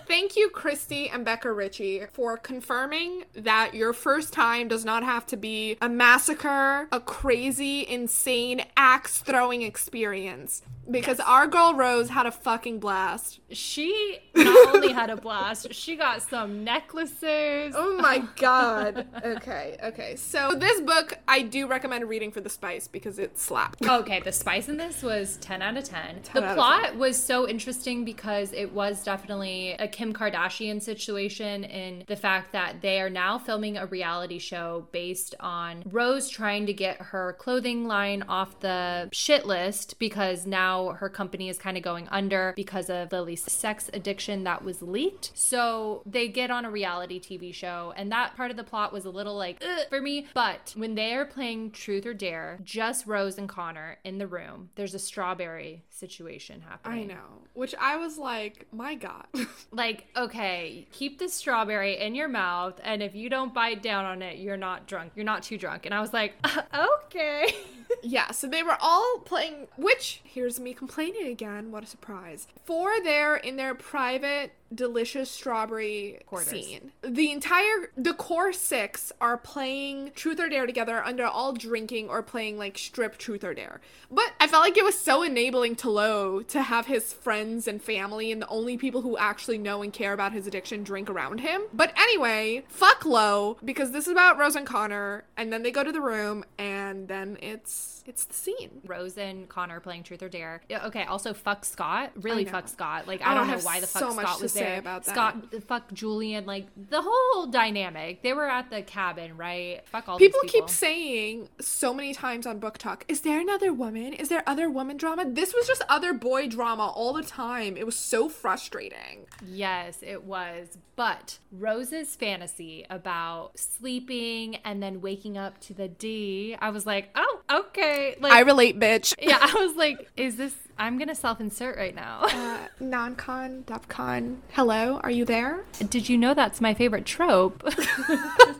Thank 0.07 0.35
you, 0.35 0.49
Kristie 0.49 1.13
and 1.13 1.23
Becca 1.23 1.51
Ritchie, 1.51 2.05
for 2.11 2.37
confirming 2.37 3.23
that 3.33 3.73
your 3.73 3.93
first 3.93 4.33
time 4.33 4.67
does 4.67 4.83
not 4.83 5.03
have 5.03 5.25
to 5.27 5.37
be 5.37 5.77
a 5.81 5.87
massacre, 5.87 6.87
a 6.91 6.99
crazy, 6.99 7.87
insane 7.87 8.63
axe 8.75 9.19
throwing 9.19 9.61
experience. 9.61 10.63
Because 10.91 11.19
our 11.19 11.47
girl 11.47 11.73
Rose 11.73 12.09
had 12.09 12.25
a 12.25 12.31
fucking 12.31 12.79
blast. 12.79 13.39
She 13.51 14.19
not 14.35 14.75
only 14.75 14.91
had 14.91 15.09
a 15.09 15.15
blast, 15.15 15.73
she 15.73 15.95
got 15.95 16.21
some 16.21 16.63
necklaces. 16.63 17.73
Oh 17.77 17.97
my 18.01 18.23
god. 18.35 19.07
Okay, 19.23 19.77
okay. 19.83 20.15
So 20.15 20.53
this 20.57 20.81
book 20.81 21.17
I 21.27 21.41
do 21.41 21.67
recommend 21.67 22.07
reading 22.09 22.31
for 22.31 22.41
the 22.41 22.49
spice 22.49 22.87
because 22.87 23.19
it 23.19 23.37
slapped. 23.37 23.81
Okay, 23.85 24.19
the 24.19 24.31
spice 24.31 24.69
in 24.69 24.77
this 24.77 25.03
was 25.03 25.37
10 25.37 25.61
out 25.61 25.77
of 25.77 25.83
10. 25.83 26.21
10 26.23 26.41
the 26.41 26.53
plot 26.53 26.95
was 26.95 27.21
so 27.21 27.47
interesting 27.47 28.05
because 28.05 28.53
it 28.53 28.71
was 28.73 29.03
definitely 29.03 29.71
a 29.73 29.87
Kim 29.87 30.13
Kardashian 30.13 30.81
situation 30.81 31.63
in 31.63 32.03
the 32.07 32.15
fact 32.15 32.51
that 32.51 32.81
they 32.81 32.99
are 32.99 33.09
now 33.09 33.37
filming 33.37 33.77
a 33.77 33.85
reality 33.85 34.39
show 34.39 34.87
based 34.91 35.35
on 35.39 35.83
Rose 35.85 36.29
trying 36.29 36.65
to 36.65 36.73
get 36.73 36.97
her 37.01 37.33
clothing 37.39 37.87
line 37.87 38.23
off 38.23 38.59
the 38.59 39.09
shit 39.11 39.45
list 39.45 39.99
because 39.99 40.45
now 40.45 40.80
her 40.89 41.09
company 41.09 41.49
is 41.49 41.57
kind 41.57 41.77
of 41.77 41.83
going 41.83 42.07
under 42.09 42.53
because 42.55 42.89
of 42.89 43.11
Lily's 43.11 43.49
sex 43.51 43.89
addiction 43.93 44.43
that 44.43 44.63
was 44.63 44.81
leaked. 44.81 45.31
So 45.33 46.01
they 46.05 46.27
get 46.27 46.51
on 46.51 46.65
a 46.65 46.71
reality 46.71 47.19
TV 47.19 47.53
show, 47.53 47.93
and 47.95 48.11
that 48.11 48.35
part 48.35 48.51
of 48.51 48.57
the 48.57 48.63
plot 48.63 48.91
was 48.91 49.05
a 49.05 49.09
little 49.09 49.35
like 49.35 49.63
for 49.89 50.01
me. 50.01 50.27
But 50.33 50.73
when 50.75 50.95
they 50.95 51.13
are 51.13 51.25
playing 51.25 51.71
Truth 51.71 52.05
or 52.05 52.13
Dare, 52.13 52.59
just 52.63 53.07
Rose 53.07 53.37
and 53.37 53.47
Connor 53.47 53.97
in 54.03 54.17
the 54.17 54.27
room, 54.27 54.69
there's 54.75 54.93
a 54.93 54.99
strawberry 54.99 55.83
situation 55.89 56.61
happening. 56.61 57.11
I 57.11 57.13
know. 57.13 57.43
Which 57.53 57.75
I 57.79 57.97
was 57.97 58.17
like, 58.17 58.67
my 58.71 58.95
god. 58.95 59.27
Like, 59.73 60.07
okay, 60.17 60.87
keep 60.91 61.17
the 61.17 61.29
strawberry 61.29 61.97
in 61.97 62.13
your 62.13 62.27
mouth, 62.27 62.79
and 62.83 63.01
if 63.01 63.15
you 63.15 63.29
don't 63.29 63.53
bite 63.53 63.81
down 63.81 64.03
on 64.03 64.21
it, 64.21 64.37
you're 64.37 64.57
not 64.57 64.85
drunk. 64.85 65.13
You're 65.15 65.25
not 65.25 65.43
too 65.43 65.57
drunk. 65.57 65.85
And 65.85 65.93
I 65.93 66.01
was 66.01 66.11
like, 66.13 66.33
okay. 66.73 67.55
Yeah, 68.03 68.31
so 68.31 68.47
they 68.47 68.63
were 68.63 68.77
all 68.81 69.19
playing, 69.19 69.67
which 69.77 70.21
here's 70.23 70.59
me 70.63 70.73
complaining 70.73 71.27
again. 71.27 71.71
What 71.71 71.83
a 71.83 71.87
surprise. 71.87 72.47
For 72.63 73.01
their 73.03 73.35
in 73.35 73.55
their 73.55 73.73
private 73.75 74.51
delicious 74.73 75.29
strawberry 75.29 76.19
Quarters. 76.25 76.49
scene. 76.49 76.91
The 77.01 77.31
entire 77.31 77.91
the 77.97 78.13
core 78.13 78.53
6 78.53 79.11
are 79.19 79.37
playing 79.37 80.11
truth 80.15 80.39
or 80.39 80.49
dare 80.49 80.65
together 80.65 81.03
under 81.03 81.25
all 81.25 81.53
drinking 81.53 82.09
or 82.09 82.21
playing 82.21 82.57
like 82.57 82.77
strip 82.77 83.17
truth 83.17 83.43
or 83.43 83.53
dare. 83.53 83.81
But 84.09 84.31
I 84.39 84.47
felt 84.47 84.63
like 84.63 84.77
it 84.77 84.83
was 84.83 84.97
so 84.97 85.23
enabling 85.23 85.75
to 85.77 85.89
Lo 85.89 86.41
to 86.43 86.61
have 86.61 86.85
his 86.87 87.13
friends 87.13 87.67
and 87.67 87.81
family 87.81 88.31
and 88.31 88.41
the 88.41 88.47
only 88.47 88.77
people 88.77 89.01
who 89.01 89.17
actually 89.17 89.57
know 89.57 89.81
and 89.81 89.91
care 89.91 90.13
about 90.13 90.33
his 90.33 90.47
addiction 90.47 90.83
drink 90.83 91.09
around 91.09 91.39
him. 91.39 91.61
But 91.73 91.93
anyway, 91.97 92.63
fuck 92.67 93.05
Lo 93.05 93.57
because 93.63 93.91
this 93.91 94.05
is 94.05 94.11
about 94.11 94.37
Rose 94.37 94.55
and 94.55 94.65
Connor 94.65 95.23
and 95.37 95.51
then 95.51 95.63
they 95.63 95.71
go 95.71 95.83
to 95.83 95.91
the 95.91 96.01
room 96.01 96.45
and 96.57 97.07
then 97.07 97.37
it's 97.41 98.03
it's 98.05 98.25
the 98.25 98.33
scene. 98.33 98.81
Rose 98.85 99.17
and 99.17 99.47
Connor 99.47 99.79
playing 99.79 100.03
Truth 100.03 100.23
or 100.23 100.29
Dare. 100.29 100.61
Okay, 100.71 101.03
also 101.03 101.33
fuck 101.33 101.63
Scott. 101.65 102.11
Really 102.15 102.45
fuck 102.45 102.67
Scott. 102.67 103.07
Like 103.07 103.21
Oh, 103.21 103.25
I 103.25 103.31
I 103.31 103.35
don't 103.35 103.47
know 103.47 103.59
why 103.59 103.79
the 103.79 103.87
fuck 103.87 104.01
so 104.01 104.11
Scott 104.11 104.41
was 104.41 104.53
say 104.63 104.77
about 104.77 105.03
that. 105.05 105.13
Scott 105.13 105.63
fuck 105.67 105.91
Julian, 105.93 106.45
like 106.45 106.67
the 106.89 107.01
whole 107.05 107.47
dynamic. 107.47 108.21
They 108.21 108.33
were 108.33 108.49
at 108.49 108.69
the 108.69 108.81
cabin, 108.81 109.37
right? 109.37 109.81
Fuck 109.87 110.09
all 110.09 110.17
People, 110.17 110.39
these 110.43 110.51
people. 110.51 110.67
keep 110.67 110.75
saying 110.75 111.49
so 111.59 111.93
many 111.93 112.13
times 112.13 112.45
on 112.45 112.59
BookTok, 112.59 113.01
is 113.07 113.21
there 113.21 113.39
another 113.39 113.73
woman? 113.73 114.13
Is 114.13 114.29
there 114.29 114.43
other 114.47 114.69
woman 114.69 114.97
drama? 114.97 115.25
This 115.29 115.53
was 115.53 115.67
just 115.67 115.83
other 115.89 116.13
boy 116.13 116.47
drama 116.47 116.87
all 116.87 117.13
the 117.13 117.23
time. 117.23 117.77
It 117.77 117.85
was 117.85 117.95
so 117.95 118.29
frustrating. 118.29 119.25
Yes, 119.45 119.99
it 120.01 120.23
was. 120.23 120.77
But 120.95 121.39
Rose's 121.51 122.15
fantasy 122.15 122.85
about 122.89 123.57
sleeping 123.57 124.57
and 124.57 124.83
then 124.83 125.01
waking 125.01 125.37
up 125.37 125.59
to 125.61 125.73
the 125.73 125.87
D, 125.87 126.55
I 126.59 126.69
was 126.69 126.85
like, 126.85 127.09
oh, 127.15 127.41
okay. 127.49 128.15
Like, 128.19 128.31
I 128.33 128.41
relate, 128.41 128.79
bitch. 128.79 129.15
yeah, 129.19 129.39
I 129.41 129.53
was 129.65 129.75
like, 129.75 130.09
is 130.15 130.35
this? 130.35 130.53
I'm 130.81 130.97
gonna 130.97 131.13
self-insert 131.13 131.77
right 131.77 131.93
now. 131.93 132.21
Uh, 132.23 132.67
non-con, 132.79 133.65
DEFCON, 133.67 134.37
hello, 134.53 134.99
are 135.03 135.11
you 135.11 135.25
there? 135.25 135.63
Did 135.77 136.09
you 136.09 136.17
know 136.17 136.33
that's 136.33 136.59
my 136.59 136.73
favorite 136.73 137.05
trope? 137.05 137.63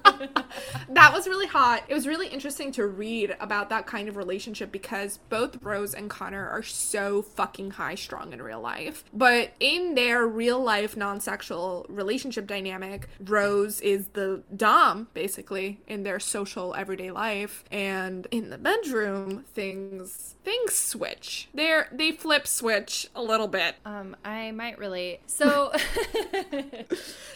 That 0.90 1.14
was 1.14 1.28
really 1.28 1.48
hot. 1.48 1.84
It 1.88 1.94
was 1.94 2.06
really 2.06 2.28
interesting 2.28 2.72
to 2.74 2.86
read 2.86 3.36
about 3.40 3.70
that 3.70 3.88
kind 3.88 4.10
of 4.10 4.18
relationship 4.18 4.72
because 4.72 5.20
both 5.30 5.62
Rose 5.64 5.94
and 5.94 6.10
Connor 6.10 6.48
are 6.50 6.64
so 6.64 7.22
fucking 7.22 7.72
high 7.72 7.96
strung 7.96 8.34
in 8.34 8.42
real 8.42 8.60
life. 8.60 9.04
But 9.14 9.54
in 9.60 9.96
their 9.96 10.28
real 10.28 10.62
life 10.62 10.98
non 10.98 11.22
sexual 11.22 11.86
relationship 11.88 12.46
dynamic, 12.46 13.08
Rose 13.24 13.80
is 13.82 14.08
the 14.08 14.44
Dom, 14.56 15.08
basically, 15.14 15.80
in 15.88 16.04
their 16.04 16.20
social 16.20 16.76
everyday 16.76 17.12
life. 17.12 17.64
And 17.72 18.28
in 18.32 18.50
the 18.50 18.58
bedroom, 18.58 19.46
things 19.54 20.36
things 20.44 20.76
switch. 20.76 21.48
They're 21.54 21.88
they 21.92 22.11
flip 22.12 22.48
switch 22.48 23.08
a 23.16 23.22
little 23.22 23.48
bit. 23.48 23.76
um, 23.86 24.16
I 24.24 24.52
might 24.52 24.78
relate. 24.78 25.22
So. 25.28 25.72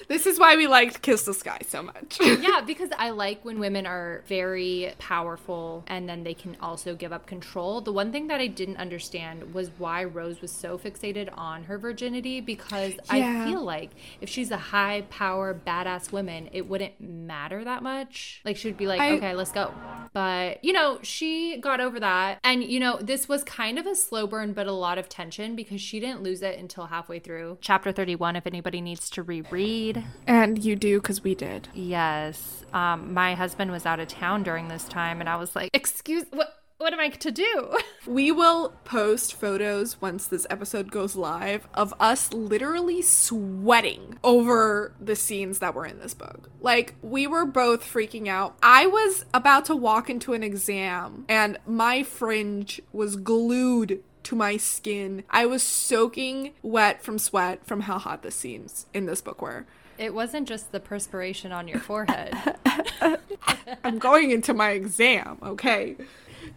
This 0.07 0.27
is 0.27 0.39
why 0.39 0.55
we 0.55 0.67
liked 0.67 1.01
Kiss 1.01 1.23
the 1.23 1.33
Sky 1.33 1.59
so 1.67 1.81
much. 1.81 2.19
yeah, 2.21 2.61
because 2.61 2.91
I 2.95 3.09
like 3.09 3.43
when 3.43 3.57
women 3.59 3.87
are 3.87 4.23
very 4.27 4.93
powerful 4.99 5.83
and 5.87 6.07
then 6.07 6.23
they 6.23 6.35
can 6.35 6.55
also 6.61 6.93
give 6.95 7.11
up 7.11 7.25
control. 7.25 7.81
The 7.81 7.91
one 7.91 8.11
thing 8.11 8.27
that 8.27 8.39
I 8.39 8.45
didn't 8.45 8.77
understand 8.77 9.55
was 9.55 9.71
why 9.79 10.03
Rose 10.03 10.41
was 10.41 10.51
so 10.51 10.77
fixated 10.77 11.29
on 11.35 11.63
her 11.63 11.79
virginity 11.79 12.39
because 12.39 12.93
Yeah. 13.11 13.45
I 13.45 13.49
feel 13.49 13.63
like 13.63 13.91
if 14.21 14.29
she's 14.29 14.51
a 14.51 14.57
high 14.57 15.05
power 15.09 15.55
badass 15.55 16.11
woman, 16.11 16.49
it 16.53 16.69
wouldn't 16.69 17.01
matter 17.01 17.63
that 17.63 17.81
much. 17.81 18.41
Like 18.45 18.57
she 18.57 18.67
would 18.67 18.77
be 18.77 18.85
like, 18.85 19.01
I- 19.01 19.13
"Okay, 19.13 19.33
let's 19.33 19.51
go." 19.51 19.73
But, 20.13 20.63
you 20.63 20.71
know, 20.71 20.99
she 21.01 21.57
got 21.57 21.81
over 21.81 21.99
that. 21.99 22.39
And 22.43 22.63
you 22.63 22.79
know, 22.79 22.99
this 23.01 23.27
was 23.27 23.43
kind 23.43 23.79
of 23.79 23.87
a 23.87 23.95
slow 23.95 24.27
burn 24.27 24.53
but 24.55 24.67
a 24.67 24.71
lot 24.71 24.97
of 24.97 25.09
tension 25.09 25.55
because 25.55 25.81
she 25.81 25.99
didn't 25.99 26.23
lose 26.23 26.41
it 26.41 26.57
until 26.57 26.87
halfway 26.87 27.19
through. 27.19 27.57
Chapter 27.61 27.91
31 27.91 28.35
if 28.35 28.47
anybody 28.47 28.81
needs 28.81 29.09
to 29.11 29.23
reread. 29.23 30.03
and 30.25 30.63
you 30.63 30.75
do 30.75 30.99
because 30.99 31.23
we 31.23 31.35
did. 31.35 31.67
Yes. 31.73 32.63
Um, 32.73 33.13
my 33.13 33.35
husband 33.35 33.71
was 33.71 33.85
out 33.85 33.99
of 33.99 34.07
town 34.07 34.43
during 34.43 34.67
this 34.67 34.85
time, 34.85 35.19
and 35.19 35.29
I 35.29 35.35
was 35.35 35.55
like, 35.55 35.69
"Excuse 35.73 36.25
what? 36.31 36.37
What? 36.37 36.51
what 36.77 36.93
am 36.93 36.99
I 36.99 37.09
to 37.09 37.31
do? 37.31 37.77
We 38.07 38.31
will 38.31 38.69
post 38.83 39.33
photos 39.33 39.99
once 39.99 40.27
this 40.27 40.45
episode 40.51 40.91
goes 40.91 41.15
live 41.15 41.67
of 41.73 41.91
us 41.99 42.31
literally 42.31 43.01
sweating 43.01 44.19
over 44.23 44.93
the 44.99 45.15
scenes 45.15 45.57
that 45.57 45.73
were 45.73 45.87
in 45.87 45.97
this 45.97 46.13
book. 46.13 46.51
Like, 46.61 46.93
we 47.01 47.25
were 47.25 47.45
both 47.45 47.83
freaking 47.83 48.27
out. 48.27 48.57
I 48.61 48.85
was 48.85 49.25
about 49.33 49.65
to 49.65 49.75
walk 49.75 50.07
into 50.11 50.33
an 50.33 50.43
exam, 50.43 51.25
and 51.27 51.57
my 51.65 52.03
fringe 52.03 52.79
was 52.93 53.15
glued 53.15 54.03
to 54.25 54.35
my 54.35 54.57
skin. 54.57 55.23
I 55.29 55.45
was 55.45 55.63
soaking 55.63 56.53
wet 56.61 57.01
from 57.01 57.17
sweat 57.17 57.65
from 57.65 57.81
how 57.81 57.97
hot 57.97 58.21
the 58.23 58.31
scenes 58.31 58.85
in 58.93 59.05
this 59.05 59.21
book 59.21 59.41
were. 59.41 59.65
It 59.97 60.13
wasn't 60.13 60.47
just 60.47 60.71
the 60.71 60.79
perspiration 60.79 61.51
on 61.51 61.67
your 61.67 61.79
forehead. 61.79 62.35
I'm 63.83 63.97
going 63.97 64.31
into 64.31 64.53
my 64.53 64.71
exam, 64.71 65.37
okay? 65.41 65.95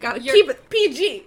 Gotta 0.01 0.21
You're, 0.21 0.35
keep 0.35 0.51
it 0.51 0.71
PG. 0.71 1.27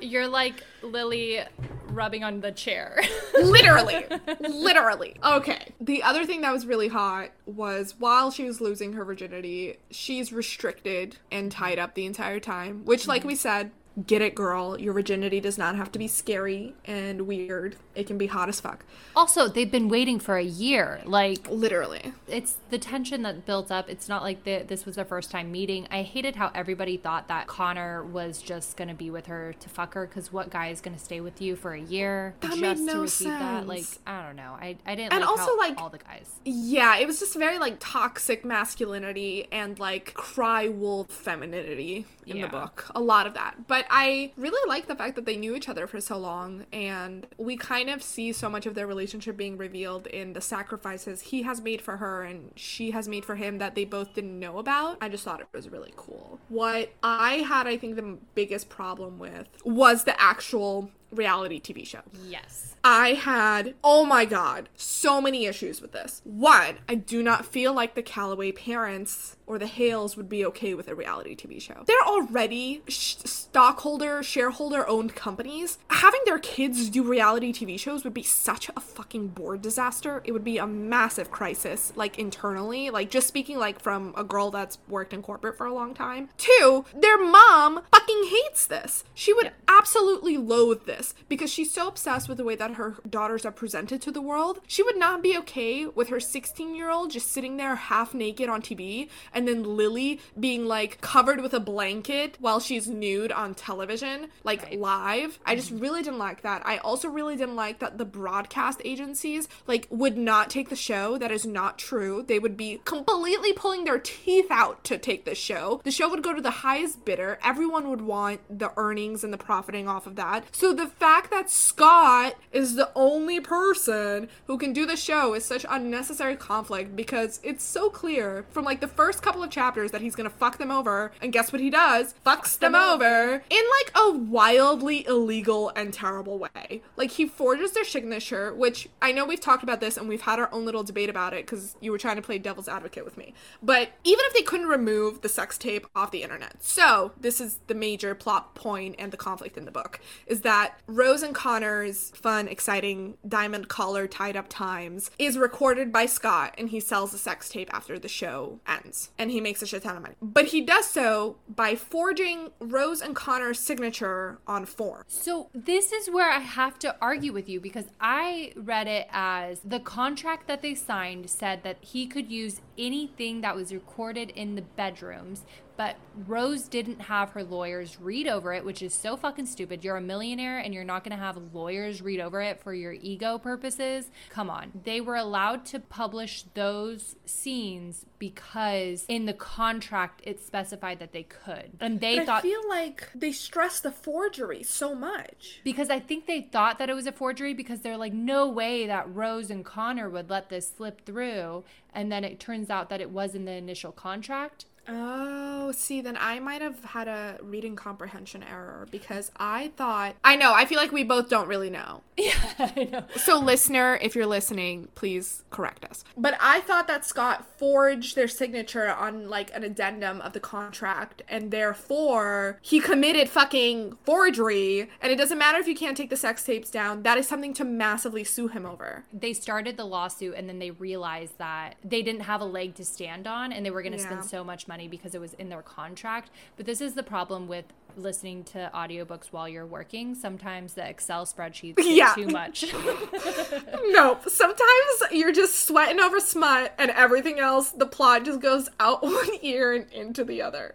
you're 0.06 0.28
like 0.28 0.62
Lily 0.82 1.40
rubbing 1.88 2.24
on 2.24 2.40
the 2.40 2.52
chair. 2.52 3.00
literally. 3.34 4.06
Literally. 4.40 5.16
Okay. 5.22 5.72
The 5.80 6.02
other 6.02 6.24
thing 6.24 6.40
that 6.40 6.52
was 6.52 6.66
really 6.66 6.88
hot 6.88 7.30
was 7.46 7.94
while 7.98 8.30
she 8.30 8.44
was 8.44 8.60
losing 8.60 8.94
her 8.94 9.04
virginity, 9.04 9.78
she's 9.90 10.32
restricted 10.32 11.16
and 11.30 11.52
tied 11.52 11.78
up 11.78 11.94
the 11.94 12.06
entire 12.06 12.40
time, 12.40 12.84
which, 12.84 13.06
like 13.06 13.20
mm-hmm. 13.20 13.28
we 13.28 13.34
said, 13.34 13.70
get 14.06 14.22
it, 14.22 14.34
girl. 14.34 14.80
Your 14.80 14.92
virginity 14.92 15.40
does 15.40 15.58
not 15.58 15.76
have 15.76 15.92
to 15.92 15.98
be 15.98 16.08
scary 16.08 16.74
and 16.84 17.22
weird. 17.22 17.76
It 17.94 18.06
can 18.06 18.16
be 18.16 18.26
hot 18.26 18.48
as 18.48 18.60
fuck. 18.60 18.84
Also, 19.14 19.48
they've 19.48 19.70
been 19.70 19.88
waiting 19.88 20.18
for 20.18 20.36
a 20.36 20.42
year. 20.42 21.02
Like, 21.04 21.48
literally. 21.50 22.14
It's 22.26 22.56
the 22.70 22.78
tension 22.78 23.22
that 23.22 23.44
built 23.44 23.70
up. 23.70 23.90
It's 23.90 24.08
not 24.08 24.22
like 24.22 24.44
the, 24.44 24.64
this 24.66 24.86
was 24.86 24.96
their 24.96 25.04
first 25.04 25.30
time 25.30 25.52
meeting. 25.52 25.86
I 25.90 26.02
hated 26.02 26.36
how 26.36 26.50
everybody 26.54 26.96
thought 26.96 27.28
that 27.28 27.46
Connor 27.46 28.02
was 28.04 28.40
just 28.40 28.76
going 28.76 28.88
to 28.88 28.94
be 28.94 29.10
with 29.10 29.26
her 29.26 29.54
to 29.60 29.68
fuck 29.68 29.94
her 29.94 30.06
because 30.06 30.32
what 30.32 30.50
guy 30.50 30.68
is 30.68 30.80
going 30.80 30.96
to 30.96 31.02
stay 31.02 31.20
with 31.20 31.42
you 31.42 31.54
for 31.54 31.74
a 31.74 31.80
year 31.80 32.34
that 32.40 32.48
just 32.48 32.60
made 32.60 32.78
no 32.78 32.94
to 32.94 33.00
receive 33.00 33.28
sense. 33.28 33.40
that? 33.40 33.66
Like, 33.66 33.84
I 34.06 34.26
don't 34.26 34.36
know. 34.36 34.56
I, 34.58 34.76
I 34.86 34.94
didn't 34.94 35.12
and 35.12 35.20
like 35.20 35.28
also, 35.28 35.56
like, 35.58 35.78
all 35.78 35.90
the 35.90 35.98
guys. 35.98 36.30
Yeah, 36.44 36.96
it 36.96 37.06
was 37.06 37.20
just 37.20 37.36
very, 37.36 37.58
like, 37.58 37.76
toxic 37.78 38.44
masculinity 38.44 39.48
and, 39.52 39.78
like, 39.78 40.14
cry 40.14 40.68
wolf 40.68 41.10
femininity 41.10 42.06
in 42.26 42.38
yeah. 42.38 42.46
the 42.46 42.48
book. 42.48 42.86
A 42.94 43.00
lot 43.00 43.26
of 43.26 43.34
that. 43.34 43.66
But 43.66 43.81
I 43.90 44.32
really 44.36 44.68
like 44.68 44.86
the 44.86 44.96
fact 44.96 45.16
that 45.16 45.26
they 45.26 45.36
knew 45.36 45.54
each 45.54 45.68
other 45.68 45.86
for 45.86 46.00
so 46.00 46.16
long 46.18 46.66
and 46.72 47.26
we 47.38 47.56
kind 47.56 47.90
of 47.90 48.02
see 48.02 48.32
so 48.32 48.48
much 48.48 48.66
of 48.66 48.74
their 48.74 48.86
relationship 48.86 49.36
being 49.36 49.56
revealed 49.56 50.06
in 50.06 50.32
the 50.32 50.40
sacrifices 50.40 51.22
he 51.22 51.42
has 51.42 51.60
made 51.60 51.80
for 51.80 51.98
her 51.98 52.22
and 52.22 52.52
she 52.56 52.90
has 52.90 53.08
made 53.08 53.24
for 53.24 53.36
him 53.36 53.58
that 53.58 53.74
they 53.74 53.84
both 53.84 54.14
didn't 54.14 54.38
know 54.38 54.58
about. 54.58 54.98
I 55.00 55.08
just 55.08 55.24
thought 55.24 55.40
it 55.40 55.48
was 55.52 55.68
really 55.68 55.92
cool. 55.96 56.38
What 56.48 56.92
I 57.02 57.36
had, 57.36 57.66
I 57.66 57.76
think, 57.76 57.96
the 57.96 58.18
biggest 58.34 58.68
problem 58.68 59.18
with 59.18 59.48
was 59.64 60.04
the 60.04 60.20
actual 60.20 60.90
reality 61.12 61.60
TV 61.60 61.86
show. 61.86 62.00
Yes. 62.26 62.74
I 62.84 63.12
had, 63.12 63.74
oh 63.84 64.04
my 64.04 64.24
god, 64.24 64.68
so 64.74 65.20
many 65.20 65.46
issues 65.46 65.80
with 65.80 65.92
this. 65.92 66.20
One, 66.24 66.78
I 66.88 66.96
do 66.96 67.22
not 67.22 67.46
feel 67.46 67.72
like 67.72 67.94
the 67.94 68.02
Calloway 68.02 68.50
parents 68.50 69.36
or 69.46 69.58
the 69.58 69.66
Hales 69.66 70.16
would 70.16 70.28
be 70.28 70.44
okay 70.46 70.74
with 70.74 70.88
a 70.88 70.94
reality 70.94 71.36
TV 71.36 71.60
show. 71.60 71.84
They're 71.86 72.06
already 72.06 72.82
sh- 72.88 73.16
stockholder, 73.24 74.22
shareholder 74.22 74.88
owned 74.88 75.14
companies. 75.14 75.78
Having 75.90 76.22
their 76.24 76.38
kids 76.38 76.88
do 76.88 77.02
reality 77.02 77.52
TV 77.52 77.78
shows 77.78 78.02
would 78.02 78.14
be 78.14 78.22
such 78.22 78.68
a 78.74 78.80
fucking 78.80 79.28
board 79.28 79.62
disaster. 79.62 80.22
It 80.24 80.32
would 80.32 80.44
be 80.44 80.58
a 80.58 80.66
massive 80.66 81.30
crisis, 81.30 81.92
like 81.96 82.18
internally. 82.18 82.90
Like, 82.90 83.10
just 83.10 83.28
speaking 83.28 83.58
like 83.58 83.80
from 83.80 84.14
a 84.16 84.24
girl 84.24 84.50
that's 84.50 84.78
worked 84.88 85.12
in 85.12 85.22
corporate 85.22 85.56
for 85.56 85.66
a 85.66 85.74
long 85.74 85.94
time. 85.94 86.30
Two, 86.38 86.84
their 86.94 87.18
mom 87.18 87.82
fucking 87.92 88.24
hates 88.28 88.66
this. 88.66 89.04
She 89.14 89.32
would 89.32 89.46
yeah. 89.46 89.52
Absolutely 89.82 90.36
loathe 90.36 90.86
this 90.86 90.92
this 91.02 91.14
because 91.28 91.50
she's 91.50 91.72
so 91.72 91.88
obsessed 91.88 92.28
with 92.28 92.38
the 92.38 92.44
way 92.44 92.54
that 92.54 92.74
her 92.74 92.96
daughters 93.08 93.44
are 93.44 93.52
presented 93.52 94.00
to 94.02 94.10
the 94.10 94.20
world. 94.20 94.60
She 94.66 94.82
would 94.82 94.96
not 94.96 95.22
be 95.22 95.36
okay 95.38 95.86
with 95.86 96.08
her 96.08 96.20
16 96.20 96.74
year 96.74 96.90
old 96.90 97.10
just 97.10 97.32
sitting 97.32 97.56
there 97.56 97.74
half 97.74 98.14
naked 98.14 98.48
on 98.48 98.62
TV 98.62 99.08
and 99.32 99.48
then 99.48 99.76
Lily 99.76 100.20
being 100.38 100.66
like 100.66 101.00
covered 101.00 101.40
with 101.40 101.54
a 101.54 101.60
blanket 101.60 102.36
while 102.40 102.60
she's 102.60 102.88
nude 102.88 103.32
on 103.32 103.54
television, 103.54 104.28
like 104.44 104.62
right. 104.62 104.78
live. 104.78 105.38
I 105.44 105.56
just 105.56 105.72
mm-hmm. 105.72 105.82
really 105.82 106.02
didn't 106.02 106.18
like 106.18 106.42
that. 106.42 106.62
I 106.64 106.78
also 106.78 107.08
really 107.08 107.36
didn't 107.36 107.56
like 107.56 107.78
that 107.80 107.98
the 107.98 108.04
broadcast 108.04 108.80
agencies 108.84 109.48
like 109.66 109.86
would 109.90 110.16
not 110.16 110.50
take 110.50 110.68
the 110.68 110.76
show. 110.76 111.18
That 111.18 111.32
is 111.32 111.46
not 111.46 111.78
true. 111.78 112.22
They 112.22 112.38
would 112.38 112.56
be 112.56 112.80
completely 112.84 113.52
pulling 113.52 113.84
their 113.84 113.98
teeth 113.98 114.50
out 114.50 114.84
to 114.84 114.98
take 114.98 115.24
the 115.24 115.34
show. 115.34 115.80
The 115.84 115.90
show 115.90 116.08
would 116.08 116.22
go 116.22 116.34
to 116.34 116.42
the 116.42 116.50
highest 116.50 117.04
bidder. 117.04 117.38
Everyone 117.42 117.88
would 117.88 118.02
want 118.02 118.40
the 118.50 118.72
earnings 118.76 119.24
and 119.24 119.32
the 119.32 119.38
profiting 119.72 119.88
off 119.88 120.06
of 120.06 120.16
that. 120.16 120.44
So 120.54 120.74
the 120.74 120.86
fact 120.86 121.30
that 121.30 121.50
Scott 121.50 122.34
is 122.52 122.74
the 122.74 122.90
only 122.94 123.40
person 123.40 124.28
who 124.46 124.58
can 124.58 124.72
do 124.72 124.84
the 124.84 124.96
show 124.96 125.34
is 125.34 125.44
such 125.44 125.64
unnecessary 125.68 126.36
conflict 126.36 126.94
because 126.94 127.40
it's 127.42 127.64
so 127.64 127.88
clear 127.88 128.44
from 128.50 128.64
like 128.64 128.80
the 128.80 128.88
first 128.88 129.22
couple 129.22 129.42
of 129.42 129.50
chapters 129.50 129.90
that 129.92 130.02
he's 130.02 130.14
gonna 130.14 130.30
fuck 130.30 130.58
them 130.58 130.70
over, 130.70 131.12
and 131.22 131.32
guess 131.32 131.52
what 131.52 131.60
he 131.60 131.70
does? 131.70 132.14
Fucks 132.26 132.58
them 132.58 132.74
over 132.74 133.42
in 133.48 133.62
like 133.80 133.92
a 133.94 134.10
wildly 134.12 135.06
illegal 135.06 135.70
and 135.74 135.92
terrible 135.92 136.38
way. 136.38 136.82
Like 136.96 137.12
he 137.12 137.26
forges 137.26 137.72
their 137.72 137.84
signature, 137.84 138.54
which 138.54 138.88
I 139.00 139.12
know 139.12 139.24
we've 139.24 139.40
talked 139.40 139.62
about 139.62 139.80
this 139.80 139.96
and 139.96 140.08
we've 140.08 140.20
had 140.20 140.38
our 140.38 140.52
own 140.52 140.66
little 140.66 140.82
debate 140.82 141.08
about 141.08 141.32
it 141.32 141.46
because 141.46 141.76
you 141.80 141.92
were 141.92 141.98
trying 141.98 142.16
to 142.16 142.22
play 142.22 142.38
devil's 142.38 142.68
advocate 142.68 143.04
with 143.04 143.16
me. 143.16 143.32
But 143.62 143.90
even 144.04 144.24
if 144.26 144.34
they 144.34 144.42
couldn't 144.42 144.68
remove 144.68 145.22
the 145.22 145.28
sex 145.28 145.56
tape 145.56 145.86
off 145.94 146.10
the 146.10 146.22
internet, 146.22 146.62
so 146.62 147.12
this 147.18 147.40
is 147.40 147.60
the 147.68 147.74
major 147.74 148.14
plot 148.14 148.54
point 148.54 148.96
and 148.98 149.10
the 149.10 149.16
conflict 149.16 149.56
in 149.62 149.66
the 149.66 149.72
book 149.72 150.00
is 150.26 150.42
that 150.42 150.78
Rose 150.86 151.22
and 151.22 151.34
Connor's 151.34 152.10
fun, 152.10 152.48
exciting 152.48 153.14
diamond 153.26 153.68
collar 153.68 154.06
tied 154.06 154.36
up 154.36 154.46
times 154.48 155.10
is 155.18 155.38
recorded 155.38 155.92
by 155.92 156.06
Scott 156.06 156.54
and 156.58 156.68
he 156.68 156.80
sells 156.80 157.12
the 157.12 157.18
sex 157.18 157.48
tape 157.48 157.70
after 157.72 157.98
the 157.98 158.08
show 158.08 158.60
ends. 158.66 159.10
And 159.18 159.30
he 159.30 159.40
makes 159.40 159.62
a 159.62 159.66
shit 159.66 159.82
ton 159.84 159.96
of 159.96 160.02
money. 160.02 160.16
But 160.20 160.46
he 160.46 160.60
does 160.60 160.86
so 160.86 161.36
by 161.48 161.76
forging 161.76 162.50
Rose 162.60 163.00
and 163.00 163.14
Connor's 163.14 163.60
signature 163.60 164.40
on 164.46 164.66
form. 164.66 165.04
So 165.06 165.48
this 165.54 165.92
is 165.92 166.10
where 166.10 166.30
I 166.30 166.40
have 166.40 166.78
to 166.80 166.96
argue 167.00 167.32
with 167.32 167.48
you 167.48 167.60
because 167.60 167.86
I 168.00 168.52
read 168.56 168.88
it 168.88 169.06
as 169.10 169.60
the 169.64 169.80
contract 169.80 170.48
that 170.48 170.62
they 170.62 170.74
signed 170.74 171.30
said 171.30 171.62
that 171.62 171.78
he 171.80 172.06
could 172.06 172.30
use 172.30 172.60
anything 172.76 173.42
that 173.42 173.54
was 173.54 173.72
recorded 173.72 174.30
in 174.30 174.56
the 174.56 174.62
bedrooms 174.62 175.44
but 175.76 175.96
Rose 176.26 176.68
didn't 176.68 177.00
have 177.00 177.30
her 177.30 177.42
lawyers 177.42 177.98
read 178.00 178.28
over 178.28 178.52
it, 178.52 178.64
which 178.64 178.82
is 178.82 178.94
so 178.94 179.16
fucking 179.16 179.46
stupid. 179.46 179.84
You're 179.84 179.96
a 179.96 180.02
millionaire 180.02 180.58
and 180.58 180.74
you're 180.74 180.84
not 180.84 181.04
going 181.04 181.16
to 181.16 181.22
have 181.22 181.38
lawyers 181.52 182.02
read 182.02 182.20
over 182.20 182.40
it 182.40 182.60
for 182.60 182.74
your 182.74 182.92
ego 182.92 183.38
purposes. 183.38 184.10
Come 184.28 184.50
on. 184.50 184.72
They 184.84 185.00
were 185.00 185.16
allowed 185.16 185.64
to 185.66 185.80
publish 185.80 186.44
those 186.54 187.16
scenes 187.24 188.04
because 188.18 189.04
in 189.08 189.26
the 189.26 189.32
contract 189.32 190.20
it 190.24 190.44
specified 190.44 190.98
that 190.98 191.12
they 191.12 191.24
could. 191.24 191.72
And 191.80 192.00
they 192.00 192.18
but 192.18 192.26
thought 192.26 192.38
I 192.38 192.42
feel 192.42 192.68
like 192.68 193.08
they 193.14 193.32
stressed 193.32 193.82
the 193.82 193.90
forgery 193.90 194.62
so 194.62 194.94
much. 194.94 195.60
Because 195.64 195.90
I 195.90 196.00
think 196.00 196.26
they 196.26 196.42
thought 196.42 196.78
that 196.78 196.90
it 196.90 196.94
was 196.94 197.06
a 197.06 197.12
forgery 197.12 197.54
because 197.54 197.80
they're 197.80 197.96
like 197.96 198.12
no 198.12 198.48
way 198.48 198.86
that 198.86 199.12
Rose 199.12 199.50
and 199.50 199.64
Connor 199.64 200.10
would 200.10 200.30
let 200.30 200.50
this 200.50 200.70
slip 200.70 201.04
through 201.06 201.64
and 201.94 202.10
then 202.10 202.24
it 202.24 202.40
turns 202.40 202.70
out 202.70 202.88
that 202.88 203.00
it 203.00 203.10
was 203.10 203.34
in 203.34 203.44
the 203.44 203.52
initial 203.52 203.92
contract. 203.92 204.66
Oh, 204.88 205.72
see, 205.72 206.00
then 206.00 206.16
I 206.18 206.40
might 206.40 206.60
have 206.60 206.84
had 206.84 207.08
a 207.08 207.38
reading 207.40 207.76
comprehension 207.76 208.42
error 208.42 208.88
because 208.90 209.30
I 209.36 209.72
thought 209.76 210.16
I 210.24 210.36
know. 210.36 210.52
I 210.52 210.64
feel 210.64 210.78
like 210.78 210.92
we 210.92 211.04
both 211.04 211.28
don't 211.28 211.48
really 211.48 211.70
know. 211.70 212.02
Yeah, 212.22 212.52
I 212.58 212.88
know. 212.92 213.04
So, 213.16 213.40
listener, 213.40 213.98
if 214.00 214.14
you're 214.14 214.26
listening, 214.26 214.88
please 214.94 215.42
correct 215.50 215.84
us. 215.84 216.04
But 216.16 216.36
I 216.40 216.60
thought 216.60 216.86
that 216.86 217.04
Scott 217.04 217.46
forged 217.58 218.14
their 218.14 218.28
signature 218.28 218.92
on 218.92 219.28
like 219.28 219.50
an 219.56 219.64
addendum 219.64 220.20
of 220.20 220.32
the 220.32 220.38
contract, 220.38 221.22
and 221.28 221.50
therefore 221.50 222.58
he 222.62 222.80
committed 222.80 223.28
fucking 223.28 223.96
forgery. 224.04 224.90
And 225.00 225.10
it 225.10 225.16
doesn't 225.16 225.38
matter 225.38 225.58
if 225.58 225.66
you 225.66 225.74
can't 225.74 225.96
take 225.96 226.10
the 226.10 226.16
sex 226.16 226.44
tapes 226.44 226.70
down. 226.70 227.02
That 227.02 227.18
is 227.18 227.26
something 227.26 227.54
to 227.54 227.64
massively 227.64 228.24
sue 228.24 228.48
him 228.48 228.66
over. 228.66 229.04
They 229.12 229.32
started 229.32 229.76
the 229.76 229.84
lawsuit, 229.84 230.34
and 230.36 230.48
then 230.48 230.58
they 230.58 230.70
realized 230.70 231.38
that 231.38 231.76
they 231.82 232.02
didn't 232.02 232.22
have 232.22 232.40
a 232.40 232.46
leg 232.46 232.74
to 232.76 232.84
stand 232.84 233.26
on, 233.26 233.52
and 233.52 233.64
they 233.66 233.70
were 233.70 233.82
going 233.82 233.94
to 233.94 233.98
yeah. 233.98 234.04
spend 234.04 234.24
so 234.26 234.44
much 234.44 234.68
money 234.68 234.71
money 234.72 234.88
because 234.88 235.14
it 235.14 235.20
was 235.20 235.34
in 235.34 235.50
their 235.50 235.60
contract. 235.62 236.30
But 236.56 236.64
this 236.64 236.80
is 236.80 236.94
the 236.94 237.02
problem 237.02 237.46
with 237.46 237.66
listening 237.96 238.44
to 238.44 238.70
audiobooks 238.74 239.26
while 239.30 239.48
you're 239.48 239.66
working. 239.66 240.14
Sometimes 240.14 240.74
the 240.74 240.88
Excel 240.88 241.26
spreadsheets 241.26 241.74
yeah. 241.78 242.14
too 242.14 242.26
much. 242.28 242.72
nope. 243.86 244.24
Sometimes 244.28 245.02
you're 245.10 245.32
just 245.32 245.66
sweating 245.66 246.00
over 246.00 246.20
smut 246.20 246.74
and 246.78 246.90
everything 246.90 247.38
else, 247.38 247.70
the 247.70 247.86
plot 247.86 248.24
just 248.24 248.40
goes 248.40 248.68
out 248.80 249.02
one 249.02 249.28
ear 249.42 249.72
and 249.72 249.90
into 249.92 250.24
the 250.24 250.42
other. 250.42 250.74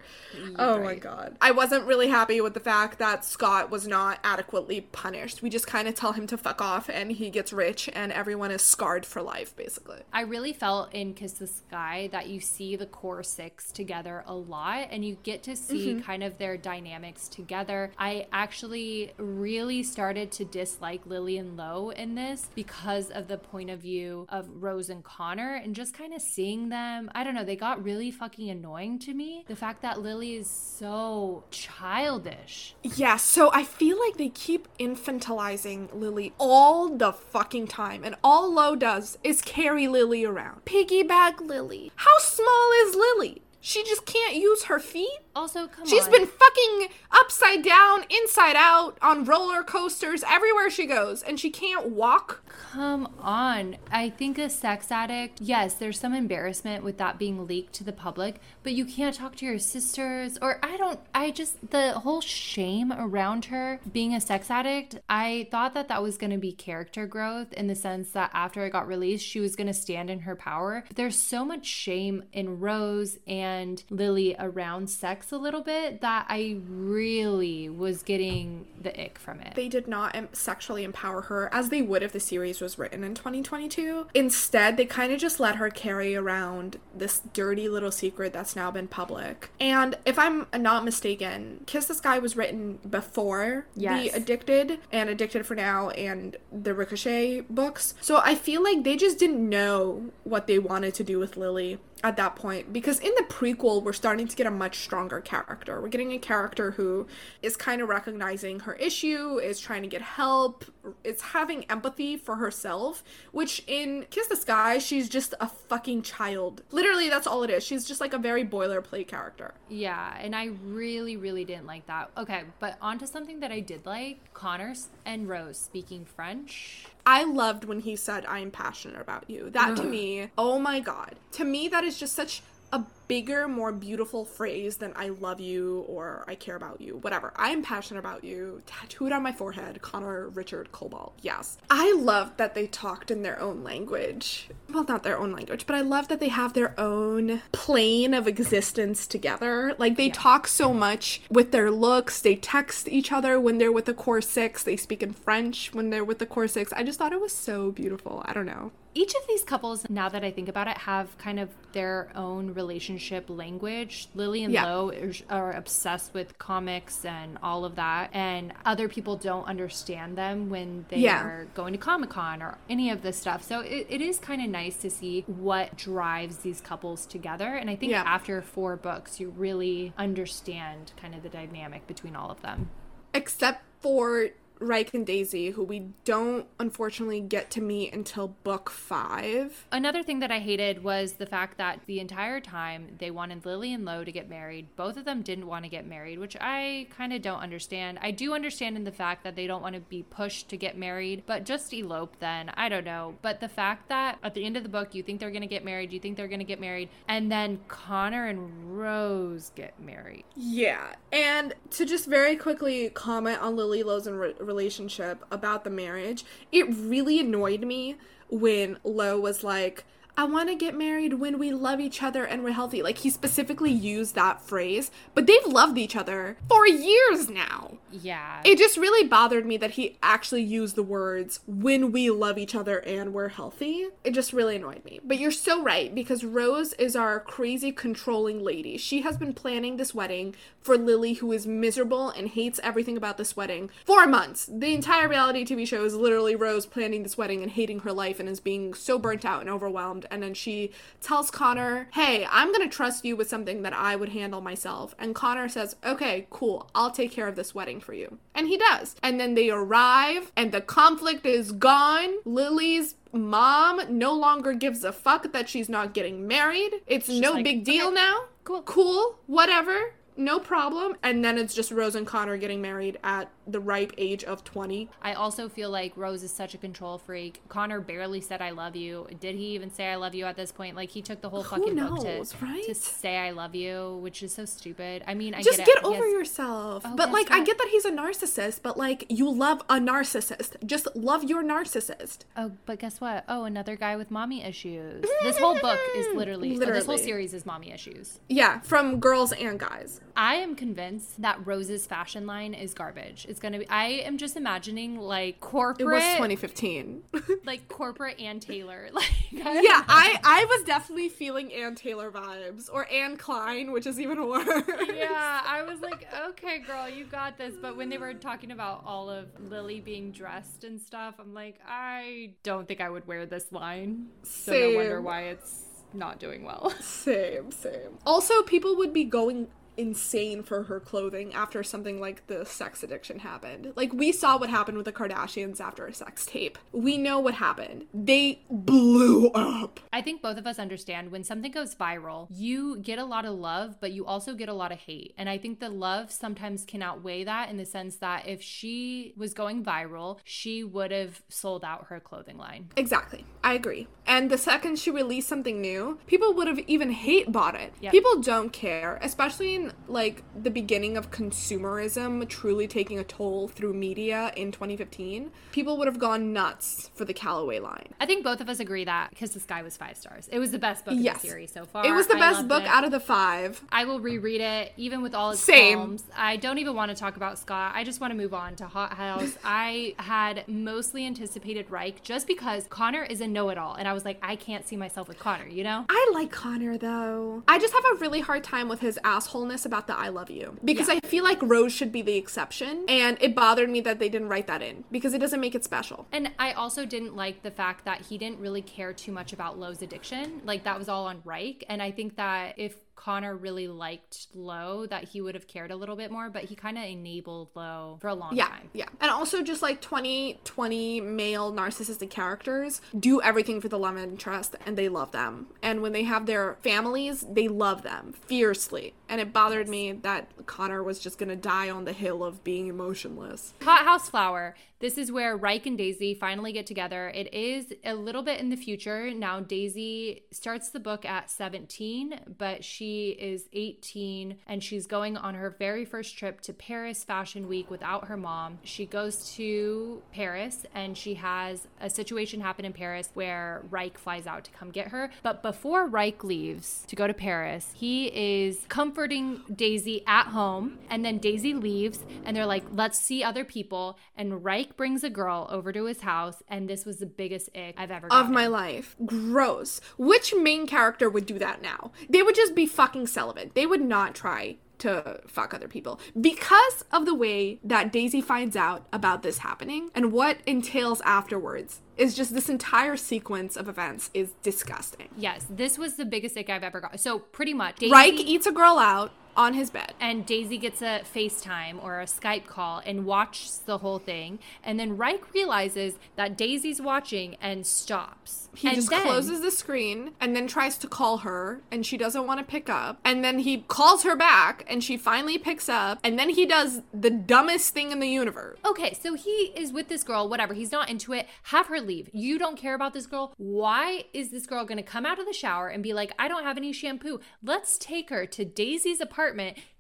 oh 0.58 0.82
my 0.82 0.96
god. 0.96 1.38
I 1.42 1.52
wasn't 1.52 1.86
really 1.86 2.10
happy 2.10 2.42
with 2.42 2.54
the 2.54 2.60
fact 2.60 3.00
that 3.00 3.26
Scott 3.26 3.72
was 3.72 3.88
not 3.88 4.20
adequately 4.24 4.82
punished. 4.82 5.42
We 5.42 5.50
just 5.50 5.68
kind 5.68 5.88
of 5.88 5.96
tell 5.96 6.14
him 6.14 6.28
to 6.28 6.38
fuck 6.38 6.62
off 6.62 6.90
and 6.90 7.12
he 7.12 7.30
gets 7.30 7.54
rich 7.54 7.90
and 7.94 8.12
everyone 8.12 8.52
is 8.52 8.62
scarred 8.62 9.06
for 9.06 9.22
life, 9.22 9.56
basically. 9.56 10.00
I 10.14 10.22
really 10.22 10.54
felt 10.54 10.94
in 10.94 11.14
Kiss 11.14 11.34
the 11.34 11.48
Sky 11.48 12.10
that 12.12 12.28
you 12.28 12.40
see 12.40 12.76
the 12.76 12.86
core 12.86 13.24
six 13.24 13.72
together 13.72 14.24
a 14.28 14.36
lot 14.36 14.88
and 14.92 15.04
you 15.04 15.18
get 15.24 15.44
to 15.44 15.56
see 15.56 15.94
mm-hmm. 15.94 16.02
kind 16.02 16.24
of 16.24 16.38
their 16.38 16.58
dynamic 16.58 17.07
dynamics 17.08 17.28
together. 17.28 17.92
I 17.98 18.28
actually 18.32 19.14
really 19.18 19.84
started 19.84 20.32
to 20.34 20.46
dislike 20.46 21.06
Lily 21.06 21.38
and 21.38 21.56
Lo 21.56 21.90
in 21.90 22.16
this 22.16 22.50
because 22.56 23.10
of 23.10 23.28
the 23.28 23.38
point 23.38 23.70
of 23.70 23.80
view 23.80 24.26
of 24.30 24.48
Rose 24.62 24.90
and 24.90 25.04
Connor 25.04 25.56
and 25.56 25.76
just 25.76 25.94
kind 25.94 26.14
of 26.14 26.22
seeing 26.22 26.70
them. 26.70 27.10
I 27.16 27.24
don't 27.24 27.34
know, 27.34 27.44
they 27.44 27.56
got 27.56 27.84
really 27.84 28.12
fucking 28.12 28.50
annoying 28.50 29.00
to 29.00 29.14
me. 29.14 29.46
The 29.48 29.56
fact 29.56 29.82
that 29.82 30.02
Lily 30.02 30.36
is 30.36 30.50
so 30.50 31.44
childish. 31.52 32.76
Yeah, 32.84 33.18
so 33.18 33.52
I 33.54 33.64
feel 33.64 34.00
like 34.00 34.18
they 34.18 34.30
keep 34.30 34.68
infantilizing 34.78 35.90
Lily 35.94 36.34
all 36.38 36.90
the 36.90 37.14
fucking 37.14 37.68
time, 37.68 38.04
and 38.04 38.16
all 38.24 38.54
Lo 38.54 38.76
does 38.76 39.18
is 39.24 39.42
carry 39.42 39.88
Lily 39.88 40.26
around. 40.26 40.66
Piggyback 40.66 41.40
Lily. 41.40 41.92
How 41.96 42.18
small 42.20 42.72
is 42.86 42.96
Lily? 42.96 43.42
She 43.60 43.84
just 43.84 44.06
can't 44.06 44.36
use 44.36 44.66
her 44.66 44.80
feet? 44.80 45.20
Also, 45.38 45.68
come 45.68 45.86
She's 45.86 46.06
on. 46.06 46.12
been 46.12 46.26
fucking 46.26 46.88
upside 47.12 47.64
down, 47.64 48.06
inside 48.10 48.56
out, 48.56 48.98
on 49.04 49.24
roller 49.24 49.62
coasters, 49.62 50.24
everywhere 50.28 50.72
she 50.72 50.88
goes, 50.88 51.22
and 51.22 51.40
she 51.40 51.52
can't 51.52 51.90
walk. 51.90 52.44
Come 52.72 53.14
on. 53.20 53.78
I 53.92 54.10
think 54.10 54.40
a 54.40 54.50
sex 54.50 54.92
addict, 54.92 55.40
yes, 55.40 55.76
there's 55.76 56.00
some 56.00 56.16
embarrassment 56.16 56.84
with 56.84 56.98
that 56.98 57.20
being 57.20 57.46
leaked 57.46 57.74
to 57.74 57.84
the 57.84 57.94
public, 57.94 58.42
but 58.64 58.74
you 58.74 58.84
can't 58.84 59.14
talk 59.14 59.36
to 59.36 59.46
your 59.46 59.60
sisters, 59.60 60.40
or 60.42 60.58
I 60.64 60.76
don't, 60.76 61.00
I 61.14 61.30
just, 61.30 61.70
the 61.70 61.92
whole 61.92 62.22
shame 62.22 62.92
around 62.92 63.46
her 63.46 63.80
being 63.94 64.16
a 64.16 64.20
sex 64.20 64.50
addict, 64.50 64.98
I 65.08 65.50
thought 65.52 65.76
that 65.76 65.88
that 65.90 66.02
was 66.02 66.18
going 66.18 66.32
to 66.32 66.40
be 66.40 66.52
character 66.52 67.06
growth 67.06 67.54
in 67.54 67.68
the 67.68 67.76
sense 67.76 68.10
that 68.14 68.32
after 68.34 68.66
it 68.66 68.72
got 68.72 68.88
released, 68.88 69.24
she 69.24 69.40
was 69.40 69.56
going 69.56 69.68
to 69.68 69.74
stand 69.74 70.10
in 70.10 70.22
her 70.22 70.36
power. 70.36 70.84
But 70.88 70.98
there's 70.98 71.22
so 71.22 71.46
much 71.46 71.68
shame 71.68 72.24
in 72.34 72.60
Rose 72.60 73.20
and 73.28 73.84
Lily 73.92 74.36
around 74.40 74.90
sex 74.90 75.27
a 75.32 75.38
little 75.38 75.62
bit 75.62 76.02
that 76.02 76.26
I 76.30 76.58
really 76.68 77.70
was 77.70 78.04
getting 78.04 78.66
the 78.82 79.00
ick 79.00 79.18
from 79.18 79.40
it. 79.42 79.56
They 79.56 79.68
did 79.68 79.88
not 79.88 80.16
sexually 80.34 80.84
empower 80.84 81.24
her 81.24 81.50
as 81.54 81.70
they 81.70 81.82
would 81.82 82.04
if 82.04 82.12
the 82.14 82.20
series 82.20 82.62
was 82.62 82.78
written 82.78 83.04
in 83.04 83.16
2022. 83.16 84.08
Instead, 84.14 84.78
they 84.78 84.86
kind 84.86 85.12
of 85.12 85.20
just 85.20 85.40
let 85.40 85.56
her 85.56 85.70
carry 85.70 86.16
around 86.16 86.78
this 86.96 87.20
dirty 87.34 87.68
little 87.68 87.92
secret 87.92 88.34
that's 88.34 88.56
now 88.56 88.72
been 88.72 88.88
public. 88.88 89.50
And 89.60 89.98
if 90.06 90.18
I'm 90.20 90.48
not 90.58 90.86
mistaken, 90.86 91.64
Kiss 91.66 91.86
the 91.86 91.94
Sky 91.96 92.20
was 92.20 92.36
written 92.36 92.80
before 92.90 93.66
Yes. 93.76 94.12
the 94.12 94.18
Addicted 94.18 94.80
and 94.92 95.10
Addicted 95.10 95.46
for 95.46 95.56
Now 95.56 95.90
and 95.90 96.38
the 96.52 96.74
Ricochet 96.74 97.42
books. 97.42 97.94
So 98.02 98.18
I 98.24 98.36
feel 98.36 98.64
like 98.64 98.84
they 98.84 98.96
just 98.96 99.18
didn't 99.20 99.48
know 99.48 100.06
what 100.24 100.48
they 100.48 100.60
wanted 100.60 100.94
to 100.96 101.04
do 101.04 101.20
with 101.20 101.38
Lily 101.38 101.80
at 102.04 102.16
that 102.18 102.36
point 102.36 102.72
because 102.72 103.00
in 103.00 103.12
the 103.16 103.24
prequel 103.24 103.82
we're 103.82 103.94
starting 103.94 104.28
to 104.28 104.36
get 104.36 104.46
a 104.46 104.52
much 104.52 104.80
stronger 104.80 105.20
character. 105.20 105.82
We're 105.82 105.88
getting 105.88 106.12
a 106.14 106.20
character 106.20 106.72
who 106.72 107.08
is 107.42 107.58
kind 107.58 107.82
of 107.82 107.90
recognizing 107.90 108.62
her 108.62 108.76
issue 108.76 109.40
is 109.40 109.60
trying 109.60 109.82
to 109.82 109.88
get 109.88 110.02
help 110.02 110.66
is 111.04 111.22
having 111.22 111.64
empathy 111.66 112.18
for 112.18 112.36
herself 112.36 113.04
which 113.32 113.64
in 113.68 114.06
kiss 114.10 114.28
the 114.28 114.36
sky 114.36 114.78
she's 114.78 115.10
just 115.10 115.34
a 115.40 115.48
fucking 115.48 116.02
child 116.02 116.62
literally 116.72 117.10
that's 117.10 117.28
all 117.28 117.44
it 117.44 117.50
is 117.50 117.64
she's 117.64 117.86
just 117.86 118.02
like 118.02 118.14
a 118.14 118.18
very 118.18 118.46
boilerplate 118.46 119.08
character 119.08 119.54
Yeah, 119.70 120.16
and 120.20 120.36
I 120.36 120.46
really, 120.66 121.18
really 121.18 121.46
didn't 121.46 121.66
like 121.68 121.86
that. 121.88 122.10
Okay, 122.18 122.44
but 122.60 122.78
onto 122.82 123.06
something 123.06 123.40
that 123.42 123.52
I 123.52 123.60
did 123.60 123.86
like 123.86 124.34
Connors 124.34 124.88
and 125.06 125.28
Rose 125.28 125.58
speaking 125.58 126.06
French. 126.06 126.86
I 127.06 127.24
loved 127.24 127.64
when 127.66 127.80
he 127.82 127.96
said, 127.96 128.26
I 128.26 128.40
am 128.40 128.52
passionate 128.52 129.00
about 129.02 129.30
you. 129.30 129.50
That 129.50 129.78
to 129.78 129.84
me, 129.84 130.30
oh 130.38 130.60
my 130.60 130.80
God. 130.80 131.16
To 131.34 131.46
me, 131.46 131.68
that 131.70 131.84
is 131.84 132.00
just 132.00 132.16
such 132.16 132.42
a 132.72 132.84
bigger, 133.08 133.48
more 133.48 133.72
beautiful 133.72 134.26
phrase 134.26 134.78
than 134.78 134.94
I 134.96 135.10
love 135.10 135.40
you 135.40 135.86
or 135.88 136.24
I 136.28 136.36
care 136.36 136.56
about 136.56 136.82
you. 136.82 136.98
Whatever. 136.98 137.34
I 137.36 137.50
am 137.50 137.64
passionate 137.64 138.00
about 138.00 138.24
you. 138.24 138.62
Tattooed 138.66 139.12
on 139.12 139.24
my 139.24 139.32
forehead, 139.32 139.82
Connor 139.82 140.30
Richard 140.30 140.72
Cobalt. 140.72 141.14
Yes. 141.22 141.58
I 141.70 141.94
love 141.94 142.36
that 142.38 142.56
they 142.56 142.68
talked 142.68 143.12
in 143.12 143.24
their 143.24 143.40
own 143.40 143.64
language. 143.64 144.50
Well, 144.70 144.86
not 144.88 145.04
their 145.04 145.18
own 145.18 145.32
language, 145.32 145.66
but 145.66 145.76
I 145.76 145.82
love 145.82 146.08
that 146.10 146.20
they 146.20 146.28
have 146.30 146.54
their 146.54 146.80
own 146.80 147.42
plane 147.52 148.14
of 148.14 148.28
existence 148.28 149.08
together. 149.08 149.76
Like 149.78 149.96
they 149.96 150.10
talk 150.10 150.48
so 150.48 150.74
much 150.74 151.22
with 151.30 151.52
their 151.52 151.72
looks. 151.72 152.22
They 152.22 152.36
text 152.36 152.88
each 152.88 153.12
other 153.12 153.40
when 153.40 153.58
they're 153.58 153.72
with 153.72 153.86
the 153.86 153.94
core 153.94 154.22
six. 154.22 154.64
They 154.64 154.76
speak 154.76 155.02
in 155.02 155.14
French 155.14 155.74
when 155.74 155.90
they're 155.90 156.04
with 156.04 156.20
the 156.20 156.26
core 156.26 156.48
six. 156.48 156.74
I 156.74 156.84
just 156.84 157.00
thought 157.00 157.14
it 157.14 157.22
was 157.22 157.34
so 157.34 157.72
beautiful. 157.72 158.24
I 158.26 158.34
don't 158.34 158.46
know. 158.46 158.72
Each 158.94 159.14
of 159.14 159.28
these 159.28 159.44
couples, 159.44 159.88
now 159.92 160.10
that 160.10 160.24
I 160.24 160.32
think 160.32 160.50
about 160.50 160.68
it, 160.68 160.78
have 160.80 161.16
kind 161.20 161.40
of 161.40 161.50
their 161.74 162.10
own 162.16 162.56
relationship 162.56 162.97
language. 163.30 164.08
Lily 164.16 164.44
and 164.44 164.54
Yeah. 164.54 164.66
Lo 164.66 164.92
are, 164.92 165.12
are 165.30 165.52
obsessed 165.52 166.14
with 166.14 166.38
comics 166.38 167.06
and 167.06 167.38
all 167.42 167.66
of 167.66 167.76
that, 167.76 168.10
and 168.14 168.54
other 168.66 168.88
people 168.88 169.16
don't 169.16 169.46
understand 169.46 170.18
them 170.18 170.50
when 170.50 170.86
they 170.90 170.98
Yeah. 170.98 171.24
are 171.24 171.48
going 171.54 171.74
to 171.74 171.78
Comic 171.80 172.10
Con 172.10 172.42
or 172.42 172.58
any 172.70 172.90
of 172.90 173.02
this 173.02 173.18
stuff. 173.18 173.44
So 173.44 173.62
it, 173.62 173.88
it 173.90 174.02
is 174.02 174.20
kind 174.20 174.42
of 174.42 174.50
nice 174.50 174.78
to 174.78 174.90
see 174.90 175.22
what 175.28 175.76
drives 175.78 176.38
these 176.38 176.62
couples 176.62 177.06
together. 177.06 177.56
And 177.56 177.70
I 177.70 177.76
think 177.76 177.92
Yeah. 177.92 178.04
after 178.06 178.42
four 178.42 178.76
books, 178.76 179.20
you 179.20 179.30
really 179.30 179.94
understand 179.98 180.92
kind 181.00 181.14
of 181.16 181.24
the 181.24 181.30
dynamic 181.30 181.88
between 181.88 182.16
all 182.16 182.30
of 182.32 182.42
them. 182.42 182.70
Except 183.14 183.64
for 183.80 184.30
Ryke 184.60 184.94
and 184.94 185.06
Daisy, 185.06 185.52
who 185.52 185.64
we 185.64 185.88
don't 186.06 186.48
unfortunately 186.60 187.22
get 187.22 187.50
to 187.52 187.62
meet 187.62 187.94
until 187.94 188.30
book 188.44 188.70
five. 188.70 189.68
Another 189.72 190.04
thing 190.04 190.20
that 190.20 190.32
I 190.32 190.40
hated 190.40 190.84
was 190.84 191.14
the 191.14 191.26
fact 191.26 191.58
that 191.58 191.82
the 191.86 192.00
entire 192.00 192.40
time 192.40 192.96
they 193.00 193.12
wanted 193.12 193.46
Lily 193.46 193.74
and 193.74 193.86
Lo 193.86 194.04
to 194.04 194.12
get 194.12 194.30
married. 194.30 194.76
Both 194.76 194.98
of 194.98 195.06
them 195.06 195.22
didn't 195.22 195.48
want 195.48 195.66
to 195.66 195.70
get 195.70 195.86
married, 195.86 196.20
which 196.20 196.36
I 196.40 196.88
kind 196.96 197.14
of 197.14 197.22
don't 197.22 197.40
understand. 197.40 198.00
I 198.02 198.12
do 198.12 198.34
understand 198.34 198.76
in 198.76 198.84
the 198.84 198.92
fact 198.92 199.24
that 199.24 199.36
they 199.36 199.48
don't 199.48 199.62
want 199.62 199.76
to 199.76 199.82
be 199.82 200.04
pushed 200.04 200.50
to 200.50 200.58
get 200.58 200.78
married, 200.78 201.24
but 201.26 201.46
just 201.46 201.74
elope 201.74 202.20
then. 202.20 202.50
I 202.56 202.70
don't 202.70 202.86
know. 202.86 203.16
But 203.22 203.40
the 203.40 203.50
fact 203.50 203.90
that 203.90 204.18
at 204.24 204.34
the 204.34 204.46
end 204.46 204.58
of 204.58 204.64
the 204.64 204.70
book 204.70 204.94
you 204.94 205.04
think 205.04 205.20
they're 205.20 205.32
going 205.32 205.42
to 205.42 205.48
get 205.48 205.64
married, 205.64 205.92
you 205.92 206.00
think 206.00 206.18
they're 206.18 206.28
going 206.28 206.40
to 206.40 206.46
get 206.46 206.60
married, 206.60 206.90
and 207.08 207.32
then 207.32 207.60
Connor 207.68 208.28
and 208.28 208.78
Rose 208.78 209.52
get 209.56 209.80
married. 209.80 210.24
Yeah, 210.36 210.94
and 211.12 211.54
to 211.72 211.86
just 211.86 212.08
very 212.08 212.36
quickly 212.36 212.90
comment 212.90 213.40
on 213.42 213.56
Lily 213.56 213.84
Lo's 213.84 214.08
re- 214.08 214.34
relationship 214.48 215.24
about 215.30 215.64
the 215.64 215.70
marriage, 215.70 216.26
it 216.52 216.66
really 216.70 217.20
annoyed 217.20 217.62
me 217.62 217.96
when 218.30 218.78
Lo 218.84 219.20
was 219.20 219.44
like, 219.44 219.84
I 220.20 220.24
want 220.24 220.50
to 220.50 220.56
get 220.56 220.76
married 220.76 221.14
when 221.14 221.38
we 221.38 221.52
love 221.52 221.80
each 221.80 222.02
other 222.02 222.26
and 222.26 222.44
we're 222.44 222.50
healthy. 222.50 222.82
Like, 222.82 222.98
he 222.98 223.12
specifically 223.12 223.72
used 223.72 224.16
that 224.16 224.42
phrase, 224.42 224.90
but 225.14 225.28
they've 225.28 225.46
loved 225.46 225.78
each 225.78 225.96
other 225.96 226.38
for 226.50 226.66
years 226.68 227.30
now. 227.30 227.78
Yeah. 227.92 228.42
It 228.44 228.58
just 228.58 228.78
really 228.78 229.08
bothered 229.08 229.46
me 229.46 229.58
that 229.58 229.72
he 229.72 230.00
actually 230.02 230.42
used 230.42 230.76
the 230.76 230.82
words 230.82 231.42
when 231.46 231.92
we 231.92 232.10
love 232.10 232.40
each 232.40 232.56
other 232.56 232.80
and 232.80 233.14
we're 233.14 233.28
healthy. 233.28 233.90
It 234.04 234.16
just 234.16 234.34
really 234.34 234.56
annoyed 234.56 234.84
me. 234.84 235.00
But 235.04 235.20
you're 235.20 235.30
so 235.30 235.62
right 235.62 235.94
because 235.94 236.24
Rose 236.24 236.74
is 236.74 236.96
our 236.96 237.20
crazy 237.20 237.72
controlling 237.72 238.44
lady. 238.44 238.78
She 238.78 239.02
has 239.02 239.18
been 239.18 239.36
planning 239.36 239.78
this 239.78 239.94
wedding 239.94 240.36
for 240.62 240.80
Lily, 240.80 241.14
who 241.14 241.32
is 241.32 241.46
miserable 241.46 242.10
and 242.10 242.28
hates 242.30 242.60
everything 242.64 242.98
about 242.98 243.18
this 243.18 243.38
wedding 243.38 243.70
for 243.86 244.08
months. 244.08 244.50
The 244.52 244.74
entire 244.74 245.08
reality 245.08 245.46
TV 245.46 245.68
show 245.68 245.86
is 245.86 245.94
literally 245.94 246.36
Rose 246.36 246.66
planning 246.66 247.04
this 247.04 247.20
wedding 247.20 247.44
and 247.44 247.52
hating 247.52 247.82
her 247.82 247.94
life 247.94 248.20
and 248.20 248.28
is 248.28 248.40
being 248.40 248.74
so 248.74 248.98
burnt 248.98 249.24
out 249.24 249.42
and 249.42 249.50
overwhelmed. 249.50 250.07
And 250.10 250.22
then 250.24 250.34
she 250.34 250.72
tells 251.02 251.30
Connor, 251.32 251.90
Hey, 251.94 252.28
I'm 252.30 252.52
gonna 252.52 252.70
trust 252.70 253.06
you 253.06 253.16
with 253.16 253.30
something 253.30 253.62
that 253.64 253.74
I 253.74 253.96
would 253.96 254.10
handle 254.10 254.42
myself. 254.42 254.96
And 255.00 255.14
Connor 255.16 255.50
says, 255.50 255.76
Okay, 255.86 256.28
cool, 256.30 256.70
I'll 256.76 256.92
take 256.92 257.12
care 257.12 257.28
of 257.28 257.36
this 257.36 257.54
wedding 257.56 257.80
for 257.80 257.94
you. 257.94 258.18
And 258.36 258.48
he 258.48 258.58
does. 258.58 258.96
And 259.04 259.20
then 259.20 259.36
they 259.36 259.50
arrive, 259.50 260.32
and 260.36 260.52
the 260.52 260.62
conflict 260.62 261.26
is 261.26 261.52
gone. 261.52 262.16
Lily's 262.26 262.96
mom 263.12 263.82
no 263.90 264.14
longer 264.14 264.54
gives 264.54 264.84
a 264.84 264.92
fuck 264.92 265.32
that 265.32 265.50
she's 265.50 265.70
not 265.70 265.94
getting 265.94 266.28
married. 266.28 266.72
It's 266.86 267.10
no 267.10 267.34
like, 267.34 267.44
big 267.44 267.64
deal 267.64 267.88
"Okay, 267.88 267.96
now. 267.96 268.26
cool." 268.44 268.62
Cool, 268.64 269.20
whatever. 269.28 269.94
No 270.16 270.40
problem. 270.40 270.96
And 271.04 271.24
then 271.24 271.38
it's 271.38 271.54
just 271.54 271.72
Rose 271.72 271.96
and 271.96 272.06
Connor 272.08 272.38
getting 272.38 272.62
married 272.62 272.98
at 273.04 273.30
the 273.48 273.60
ripe 273.60 273.94
age 273.98 274.24
of 274.24 274.44
20. 274.44 274.90
I 275.02 275.14
also 275.14 275.50
feel 275.50 275.70
like 275.70 275.96
Rose 275.96 276.24
is 276.24 276.32
such 276.32 276.54
a 276.54 276.58
control 276.58 276.98
freak. 276.98 277.42
Connor 277.48 277.80
barely 277.80 278.22
said 278.22 278.42
I 278.42 278.52
love 278.52 278.76
you. 278.76 279.08
Did 279.20 279.36
he 279.36 279.56
even 279.56 279.72
say 279.72 279.88
I 279.88 279.96
love 279.96 280.14
you 280.14 280.26
at 280.26 280.36
this 280.36 280.52
point? 280.52 280.76
Like 280.76 280.90
he 280.90 281.02
took 281.02 281.22
the 281.22 281.30
whole 281.30 281.44
fucking 281.44 281.76
book 281.76 282.02
to, 282.02 282.26
right? 282.42 282.64
to 282.66 282.76
say 282.76 283.18
I 283.18 283.32
love 283.32 283.56
you, 283.56 283.98
which 284.02 284.22
is 284.22 284.34
so 284.34 284.46
stupid. 284.46 285.04
I 285.08 285.14
mean, 285.14 285.34
I 285.34 285.42
Just 285.42 285.58
get, 285.58 285.68
get 285.68 285.84
over 285.84 286.08
yourself. 286.08 286.84
Oh, 286.86 286.96
but 286.96 287.12
like, 287.12 287.32
I 287.32 287.44
get 287.44 287.58
that 287.58 287.68
he's 287.70 287.86
a 287.86 287.92
narcissist, 287.92 288.62
but 288.62 288.78
like, 288.78 289.06
you 289.10 289.30
love 289.30 289.62
a 289.70 289.76
narcissist. 289.76 290.56
Just 290.66 290.88
love 290.96 291.24
your 291.24 291.44
narcissist. 291.44 292.20
Oh, 292.36 292.52
but 292.66 292.80
guess 292.80 293.00
what? 293.00 293.24
Oh, 293.28 293.46
another 293.46 293.76
guy 293.76 293.96
with 293.96 294.12
mommy 294.12 294.44
issues. 294.44 295.06
This 295.24 295.38
whole 295.38 295.60
book 295.60 295.80
is 295.96 296.08
literally, 296.16 296.56
oh, 296.56 296.60
this 296.60 296.86
whole 296.86 296.98
series 296.98 297.34
is 297.34 297.46
mommy 297.46 297.72
issues. 297.72 298.20
Yeah, 298.30 298.60
from 298.62 299.00
girls 299.00 299.32
and 299.32 299.60
guys. 299.60 300.02
I 300.16 300.36
am 300.36 300.56
convinced 300.56 301.22
that 301.22 301.46
Rose's 301.46 301.86
fashion 301.86 302.26
line 302.26 302.54
is 302.54 302.74
garbage. 302.74 303.26
It's 303.30 303.37
it's 303.38 303.44
gonna 303.44 303.60
be. 303.60 303.70
I 303.70 303.86
am 304.04 304.18
just 304.18 304.36
imagining 304.36 305.00
like 305.00 305.40
corporate. 305.40 305.82
It 305.82 305.86
was 305.86 306.04
2015. 306.04 307.04
like 307.46 307.68
corporate 307.68 308.20
Ann 308.20 308.40
Taylor. 308.40 308.90
Like 308.98 309.46
I 309.46 309.62
yeah, 309.62 309.84
I 309.88 310.20
I 310.24 310.46
was 310.46 310.64
definitely 310.66 311.10
feeling 311.10 311.54
Ann 311.54 311.76
Taylor 311.76 312.10
vibes 312.10 312.68
or 312.72 312.90
Anne 312.92 313.18
Klein, 313.18 313.72
which 313.72 313.86
is 313.86 314.00
even 314.00 314.28
worse. 314.28 314.48
Yeah, 314.88 315.42
I 315.46 315.64
was 315.68 315.82
like, 315.82 316.08
okay, 316.30 316.60
girl, 316.60 316.90
you 316.90 317.06
got 317.06 317.38
this. 317.38 317.54
But 317.62 317.78
when 317.78 317.90
they 317.90 318.00
were 318.00 318.14
talking 318.16 318.52
about 318.52 318.84
all 318.86 319.10
of 319.10 319.28
Lily 319.40 319.82
being 319.82 320.12
dressed 320.12 320.64
and 320.64 320.82
stuff, 320.82 321.16
I'm 321.20 321.34
like, 321.34 321.60
I 321.68 322.32
don't 322.42 322.68
think 322.68 322.82
I 322.82 322.90
would 322.90 323.06
wear 323.06 323.26
this 323.28 323.52
line. 323.52 324.08
So 324.24 324.54
no 324.54 324.76
wonder 324.78 325.02
why 325.02 325.24
it's 325.24 325.66
not 325.94 326.20
doing 326.20 326.44
well. 326.44 326.72
Same, 326.80 327.52
same. 327.52 328.00
Also, 328.06 328.42
people 328.44 328.76
would 328.78 328.94
be 328.94 329.04
going 329.04 329.48
insane 329.78 330.44
for 330.44 330.64
her 330.64 330.80
clothing 330.80 331.34
after 331.34 331.64
something 331.64 332.00
like 332.00 332.28
the 332.28 332.46
sex 332.46 332.84
addiction 332.84 333.20
happened. 333.20 333.74
Like 333.76 333.94
we 333.94 334.12
saw 334.12 334.38
what 334.38 334.50
happened 334.50 334.78
with 334.78 334.86
the 334.86 334.94
Kardashians 334.94 335.62
after 335.62 335.86
a 335.86 335.94
sex 335.94 336.26
tape. 336.26 336.58
We 336.72 336.98
know 336.98 337.20
what 337.20 337.36
happened. 337.36 337.86
They 337.94 338.42
blew 338.50 339.30
up. 339.30 339.80
I 339.94 340.02
think 340.02 340.22
both 340.22 340.38
of 340.38 340.48
us 340.48 340.60
understand 340.60 341.12
when 341.12 341.24
something 341.24 341.52
goes 341.52 341.76
viral, 341.76 342.28
you 342.30 342.78
get 342.78 343.00
a 343.00 343.06
lot 343.06 343.26
of 343.26 343.38
love, 343.38 343.80
but 343.80 343.92
you 343.92 344.06
also 344.06 344.34
get 344.34 344.50
a 344.50 344.54
lot 344.54 344.72
of 344.72 344.80
hate. 344.80 345.14
And 345.18 345.30
I 345.30 345.38
think 345.38 345.60
the 345.60 345.70
love 345.70 346.12
sometimes 346.12 346.66
can 346.66 346.82
outweigh 346.82 347.24
that 347.24 347.50
in 347.50 347.58
the 347.58 347.66
sense 347.66 347.98
that 347.98 348.28
if 348.28 348.42
she 348.42 349.14
was 349.16 349.34
going 349.34 349.64
viral, 349.64 350.20
she 350.24 350.64
would 350.64 350.92
have 350.92 351.22
sold 351.30 351.64
out 351.64 351.88
her 351.90 352.00
clothing 352.00 352.38
line. 352.38 352.70
Exactly. 352.76 353.26
I 353.44 353.54
agree. 353.54 353.88
And 354.06 354.30
the 354.30 354.38
second 354.38 354.80
she 354.80 354.92
released 354.92 355.28
something 355.28 355.62
new, 355.62 356.00
people 356.08 356.34
would 356.34 356.48
have 356.48 356.60
even 356.60 356.92
hate 356.92 357.32
bought 357.32 357.56
it. 357.56 357.74
Yep. 357.82 357.92
People 357.92 358.22
don't 358.22 358.52
care, 358.52 358.98
especially 359.02 359.56
in 359.56 359.67
like 359.88 360.24
the 360.42 360.52
beginning 360.52 360.98
of 360.98 361.12
consumerism 361.12 362.28
truly 362.28 362.68
taking 362.68 363.00
a 363.00 363.04
toll 363.04 363.48
through 363.48 363.74
media 363.74 364.32
in 364.36 364.52
2015. 364.52 365.32
People 365.52 365.78
would 365.78 365.88
have 365.88 366.00
gone 366.00 366.34
nuts 366.34 366.90
for 366.94 367.06
the 367.06 367.14
Calloway 367.14 367.60
line. 367.60 367.94
I 368.00 368.06
think 368.06 368.24
both 368.24 368.42
of 368.42 368.50
us 368.50 368.60
agree 368.60 368.86
that 368.86 369.16
Kiss 369.16 369.32
the 369.32 369.40
Sky 369.40 369.62
was 369.62 369.78
five 369.78 369.98
stars. 369.98 370.28
It 370.32 370.40
was 370.40 370.52
the 370.52 370.60
best 370.60 370.86
book 370.86 370.94
in 370.94 371.04
the 371.04 371.16
series 371.16 371.52
so 371.52 371.66
far. 371.66 371.86
It 371.86 371.92
was 371.92 372.08
the 372.08 372.16
I 372.16 372.20
best 372.20 372.48
book 372.48 372.64
it. 372.64 372.68
out 372.68 372.84
of 372.84 372.92
the 372.92 373.00
5. 373.00 373.66
I 373.72 373.86
will 373.86 374.00
reread 374.00 374.42
it, 374.42 374.74
even 374.78 375.02
with 375.02 375.16
all 375.16 375.32
its 375.32 375.42
Same. 375.42 375.98
I 376.16 376.38
don't 376.38 376.58
even 376.58 376.76
want 376.76 376.90
to 376.90 376.96
talk 376.96 377.16
about 377.16 377.40
Scott. 377.40 377.74
I 377.76 377.84
just 377.84 378.02
want 378.02 378.12
to 378.12 378.18
move 378.18 378.34
on 378.34 378.56
to 378.58 378.68
Hothouse. 378.68 379.38
I 379.44 379.96
had 379.98 380.48
mostly 380.48 381.06
anticipated 381.06 381.70
Ryke 381.70 382.02
just 382.04 382.28
because 382.28 382.68
Connor 382.70 383.04
is 383.04 383.22
a 383.22 383.28
know-it-all, 383.28 383.76
and 383.76 383.88
I 383.88 383.94
was 383.94 384.06
like, 384.06 384.20
I 384.22 384.36
can't 384.36 384.68
see 384.68 384.76
myself 384.76 385.08
with 385.08 385.20
Connor. 385.20 385.48
You 385.48 385.64
know? 385.64 385.86
I 385.90 386.12
like 386.14 386.32
Connor 386.32 386.78
though. 386.78 387.44
I 387.48 387.60
just 387.60 387.74
have 387.74 387.84
a 387.94 387.96
really 387.96 388.20
hard 388.20 388.44
time 388.44 388.68
with 388.70 388.82
his 388.82 389.00
assholeness 389.04 389.57
about 389.66 389.88
the 389.88 389.96
I 389.96 390.10
love 390.10 390.30
you. 390.30 390.58
Because 390.64 390.90
I 390.90 391.00
feel 391.02 391.24
like 391.24 391.42
Rose 391.42 391.74
should 391.74 391.92
be 391.92 392.02
the 392.02 392.16
exception. 392.16 392.86
And 392.88 393.18
it 393.22 393.36
bothered 393.36 393.70
me 393.70 393.82
that 393.82 394.00
they 394.00 394.10
didn't 394.10 394.30
write 394.30 394.48
that 394.48 394.62
in 394.62 394.84
because 394.92 395.14
it 395.14 395.20
doesn't 395.20 395.40
make 395.40 395.56
it 395.56 395.64
special. 395.64 396.08
And 396.12 396.32
I 396.40 396.54
also 396.54 396.86
didn't 396.86 397.16
like 397.16 397.44
the 397.44 397.52
fact 397.52 397.86
that 397.86 398.02
he 398.02 398.18
didn't 398.18 398.40
really 398.40 398.62
care 398.62 398.94
too 398.94 399.12
much 399.12 399.34
about 399.34 399.60
Lo's 399.60 399.82
addiction. 399.82 400.42
Like 400.46 400.64
that 400.64 400.78
was 400.78 400.90
all 400.90 401.06
on 401.06 401.22
Ryke. 401.24 401.64
And 401.70 401.82
I 401.82 401.92
think 401.92 402.16
that 402.18 402.56
if 402.58 402.76
Connor 402.98 403.38
really 403.38 403.70
liked 403.70 404.28
Lo, 404.34 404.86
that 404.88 405.06
he 405.06 405.22
would 405.22 405.36
have 405.36 405.48
cared 405.48 405.72
a 405.72 405.76
little 405.78 405.96
bit 405.96 406.12
more, 406.12 406.30
but 406.30 406.44
he 406.46 406.56
kind 406.56 406.78
of 406.78 406.84
enabled 406.84 407.50
Lo 407.56 407.98
for 408.02 408.08
a 408.10 408.14
long 408.14 408.36
Yeah, 408.36 408.48
time. 408.48 408.70
yeah. 408.74 408.88
And 409.00 409.10
also 409.10 409.42
just 409.44 409.62
like 409.62 409.80
2020 409.82 411.00
male 411.02 411.54
narcissistic 411.54 412.10
characters 412.10 412.82
do 413.00 413.22
everything 413.22 413.62
for 413.62 413.70
the 413.70 413.80
love 413.80 413.98
interest 413.98 414.56
and 414.66 414.78
they 414.78 414.90
love 414.90 415.12
them. 415.12 415.48
And 415.62 415.82
when 415.82 415.94
they 415.94 416.04
have 416.04 416.26
their 416.26 416.56
families, 416.62 417.22
they 417.32 417.48
love 417.48 417.84
them 417.84 418.14
fiercely. 418.26 418.94
And 419.08 419.22
it 419.22 419.32
bothered 419.32 419.70
me 419.70 419.92
that 419.94 420.30
Connor 420.46 420.84
was 420.84 421.00
just 421.00 421.18
gonna 421.18 421.36
die 421.38 421.70
on 421.70 421.86
the 421.86 421.94
hill 421.94 422.24
of 422.24 422.44
being 422.44 422.68
emotionless. 422.68 423.54
Hothouse 423.62 424.10
Flower. 424.10 424.56
This 424.80 424.98
is 425.00 425.12
where 425.12 425.36
Ryke 425.36 425.66
and 425.66 425.78
Daisy 425.78 426.14
finally 426.14 426.52
get 426.52 426.68
together. 426.68 427.10
It 427.10 427.34
is 427.34 427.74
a 427.84 427.96
little 427.96 428.22
bit 428.22 428.40
in 428.40 428.50
the 428.50 428.56
future. 428.56 429.12
Now, 429.12 429.40
Daisy 429.40 430.24
starts 430.32 430.70
the 430.70 430.80
book 430.80 431.04
at 431.04 431.32
17, 431.32 432.20
but 432.38 432.64
she 432.64 432.87
is 433.20 433.46
18 433.54 434.38
and 434.48 434.64
she's 434.64 434.86
going 434.88 435.18
on 435.18 435.36
her 435.36 435.50
very 435.58 435.86
first 435.86 436.18
trip 436.18 436.42
to 436.42 436.54
Paris 436.54 437.04
Fashion 437.04 437.48
Week 437.48 437.70
without 437.70 438.08
her 438.08 438.18
mom. 438.18 438.60
She 438.64 438.86
goes 438.86 439.32
to 439.36 440.02
Paris 440.14 440.66
and 440.74 440.98
she 440.98 441.16
has 441.16 441.68
a 441.82 441.90
situation 441.90 442.42
happen 442.42 442.66
in 442.66 442.74
Paris 442.74 443.10
where 443.14 443.64
Ryke 443.70 443.98
flies 443.98 444.28
out 444.28 444.44
to 444.46 444.52
come 444.52 444.72
get 444.72 444.90
her. 444.90 445.12
But 445.24 445.42
before 445.42 445.88
Ryke 445.88 446.24
leaves 446.24 446.84
to 446.88 446.96
go 446.96 447.08
to 447.08 447.14
Paris, 447.14 447.72
he 447.74 448.08
is 448.08 448.66
comforting 448.70 449.42
Daisy 449.54 450.04
at 450.08 450.28
home. 450.28 450.80
And 450.90 451.04
then 451.04 451.18
Daisy 451.18 451.54
leaves 451.54 452.00
and 452.26 452.36
they're 452.36 452.46
like, 452.46 452.64
let's 452.72 453.00
see 453.00 453.24
other 453.24 453.44
people. 453.44 453.98
And 454.16 454.44
Ryke 454.44 454.76
brings 454.78 455.04
a 455.04 455.10
girl 455.10 455.48
over 455.50 455.72
to 455.72 455.86
his 455.86 456.02
house. 456.02 456.42
And 456.48 456.70
this 456.70 456.86
was 456.86 456.98
the 456.98 457.06
biggest 457.06 457.50
ick 457.56 457.76
I've 457.78 457.92
ever 457.92 458.08
Of 458.08 458.12
gotten. 458.12 458.34
my 458.34 458.48
life. 458.48 458.96
Gross. 459.06 459.82
Which 459.98 460.34
main 460.36 460.68
character 460.68 461.10
would 461.10 461.26
do 461.26 461.40
that 461.40 461.62
now? 461.62 461.92
They 462.10 462.22
would 462.24 462.36
just 462.36 462.56
be 462.56 462.66
fucking 462.78 463.08
celibate. 463.08 463.56
They 463.56 463.66
would 463.66 463.82
not 463.82 464.14
try 464.14 464.58
to 464.78 465.20
fuck 465.26 465.52
other 465.52 465.68
people 465.68 466.00
because 466.22 466.84
of 466.92 467.08
the 467.08 467.16
way 467.16 467.58
that 467.64 467.92
Daisy 467.92 468.22
finds 468.22 468.56
out 468.56 468.86
about 468.94 469.24
this 469.24 469.40
happening 469.40 469.90
and 469.96 470.12
what 470.12 470.38
entails 470.46 471.02
afterwards 471.02 471.82
is 471.98 472.14
just 472.16 472.36
this 472.36 472.48
entire 472.50 472.96
sequence 472.96 473.58
of 473.58 473.68
events 473.68 474.12
is 474.14 474.34
disgusting. 474.44 475.10
Yes, 475.18 475.48
this 475.50 475.80
was 475.80 475.96
the 475.96 476.06
biggest 476.06 476.38
ick 476.38 476.52
I've 476.52 476.62
ever 476.62 476.80
got. 476.80 477.00
So 477.00 477.18
pretty 477.18 477.56
much, 477.56 477.78
Daisy 477.78 477.92
Ryke 477.92 478.20
eats 478.20 478.46
a 478.46 478.52
girl 478.52 478.78
out 478.78 479.12
on 479.38 479.54
his 479.54 479.70
bed. 479.70 479.94
and 480.02 480.26
Daisy 480.26 480.58
gets 480.58 480.82
a 480.82 481.02
FaceTime 481.16 481.82
or 481.84 482.02
a 482.02 482.06
Skype 482.06 482.46
call 482.48 482.82
and 482.86 483.06
watches 483.06 483.62
the 483.66 483.78
whole 483.78 484.00
thing. 484.00 484.40
And 484.64 484.80
then 484.80 484.98
Ryke 484.98 485.34
realizes 485.34 485.94
that 486.16 486.38
Daisy's 486.38 486.82
watching 486.82 487.36
and 487.42 487.66
stops. 487.66 488.50
He 488.56 488.68
and 488.68 488.76
just 488.78 488.90
then- 488.90 489.04
closes 489.04 489.42
the 489.42 489.52
screen 489.52 490.12
and 490.20 490.36
then 490.36 490.48
tries 490.48 490.78
to 490.80 490.88
call 490.88 491.18
her, 491.20 491.62
and 491.72 491.86
she 491.86 491.98
doesn't 491.98 492.26
want 492.26 492.40
to 492.40 492.44
pick 492.46 492.70
up. 492.70 493.00
And 493.06 493.24
then 493.24 493.40
he 493.40 493.60
calls 493.68 494.04
her 494.04 494.16
back, 494.16 494.66
and 494.68 494.84
she 494.84 494.98
finally 494.98 495.38
picks 495.38 495.70
up. 495.70 496.00
And 496.04 496.18
then 496.18 496.30
he 496.30 496.46
does 496.48 496.82
the 496.94 497.12
dumbest 497.12 497.74
thing 497.74 497.92
in 497.92 498.00
the 498.00 498.08
universe. 498.10 498.58
Okay, 498.66 498.94
so 499.00 499.14
he 499.14 499.52
is 499.56 499.72
with 499.72 499.88
this 499.90 500.04
girl, 500.04 500.28
whatever. 500.28 500.56
He's 500.56 500.72
not 500.72 500.90
into 500.90 501.14
it. 501.14 501.28
Have 501.44 501.68
her 501.68 501.80
leave. 501.80 502.10
You 502.12 502.40
don't 502.40 502.58
care 502.58 502.74
about 502.74 502.94
this 502.94 503.06
girl. 503.06 503.34
Why 503.38 504.06
is 504.14 504.32
this 504.32 504.48
girl 504.48 504.66
going 504.66 504.78
to 504.78 504.84
come 504.84 505.06
out 505.06 505.20
of 505.20 505.28
the 505.28 505.34
shower 505.34 505.68
and 505.68 505.84
be 505.84 505.94
like, 505.94 506.12
I 506.18 506.28
don't 506.28 506.44
have 506.44 506.58
any 506.58 506.74
shampoo? 506.74 507.20
Let's 507.44 507.78
take 507.78 508.10
her 508.10 508.26
to 508.26 508.44
Daisy's 508.44 509.00
apartment 509.00 509.27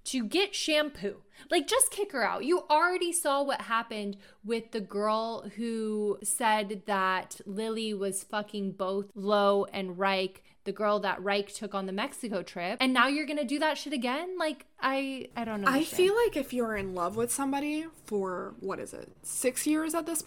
to 0.05 0.23
get 0.25 0.55
shampoo. 0.55 1.17
Like, 1.51 1.67
just 1.67 1.91
kick 1.91 2.11
her 2.13 2.23
out. 2.23 2.45
You 2.45 2.63
already 2.69 3.11
saw 3.13 3.43
what 3.43 3.61
happened 3.61 4.17
with 4.43 4.71
the 4.71 4.79
girl 4.79 5.49
who 5.55 6.17
said 6.23 6.83
that 6.85 7.39
Lily 7.45 7.93
was 7.93 8.23
fucking 8.23 8.71
both 8.71 9.11
Lo 9.15 9.65
and 9.71 9.97
Ryke. 9.99 10.43
The 10.63 10.71
girl 10.73 10.99
that 10.99 11.23
Ryke 11.23 11.53
took 11.53 11.73
on 11.73 11.85
the 11.85 11.93
Mexico 11.93 12.43
trip, 12.43 12.77
and 12.81 12.91
now 12.93 13.07
you're 13.07 13.25
gonna 13.25 13.45
do 13.45 13.57
that 13.59 13.77
shit 13.77 13.93
again? 13.93 14.37
Like, 14.37 14.65
I, 14.81 15.29
I 15.33 15.45
don't 15.45 15.61
know. 15.61 15.71
I 15.71 15.85
feel 15.85 16.13
like 16.13 16.35
if 16.35 16.51
you're 16.51 16.75
in 16.75 16.93
love 16.93 17.15
with 17.15 17.31
somebody 17.31 17.85
for, 18.03 18.53
what 18.59 18.77
is 18.77 18.93
it, 18.93 19.09
six 19.21 19.65
years 19.65 19.95
at 19.95 20.05
this? 20.05 20.21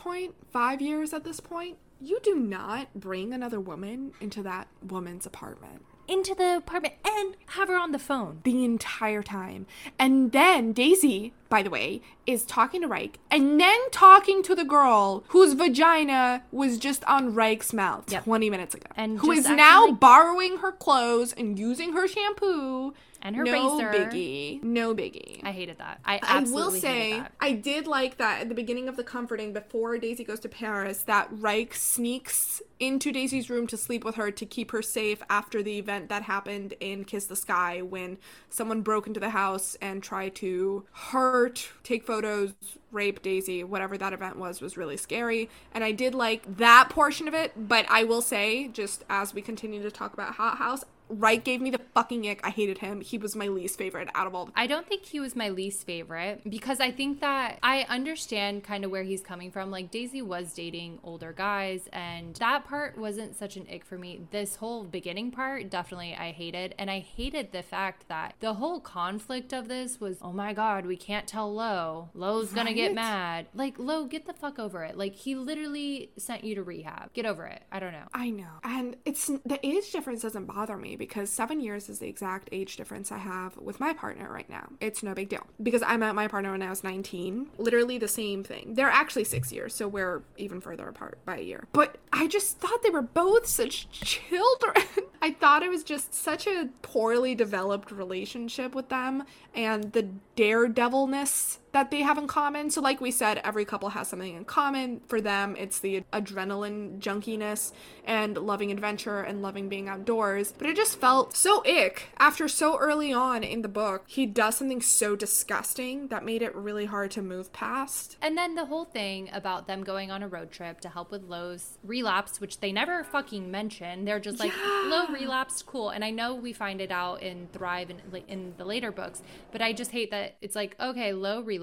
Five 0.50 0.80
years 0.80 1.12
at 1.12 1.24
this 1.24 1.40
point? 1.40 1.76
You 2.00 2.20
do 2.22 2.36
not 2.36 2.88
bring 2.94 3.34
another 3.34 3.60
woman 3.60 4.12
into 4.22 4.42
that 4.44 4.68
woman's 4.82 5.26
apartment 5.26 5.84
into 6.11 6.34
the 6.34 6.56
apartment 6.56 6.94
and 7.06 7.36
have 7.50 7.68
her 7.68 7.76
on 7.78 7.92
the 7.92 7.98
phone. 7.98 8.40
the 8.44 8.64
entire 8.64 9.22
time. 9.22 9.66
And 9.98 10.32
then 10.32 10.72
Daisy, 10.72 11.32
by 11.48 11.62
the 11.62 11.70
way, 11.70 12.02
is 12.26 12.44
talking 12.44 12.80
to 12.82 12.88
Ryke 12.88 13.18
and 13.30 13.61
then 13.61 13.78
talking 13.90 14.42
to 14.44 14.54
the 14.54 14.64
girl 14.64 15.24
whose 15.28 15.54
vagina 15.54 16.42
was 16.52 16.78
just 16.78 17.04
on 17.04 17.34
Ryke's 17.34 17.72
mouth 17.72 18.11
Yep. 18.11 18.24
20 18.24 18.50
minutes 18.50 18.74
ago. 18.74 18.86
And 18.96 19.18
who 19.20 19.30
is 19.32 19.48
now 19.48 19.90
borrowing 19.92 20.58
her 20.58 20.72
clothes 20.72 21.32
and 21.32 21.58
using 21.58 21.92
her 21.92 22.06
shampoo. 22.08 22.94
And 23.22 23.36
her 23.36 23.44
no 23.44 23.78
razor. 23.78 23.92
biggie. 23.92 24.62
No 24.62 24.94
biggie. 24.94 25.40
I 25.44 25.52
hated 25.52 25.78
that. 25.78 26.00
I 26.04 26.14
I 26.16 26.20
absolutely 26.38 26.74
will 26.74 26.80
say, 26.80 27.12
that. 27.18 27.32
I 27.40 27.52
did 27.52 27.86
like 27.86 28.16
that 28.16 28.40
at 28.40 28.48
the 28.48 28.54
beginning 28.54 28.88
of 28.88 28.96
the 28.96 29.04
comforting, 29.04 29.52
before 29.52 29.98
Daisy 29.98 30.24
goes 30.24 30.40
to 30.40 30.48
Paris, 30.48 31.02
that 31.02 31.28
Ryke 31.30 31.74
sneaks 31.74 32.62
into 32.78 33.12
Daisy's 33.12 33.50
room 33.50 33.66
to 33.66 33.76
sleep 33.76 34.04
with 34.04 34.14
her 34.14 34.30
to 34.30 34.46
keep 34.46 34.70
her 34.70 34.80
safe 34.80 35.22
after 35.28 35.62
the 35.62 35.78
event 35.78 36.08
that 36.08 36.22
happened 36.22 36.72
in 36.80 37.04
Kiss 37.04 37.26
the 37.26 37.36
Sky 37.36 37.82
when 37.82 38.16
someone 38.48 38.80
broke 38.80 39.06
into 39.06 39.20
the 39.20 39.30
house 39.30 39.76
and 39.82 40.02
tried 40.02 40.34
to 40.36 40.86
hurt, 40.92 41.68
take 41.84 42.06
photos, 42.06 42.54
rape 42.90 43.20
Daisy, 43.22 43.62
whatever 43.62 43.98
that 43.98 44.14
event 44.14 44.38
was, 44.38 44.62
was 44.62 44.78
really 44.78 44.96
scary. 44.96 45.50
And 45.74 45.84
I 45.84 45.92
did 45.92 46.14
like 46.14 46.56
that 46.56 46.88
portion 46.88 47.28
of 47.28 47.34
it, 47.34 47.52
but 47.68 47.84
I 47.90 48.04
will 48.04 48.22
say, 48.22 48.68
just 48.68 49.04
as 49.10 49.34
we 49.34 49.42
continue 49.42 49.82
to 49.82 49.90
talk 49.90 50.14
about 50.14 50.36
Hothouse, 50.36 50.84
Ryke 51.11 51.44
gave 51.44 51.61
me 51.61 51.70
the 51.70 51.80
fucking 51.94 52.26
ick. 52.28 52.40
I 52.44 52.50
hated 52.50 52.78
him. 52.78 53.00
He 53.00 53.18
was 53.18 53.34
my 53.36 53.48
least 53.48 53.76
favorite 53.76 54.08
out 54.14 54.26
of 54.26 54.34
all. 54.34 54.46
The- 54.46 54.52
I 54.56 54.66
don't 54.66 54.86
think 54.86 55.04
he 55.04 55.20
was 55.20 55.34
my 55.36 55.48
least 55.48 55.84
favorite 55.84 56.42
because 56.48 56.80
I 56.80 56.90
think 56.90 57.20
that 57.20 57.58
I 57.62 57.84
understand 57.88 58.64
kind 58.64 58.84
of 58.84 58.90
where 58.90 59.02
he's 59.02 59.20
coming 59.20 59.50
from. 59.50 59.70
Like 59.70 59.90
Daisy 59.90 60.22
was 60.22 60.52
dating 60.52 60.98
older 61.02 61.32
guys, 61.32 61.88
and 61.92 62.34
that 62.36 62.64
part 62.64 62.96
wasn't 62.96 63.36
such 63.36 63.56
an 63.56 63.66
ick 63.72 63.84
for 63.84 63.98
me. 63.98 64.20
This 64.30 64.56
whole 64.56 64.84
beginning 64.84 65.30
part, 65.30 65.68
definitely 65.70 66.14
I 66.14 66.30
hated. 66.32 66.74
And 66.78 66.90
I 66.90 67.00
hated 67.00 67.52
the 67.52 67.62
fact 67.62 68.08
that 68.08 68.34
the 68.40 68.54
whole 68.54 68.80
conflict 68.80 69.52
of 69.52 69.68
this 69.68 70.00
was, 70.00 70.18
oh 70.22 70.32
my 70.32 70.52
God, 70.52 70.86
we 70.86 70.96
can't 70.96 71.26
tell 71.26 71.52
Lo. 71.52 72.11
Lo's 72.14 72.52
gonna 72.52 72.72
get 72.72 72.94
mad. 72.94 73.46
Like, 73.54 73.78
Lo, 73.78 74.04
get 74.04 74.26
the 74.26 74.32
fuck 74.32 74.58
over 74.58 74.84
it. 74.84 74.96
Like, 74.96 75.14
he 75.14 75.34
literally 75.34 76.11
sent 76.16 76.44
you 76.44 76.54
to 76.54 76.62
rehab. 76.62 77.12
Get 77.12 77.26
over 77.26 77.46
it. 77.46 77.62
I 77.72 77.80
don't 77.80 77.92
know. 77.92 78.06
I 78.14 78.30
know. 78.30 78.61
And 78.62 78.96
it's 79.04 79.26
the 79.26 79.58
age 79.66 79.90
difference 79.92 80.22
doesn't 80.22 80.46
bother 80.46 80.76
me 80.76 80.96
because 81.01 81.30
seven 81.30 81.61
years 81.61 81.88
is 81.88 81.98
the 81.98 82.07
exact 82.07 82.48
age 82.53 82.76
difference 82.76 83.11
I 83.11 83.16
have 83.16 83.57
with 83.57 83.80
my 83.80 83.94
partner 83.94 84.30
right 84.30 84.48
now. 84.48 84.68
It's 84.80 85.03
no 85.03 85.14
big 85.14 85.30
deal 85.30 85.46
because 85.61 85.82
I 85.82 85.96
met 85.96 86.14
my 86.14 86.28
partner 86.28 86.53
when 86.53 86.62
I 86.62 86.68
was 86.68 86.84
19. 86.84 87.48
Literally 87.59 87.96
the 87.98 88.07
same 88.07 88.44
thing. 88.44 88.74
They're 88.74 88.90
actually 88.90 89.24
six 89.24 89.51
years, 89.51 89.74
so 89.74 89.88
we're 89.88 90.22
even 90.36 90.61
further 90.61 90.86
apart 90.86 91.18
by 91.24 91.38
a 91.38 91.42
year. 91.42 91.64
But 91.72 91.96
I 92.12 92.28
just 92.28 92.59
thought 92.59 92.82
they 92.82 92.90
were 92.90 93.03
both 93.03 93.46
such 93.46 93.90
children. 93.90 94.74
I 95.22 95.32
thought 95.32 95.62
it 95.62 95.70
was 95.70 95.82
just 95.82 96.14
such 96.14 96.46
a 96.46 96.68
poorly 96.82 97.34
developed 97.34 97.90
relationship 97.90 98.74
with 98.74 98.90
them 98.90 99.24
and 99.55 99.92
the 99.92 100.09
daredevilness 100.36 101.61
that 101.72 101.90
they 101.90 102.02
have 102.02 102.18
in 102.18 102.26
common. 102.26 102.70
So, 102.70 102.80
like 102.80 103.00
we 103.00 103.10
said, 103.10 103.38
every 103.44 103.64
couple 103.64 103.90
has 103.90 104.08
something 104.08 104.34
in 104.34 104.44
common. 104.44 105.00
For 105.06 105.20
them, 105.20 105.56
it's 105.58 105.78
the 105.78 106.02
adrenaline 106.12 106.98
junkiness 106.98 107.72
and 108.04 108.36
loving 108.36 108.72
adventure 108.72 109.20
and 109.20 109.42
loving 109.42 109.68
being 109.68 109.88
outdoors. 109.88 110.52
But 110.56 110.68
it 110.68 110.76
just 110.76 110.98
felt 110.98 111.36
so 111.36 111.64
ick 111.64 112.10
after 112.18 112.48
so 112.48 112.76
early 112.78 113.12
on 113.12 113.44
in 113.44 113.62
the 113.62 113.68
book. 113.68 114.04
He 114.06 114.26
does 114.26 114.56
something 114.56 114.80
so 114.80 115.14
disgusting 115.14 116.08
that 116.08 116.24
made 116.24 116.42
it 116.42 116.54
really 116.54 116.86
hard 116.86 117.10
to 117.12 117.22
move 117.22 117.52
past. 117.52 118.16
And 118.20 118.36
then 118.36 118.54
the 118.54 118.66
whole 118.66 118.84
thing 118.84 119.30
about 119.32 119.66
them 119.66 119.84
going 119.84 120.10
on 120.10 120.22
a 120.22 120.28
road 120.28 120.50
trip 120.50 120.80
to 120.80 120.88
help 120.88 121.10
with 121.10 121.22
Lo's 121.22 121.78
relapse, 121.84 122.40
which 122.40 122.60
they 122.60 122.72
never 122.72 123.04
fucking 123.04 123.50
mention. 123.50 124.04
They're 124.04 124.20
just 124.20 124.40
like, 124.40 124.52
"Lo 124.56 125.06
relapsed, 125.08 125.66
cool. 125.66 125.90
And 125.90 126.04
I 126.04 126.10
know 126.10 126.34
we 126.34 126.52
find 126.52 126.80
it 126.80 126.90
out 126.90 127.22
in 127.22 127.48
Thrive 127.52 127.90
and 127.90 128.00
in, 128.12 128.22
in 128.28 128.54
the 128.56 128.64
later 128.64 128.90
books, 128.90 129.22
but 129.52 129.62
I 129.62 129.72
just 129.72 129.92
hate 129.92 130.10
that 130.10 130.36
it's 130.40 130.56
like, 130.56 130.74
okay, 130.80 131.12
Lo 131.12 131.40
relapsed. 131.42 131.59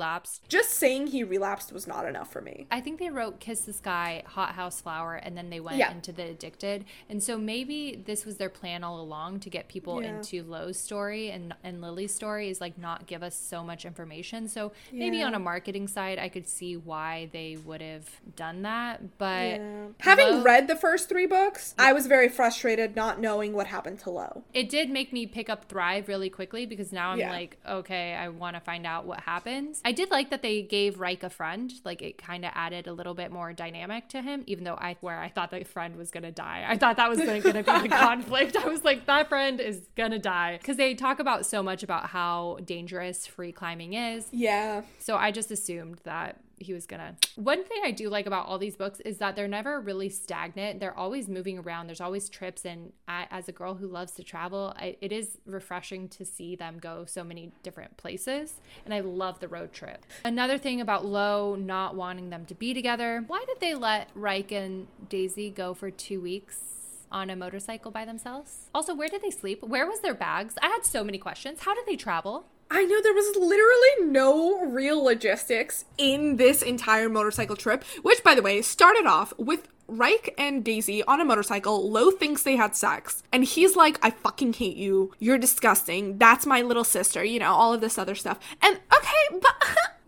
Just 0.48 0.72
saying 0.72 1.08
he 1.08 1.24
relapsed 1.24 1.72
was 1.74 1.88
not 1.88 2.06
enough 2.06 2.32
for 2.32 2.42
me. 2.42 2.68
I 2.72 2.82
think 2.82 3.00
they 3.00 3.10
wrote 3.10 3.40
Kiss 3.40 3.62
the 3.62 3.74
Sky, 3.74 4.24
Hothouse 4.26 4.82
Flower, 4.82 5.16
and 5.16 5.38
then 5.38 5.50
they 5.50 5.60
went 5.60 5.78
Yeah. 5.78 5.92
into 5.92 6.12
the 6.12 6.24
Addicted. 6.24 6.86
And 7.10 7.22
so 7.24 7.38
maybe 7.38 8.02
this 8.06 8.26
was 8.26 8.38
their 8.38 8.50
plan 8.50 8.84
all 8.84 9.00
along 9.02 9.40
to 9.42 9.50
get 9.50 9.68
people 9.68 10.02
Yeah. 10.02 10.18
into 10.18 10.44
Lo's 10.44 10.78
story 10.78 11.30
and, 11.32 11.54
and 11.64 11.82
Lily's 11.82 12.14
story 12.14 12.50
is 12.50 12.62
like 12.62 12.78
not 12.78 13.08
give 13.08 13.24
us 13.24 13.36
so 13.36 13.64
much 13.64 13.86
information. 13.86 14.48
So 14.48 14.72
maybe 14.92 15.18
Yeah. 15.18 15.28
on 15.28 15.34
a 15.36 15.40
marketing 15.40 15.88
side, 15.88 16.20
I 16.20 16.30
could 16.30 16.48
see 16.48 16.78
why 16.78 17.30
they 17.32 17.58
would 17.64 17.82
have 17.82 18.08
done 18.36 18.62
that. 18.64 19.18
But 19.18 19.62
Having 20.00 20.28
Lo- 20.30 20.44
read 20.44 20.68
the 20.68 20.76
first 20.76 21.10
three 21.10 21.26
books, 21.26 21.74
I 21.78 21.94
was 21.94 22.08
very 22.08 22.30
frustrated 22.30 22.96
not 22.96 23.20
knowing 23.20 23.54
what 23.54 23.68
happened 23.68 24.00
to 24.02 24.10
Lo. 24.10 24.44
it 24.54 24.70
did 24.70 24.90
make 24.90 25.12
me 25.14 25.26
pick 25.26 25.50
up 25.50 25.66
Thrive 25.66 26.08
really 26.08 26.30
quickly 26.30 26.66
because 26.66 26.92
now 26.92 27.12
I'm 27.12 27.20
like, 27.20 27.58
okay, 27.68 28.14
I 28.14 28.30
want 28.30 28.56
to 28.56 28.60
find 28.60 28.86
out 28.86 29.06
what 29.06 29.22
happens. 29.22 29.82
I 29.88 29.94
did 29.94 30.12
like 30.12 30.32
that 30.32 30.42
they 30.42 30.64
gave 30.64 31.00
Ryke 31.00 31.24
a 31.24 31.30
friend. 31.30 31.72
Like 31.86 32.02
it 32.02 32.18
kind 32.18 32.44
of 32.44 32.52
added 32.54 32.88
a 32.88 32.94
little 32.94 33.14
bit 33.14 33.32
more 33.32 33.54
dynamic 33.54 34.10
to 34.10 34.22
him, 34.22 34.44
even 34.46 34.66
though 34.66 34.76
I 34.76 34.98
where 35.00 35.18
I 35.18 35.30
thought 35.30 35.50
that 35.52 35.66
friend 35.66 35.96
was 35.96 36.12
gonna 36.12 36.30
die. 36.30 36.66
I 36.68 36.78
thought 36.78 36.98
that 36.98 37.08
was 37.08 37.20
going 37.20 37.42
to 37.42 37.54
be 37.54 37.54
the 37.54 37.64
conflict. 37.90 38.58
I 38.58 38.68
was 38.68 38.84
like, 38.84 39.06
that 39.06 39.30
friend 39.30 39.62
is 39.62 39.88
gonna 39.96 40.20
die 40.20 40.58
because 40.58 40.76
they 40.76 40.94
talk 40.94 41.22
about 41.22 41.46
so 41.46 41.64
much 41.64 41.84
about 41.84 42.08
how 42.08 42.58
dangerous 42.66 43.26
free 43.26 43.54
climbing 43.54 43.94
is. 43.94 44.28
Yeah. 44.34 44.82
So 45.00 45.16
I 45.16 45.32
just 45.32 45.52
assumed 45.52 46.02
that 46.04 46.42
he 46.58 46.74
was 46.74 46.86
gonna. 46.86 47.16
One 47.36 47.64
thing 47.64 47.82
I 47.84 47.92
do 47.92 48.10
like 48.10 48.26
about 48.26 48.48
all 48.48 48.58
these 48.58 48.76
books 48.76 49.00
is 49.02 49.18
that 49.18 49.36
they're 49.36 49.48
never 49.48 49.80
really 49.80 50.10
stagnant. 50.10 50.80
They're 50.80 50.98
always 50.98 51.28
moving 51.28 51.60
around. 51.60 51.88
There's 51.88 52.02
always 52.02 52.30
trips, 52.30 52.66
and 52.66 52.94
I, 53.08 53.28
as 53.32 53.48
a 53.48 53.52
girl 53.52 53.76
who 53.76 53.88
loves 53.88 54.14
to 54.14 54.24
travel, 54.24 54.74
I, 54.78 54.98
it 55.02 55.12
is 55.12 55.38
refreshing 55.46 56.10
to 56.10 56.26
see 56.26 56.56
them 56.56 56.80
go 56.80 57.06
so 57.06 57.24
many 57.24 57.52
different 57.64 57.98
places. 57.98 58.56
And 58.86 58.94
I 58.94 59.02
love 59.02 59.40
the 59.40 59.48
road 59.48 59.72
trip. 59.74 60.06
Another 60.26 60.58
thing 60.58 60.82
about 60.82 61.06
Lo 61.06 61.56
not 61.56 61.96
wanting 61.96 62.30
them 62.30 62.46
to 62.46 62.56
be 62.56 62.74
together. 62.74 63.24
Why 63.28 63.44
did 63.48 63.60
they 63.60 63.76
let 63.76 64.10
Ryke 64.16 64.52
and 64.52 64.88
Daisy 65.10 65.50
go 65.50 65.74
for 65.74 65.92
two 65.92 66.22
weeks? 66.22 66.62
On 67.10 67.30
a 67.30 67.38
motorcycle 67.38 67.90
by 67.90 68.04
themselves. 68.04 68.70
Also, 68.76 68.94
where 68.94 69.08
did 69.08 69.22
they 69.22 69.32
sleep? 69.32 69.64
Where 69.64 69.88
was 69.88 70.02
their 70.02 70.14
bags? 70.14 70.56
I 70.62 70.68
had 70.68 70.84
so 70.84 71.06
many 71.06 71.18
questions. 71.18 71.62
How 71.62 71.74
did 71.74 71.86
they 71.86 71.96
travel? 71.96 72.48
I 72.70 72.84
know 72.84 73.02
there 73.02 73.14
was 73.14 73.36
literally 73.38 74.12
no 74.12 74.66
real 74.66 75.02
logistics 75.04 75.86
in 75.98 76.36
this 76.36 76.62
entire 76.62 77.08
motorcycle 77.08 77.56
trip, 77.56 77.84
which, 78.02 78.24
by 78.24 78.36
the 78.36 78.42
way, 78.42 78.62
started 78.62 79.06
off 79.06 79.34
with 79.38 79.68
Ryke 79.88 80.34
and 80.38 80.64
Daisy 80.64 81.04
on 81.04 81.22
a 81.22 81.26
motorcycle. 81.26 81.90
Lo 81.90 82.12
thinks 82.12 82.44
they 82.44 82.56
had 82.56 82.76
sex, 82.76 83.24
and 83.32 83.44
he's 83.44 83.76
like, 83.76 84.00
I 84.04 84.10
fucking 84.12 84.54
hate 84.54 84.78
you. 84.78 85.14
You're 85.20 85.38
disgusting. 85.38 86.18
That's 86.18 86.46
my 86.46 86.62
little 86.62 86.84
sister, 86.84 87.24
you 87.24 87.40
know, 87.40 87.54
all 87.54 87.74
of 87.74 87.82
this 87.82 87.98
other 87.98 88.16
stuff. 88.16 88.40
And 88.62 88.76
okay, 88.96 89.40
but 89.42 89.56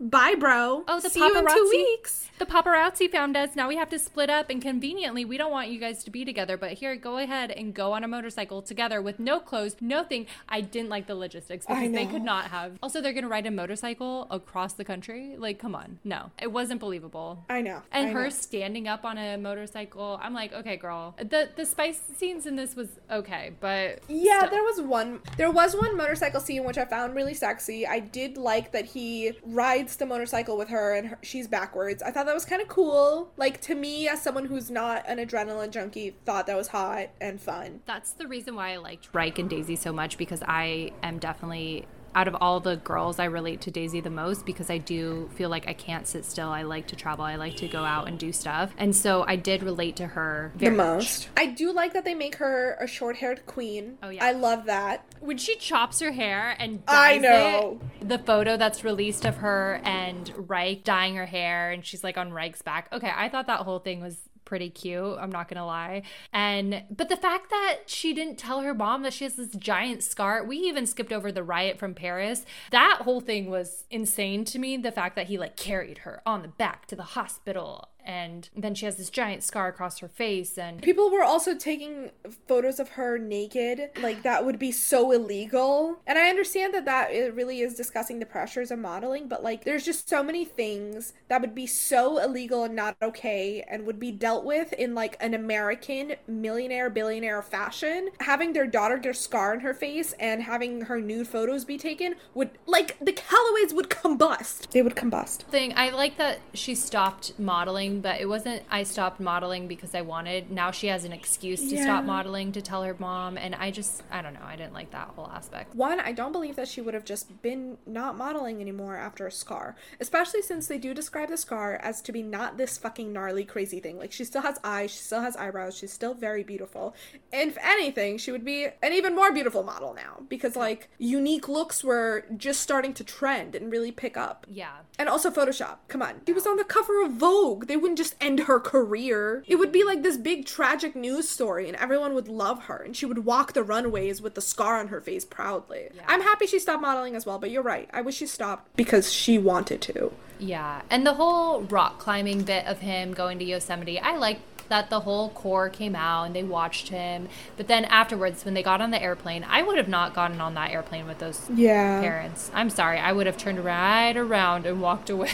bye, 0.00 0.34
bro. 0.38 0.84
Oh, 0.86 1.00
the 1.00 1.10
See 1.10 1.20
you 1.20 1.26
in 1.26 1.32
two 1.34 1.40
paparazzi. 1.42 1.70
weeks. 1.70 2.26
The 2.38 2.46
paparazzi 2.46 3.10
found 3.12 3.36
us. 3.36 3.54
Now 3.54 3.68
we 3.68 3.76
have 3.76 3.90
to 3.90 3.98
split 3.98 4.30
up, 4.30 4.48
and 4.48 4.62
conveniently, 4.62 5.26
we 5.26 5.36
don't 5.36 5.50
want 5.50 5.68
you 5.68 5.78
guys 5.78 6.02
to 6.04 6.10
be 6.10 6.24
together. 6.24 6.56
But 6.56 6.72
here, 6.72 6.96
go 6.96 7.18
ahead 7.18 7.50
and 7.50 7.74
go 7.74 7.92
on 7.92 8.02
a 8.02 8.08
motorcycle 8.08 8.62
together 8.62 9.02
with 9.02 9.18
no 9.18 9.40
clothes, 9.40 9.76
no 9.80 10.04
thing. 10.04 10.26
I 10.48 10.62
didn't 10.62 10.88
like 10.88 11.06
the 11.06 11.14
logistics 11.14 11.66
because 11.66 11.92
they 11.92 12.06
could 12.06 12.22
not 12.22 12.46
have. 12.46 12.78
Also, 12.82 13.02
they're 13.02 13.12
gonna 13.12 13.28
ride 13.28 13.44
a 13.46 13.50
motorcycle 13.50 14.26
across 14.30 14.72
the 14.72 14.84
country. 14.86 15.34
Like, 15.36 15.58
come 15.58 15.74
on, 15.74 15.98
no, 16.02 16.30
it 16.40 16.50
wasn't 16.50 16.80
believable. 16.80 17.44
I 17.50 17.60
know. 17.60 17.82
And 17.92 18.08
I 18.08 18.12
her 18.12 18.24
know. 18.24 18.30
standing 18.30 18.88
up 18.88 19.04
on 19.04 19.18
a 19.18 19.36
motorcycle, 19.36 19.69
I'm 19.76 20.34
like, 20.34 20.52
okay, 20.52 20.76
girl. 20.76 21.14
The 21.18 21.48
the 21.56 21.64
spice 21.66 22.00
scenes 22.16 22.46
in 22.46 22.56
this 22.56 22.74
was 22.76 22.88
okay, 23.10 23.52
but 23.60 24.00
Yeah, 24.08 24.38
still. 24.38 24.50
there 24.50 24.62
was 24.62 24.80
one. 24.80 25.20
There 25.36 25.50
was 25.50 25.74
one 25.74 25.96
motorcycle 25.96 26.40
scene 26.40 26.64
which 26.64 26.78
I 26.78 26.84
found 26.84 27.14
really 27.14 27.34
sexy. 27.34 27.86
I 27.86 28.00
did 28.00 28.36
like 28.36 28.72
that 28.72 28.84
he 28.86 29.32
rides 29.44 29.96
the 29.96 30.06
motorcycle 30.06 30.56
with 30.56 30.68
her 30.68 30.94
and 30.94 31.08
her, 31.08 31.18
she's 31.22 31.48
backwards. 31.48 32.02
I 32.02 32.10
thought 32.10 32.26
that 32.26 32.34
was 32.34 32.44
kind 32.44 32.62
of 32.62 32.68
cool. 32.68 33.32
Like 33.36 33.60
to 33.62 33.74
me, 33.74 34.08
as 34.08 34.22
someone 34.22 34.46
who's 34.46 34.70
not 34.70 35.04
an 35.06 35.18
adrenaline 35.18 35.70
junkie, 35.70 36.16
thought 36.24 36.46
that 36.46 36.56
was 36.56 36.68
hot 36.68 37.08
and 37.20 37.40
fun. 37.40 37.80
That's 37.86 38.12
the 38.12 38.26
reason 38.26 38.54
why 38.54 38.72
I 38.72 38.76
liked 38.76 39.08
Ryke 39.12 39.38
and 39.38 39.48
Daisy 39.50 39.76
so 39.76 39.92
much 39.92 40.18
because 40.18 40.42
I 40.46 40.92
am 41.02 41.18
definitely 41.18 41.86
out 42.14 42.28
of 42.28 42.36
all 42.40 42.60
the 42.60 42.76
girls 42.76 43.18
I 43.18 43.26
relate 43.26 43.60
to 43.62 43.70
Daisy 43.70 44.00
the 44.00 44.10
most 44.10 44.44
because 44.44 44.70
I 44.70 44.78
do 44.78 45.30
feel 45.34 45.48
like 45.48 45.68
I 45.68 45.72
can't 45.72 46.06
sit 46.06 46.24
still. 46.24 46.48
I 46.48 46.62
like 46.62 46.88
to 46.88 46.96
travel. 46.96 47.24
I 47.24 47.36
like 47.36 47.56
to 47.56 47.68
go 47.68 47.84
out 47.84 48.08
and 48.08 48.18
do 48.18 48.32
stuff. 48.32 48.72
And 48.78 48.94
so 48.94 49.24
I 49.26 49.36
did 49.36 49.62
relate 49.62 49.96
to 49.96 50.06
her 50.06 50.52
very 50.56 50.74
much. 50.74 51.28
I 51.36 51.46
do 51.46 51.72
like 51.72 51.92
that 51.92 52.04
they 52.04 52.14
make 52.14 52.36
her 52.36 52.76
a 52.80 52.86
short-haired 52.86 53.46
queen. 53.46 53.98
Oh, 54.02 54.08
yeah. 54.08 54.24
I 54.24 54.32
love 54.32 54.66
that. 54.66 55.04
When 55.20 55.38
she 55.38 55.56
chops 55.56 56.00
her 56.00 56.12
hair 56.12 56.56
and 56.58 56.82
I 56.88 57.18
know. 57.18 57.80
it, 58.00 58.08
the 58.08 58.18
photo 58.18 58.56
that's 58.56 58.84
released 58.84 59.24
of 59.24 59.36
her 59.38 59.80
and 59.84 60.32
Ryke 60.48 60.84
dyeing 60.84 61.16
her 61.16 61.26
hair 61.26 61.70
and 61.70 61.84
she's 61.84 62.02
like 62.02 62.16
on 62.16 62.30
Ryke's 62.32 62.62
back. 62.62 62.88
Okay, 62.92 63.12
I 63.14 63.28
thought 63.28 63.46
that 63.46 63.60
whole 63.60 63.78
thing 63.78 64.00
was 64.00 64.16
pretty 64.50 64.68
cute 64.68 65.16
i'm 65.20 65.30
not 65.30 65.48
gonna 65.48 65.64
lie. 65.64 66.02
And 66.32 66.82
but 66.90 67.08
the 67.08 67.16
fact 67.16 67.50
that 67.50 67.82
she 67.86 68.12
didn't 68.12 68.36
tell 68.36 68.62
her 68.62 68.74
mom 68.74 69.04
that 69.04 69.12
she 69.12 69.22
has 69.22 69.36
this 69.36 69.54
giant 69.54 70.02
scar 70.02 70.42
we 70.42 70.56
even 70.56 70.86
skipped 70.86 71.12
over 71.12 71.30
the 71.30 71.44
riot 71.44 71.78
from 71.78 71.94
paris. 71.94 72.44
That 72.72 73.02
whole 73.02 73.20
thing 73.20 73.48
was 73.48 73.84
insane 73.92 74.44
to 74.46 74.58
me 74.58 74.76
the 74.76 74.90
fact 74.90 75.14
that 75.14 75.28
he 75.28 75.38
like 75.38 75.56
carried 75.56 75.98
her 75.98 76.20
on 76.26 76.42
the 76.42 76.48
back 76.48 76.86
to 76.86 76.96
the 76.96 77.04
hospital 77.04 77.89
and 78.04 78.48
then 78.56 78.74
she 78.74 78.84
has 78.86 78.96
this 78.96 79.10
giant 79.10 79.42
scar 79.42 79.68
across 79.68 79.98
her 79.98 80.08
face 80.08 80.58
and 80.58 80.82
People 80.82 81.10
were 81.10 81.22
also 81.22 81.54
taking 81.54 82.10
photos 82.46 82.78
of 82.80 82.90
her 82.90 83.18
naked. 83.18 83.90
Like 84.00 84.22
that 84.22 84.44
would 84.44 84.58
be 84.58 84.72
so 84.72 85.12
illegal. 85.12 86.00
And 86.06 86.18
I 86.18 86.28
understand 86.28 86.74
that 86.74 86.84
that 86.84 87.12
it 87.12 87.34
really 87.34 87.60
is 87.60 87.74
discussing 87.74 88.18
the 88.18 88.26
pressures 88.26 88.70
of 88.70 88.78
modeling, 88.78 89.28
but 89.28 89.42
like 89.42 89.64
there's 89.64 89.84
just 89.84 90.08
so 90.08 90.22
many 90.22 90.44
things 90.44 91.12
that 91.28 91.40
would 91.40 91.54
be 91.54 91.66
so 91.66 92.18
illegal 92.18 92.64
and 92.64 92.74
not 92.74 92.96
okay 93.02 93.64
and 93.68 93.86
would 93.86 94.00
be 94.00 94.12
dealt 94.12 94.44
with 94.44 94.72
in 94.74 94.94
like 94.94 95.16
an 95.20 95.34
American 95.34 96.14
millionaire 96.26 96.90
billionaire 96.90 97.42
fashion. 97.42 98.10
Having 98.20 98.52
their 98.52 98.66
daughter 98.66 98.98
get 98.98 99.10
a 99.10 99.14
scar 99.14 99.52
on 99.52 99.60
her 99.60 99.74
face 99.74 100.12
and 100.18 100.42
having 100.42 100.82
her 100.82 101.00
nude 101.00 101.28
photos 101.28 101.64
be 101.64 101.78
taken 101.78 102.14
would 102.34 102.50
like 102.66 102.98
the 103.00 103.12
Calloways 103.12 103.72
would 103.72 103.90
combust. 103.90 104.70
They 104.70 104.82
would 104.82 104.96
combust. 104.96 105.42
thing 105.44 105.72
i 105.76 105.90
like 105.90 106.16
that 106.16 106.38
she 106.54 106.74
stopped 106.74 107.38
modeling 107.38 107.89
modeling, 107.90 108.00
but 108.00 108.20
it 108.20 108.26
wasn't 108.26 108.62
I 108.70 108.82
stopped 108.84 109.20
modeling 109.20 109.68
because 109.68 109.94
I 109.94 110.02
wanted. 110.02 110.50
Now 110.50 110.70
she 110.70 110.86
has 110.88 111.04
an 111.04 111.12
excuse 111.12 111.60
to 111.70 111.76
Yeah. 111.76 111.82
stop 111.84 112.04
modeling 112.04 112.52
to 112.52 112.62
tell 112.62 112.82
her 112.82 112.96
mom, 112.98 113.36
and 113.36 113.54
I 113.54 113.70
just 113.70 114.02
I 114.10 114.22
don't 114.22 114.34
know. 114.34 114.40
I 114.44 114.56
didn't 114.56 114.72
like 114.72 114.90
that 114.92 115.08
whole 115.16 115.28
aspect. 115.28 115.74
One, 115.74 116.00
I 116.00 116.12
don't 116.12 116.32
believe 116.32 116.56
that 116.56 116.68
she 116.68 116.80
would 116.80 116.94
have 116.94 117.04
just 117.04 117.42
been 117.42 117.78
not 117.86 118.16
modeling 118.16 118.60
anymore 118.60 118.96
after 118.96 119.26
a 119.26 119.32
scar. 119.32 119.76
Especially 120.00 120.42
since 120.42 120.66
they 120.66 120.78
do 120.78 120.94
describe 120.94 121.28
the 121.28 121.36
scar 121.36 121.74
as 121.76 122.00
to 122.02 122.12
be 122.12 122.22
not 122.22 122.56
this 122.56 122.78
fucking 122.78 123.12
gnarly, 123.12 123.44
crazy 123.44 123.80
thing. 123.80 123.98
Like, 123.98 124.12
she 124.12 124.24
still 124.24 124.42
has 124.42 124.58
eyes, 124.64 124.90
she 124.90 124.98
still 124.98 125.20
has 125.20 125.36
eyebrows, 125.36 125.76
she's 125.76 125.92
still 125.92 126.14
very 126.14 126.42
beautiful. 126.42 126.94
And 127.32 127.50
if 127.50 127.58
anything, 127.62 128.18
she 128.18 128.32
would 128.32 128.44
be 128.44 128.66
an 128.82 128.92
even 128.92 129.14
more 129.14 129.32
beautiful 129.32 129.62
model 129.62 129.94
now. 129.94 130.22
Because, 130.28 130.56
like, 130.56 130.88
unique 130.98 131.48
looks 131.48 131.82
were 131.84 132.24
just 132.36 132.60
starting 132.60 132.94
to 132.94 133.04
trend 133.04 133.54
and 133.54 133.70
really 133.72 133.92
pick 133.92 134.16
up. 134.16 134.46
Yeah. 134.48 134.70
And 134.98 135.08
also 135.08 135.30
Photoshop. 135.30 135.78
Come 135.88 136.02
on. 136.02 136.20
She 136.26 136.32
was 136.32 136.46
on 136.46 136.56
the 136.56 136.64
cover 136.64 137.02
of 137.04 137.12
Vogue. 137.12 137.66
They 137.66 137.76
wouldn't 137.80 137.98
just 137.98 138.14
end 138.20 138.40
her 138.40 138.60
career. 138.60 139.42
It 139.46 139.56
would 139.56 139.72
be 139.72 139.84
like 139.84 140.02
this 140.02 140.16
big 140.16 140.46
tragic 140.46 140.94
news 140.94 141.28
story 141.28 141.68
and 141.68 141.76
everyone 141.76 142.14
would 142.14 142.28
love 142.28 142.64
her 142.64 142.76
and 142.76 142.96
she 142.96 143.06
would 143.06 143.24
walk 143.24 143.52
the 143.52 143.62
runways 143.62 144.22
with 144.22 144.34
the 144.34 144.40
scar 144.40 144.78
on 144.78 144.88
her 144.88 145.00
face 145.00 145.24
proudly. 145.24 145.88
Yeah. 145.94 146.02
I'm 146.06 146.22
happy 146.22 146.46
she 146.46 146.58
stopped 146.58 146.82
modeling 146.82 147.16
as 147.16 147.26
well, 147.26 147.38
but 147.38 147.50
you're 147.50 147.62
right. 147.62 147.88
I 147.92 148.00
wish 148.00 148.16
she 148.16 148.26
stopped 148.26 148.76
because 148.76 149.12
she 149.12 149.38
wanted 149.38 149.80
to. 149.82 150.12
Yeah, 150.38 150.82
and 150.88 151.06
the 151.06 151.14
whole 151.14 151.62
rock 151.62 151.98
climbing 151.98 152.42
bit 152.42 152.66
of 152.66 152.80
him 152.80 153.12
going 153.12 153.38
to 153.40 153.44
Yosemite, 153.44 153.98
I 153.98 154.16
liked 154.16 154.40
that 154.70 154.88
the 154.88 155.00
whole 155.00 155.28
core 155.28 155.68
came 155.68 155.94
out 155.94 156.24
and 156.24 156.34
they 156.34 156.42
watched 156.42 156.88
him. 156.88 157.28
But 157.58 157.68
then 157.68 157.84
afterwards, 157.84 158.44
when 158.44 158.54
they 158.54 158.62
got 158.62 158.80
on 158.80 158.90
the 158.90 159.02
airplane, 159.02 159.44
I 159.48 159.62
would 159.62 159.76
have 159.76 159.88
not 159.88 160.14
gotten 160.14 160.40
on 160.40 160.54
that 160.54 160.70
airplane 160.70 161.06
with 161.06 161.18
those 161.18 161.48
Yeah. 161.54 162.00
parents. 162.00 162.50
I'm 162.54 162.70
sorry, 162.70 162.98
I 162.98 163.12
would 163.12 163.26
have 163.26 163.36
turned 163.36 163.62
right 163.64 164.16
around 164.16 164.64
and 164.66 164.80
walked 164.80 165.10
away. 165.10 165.30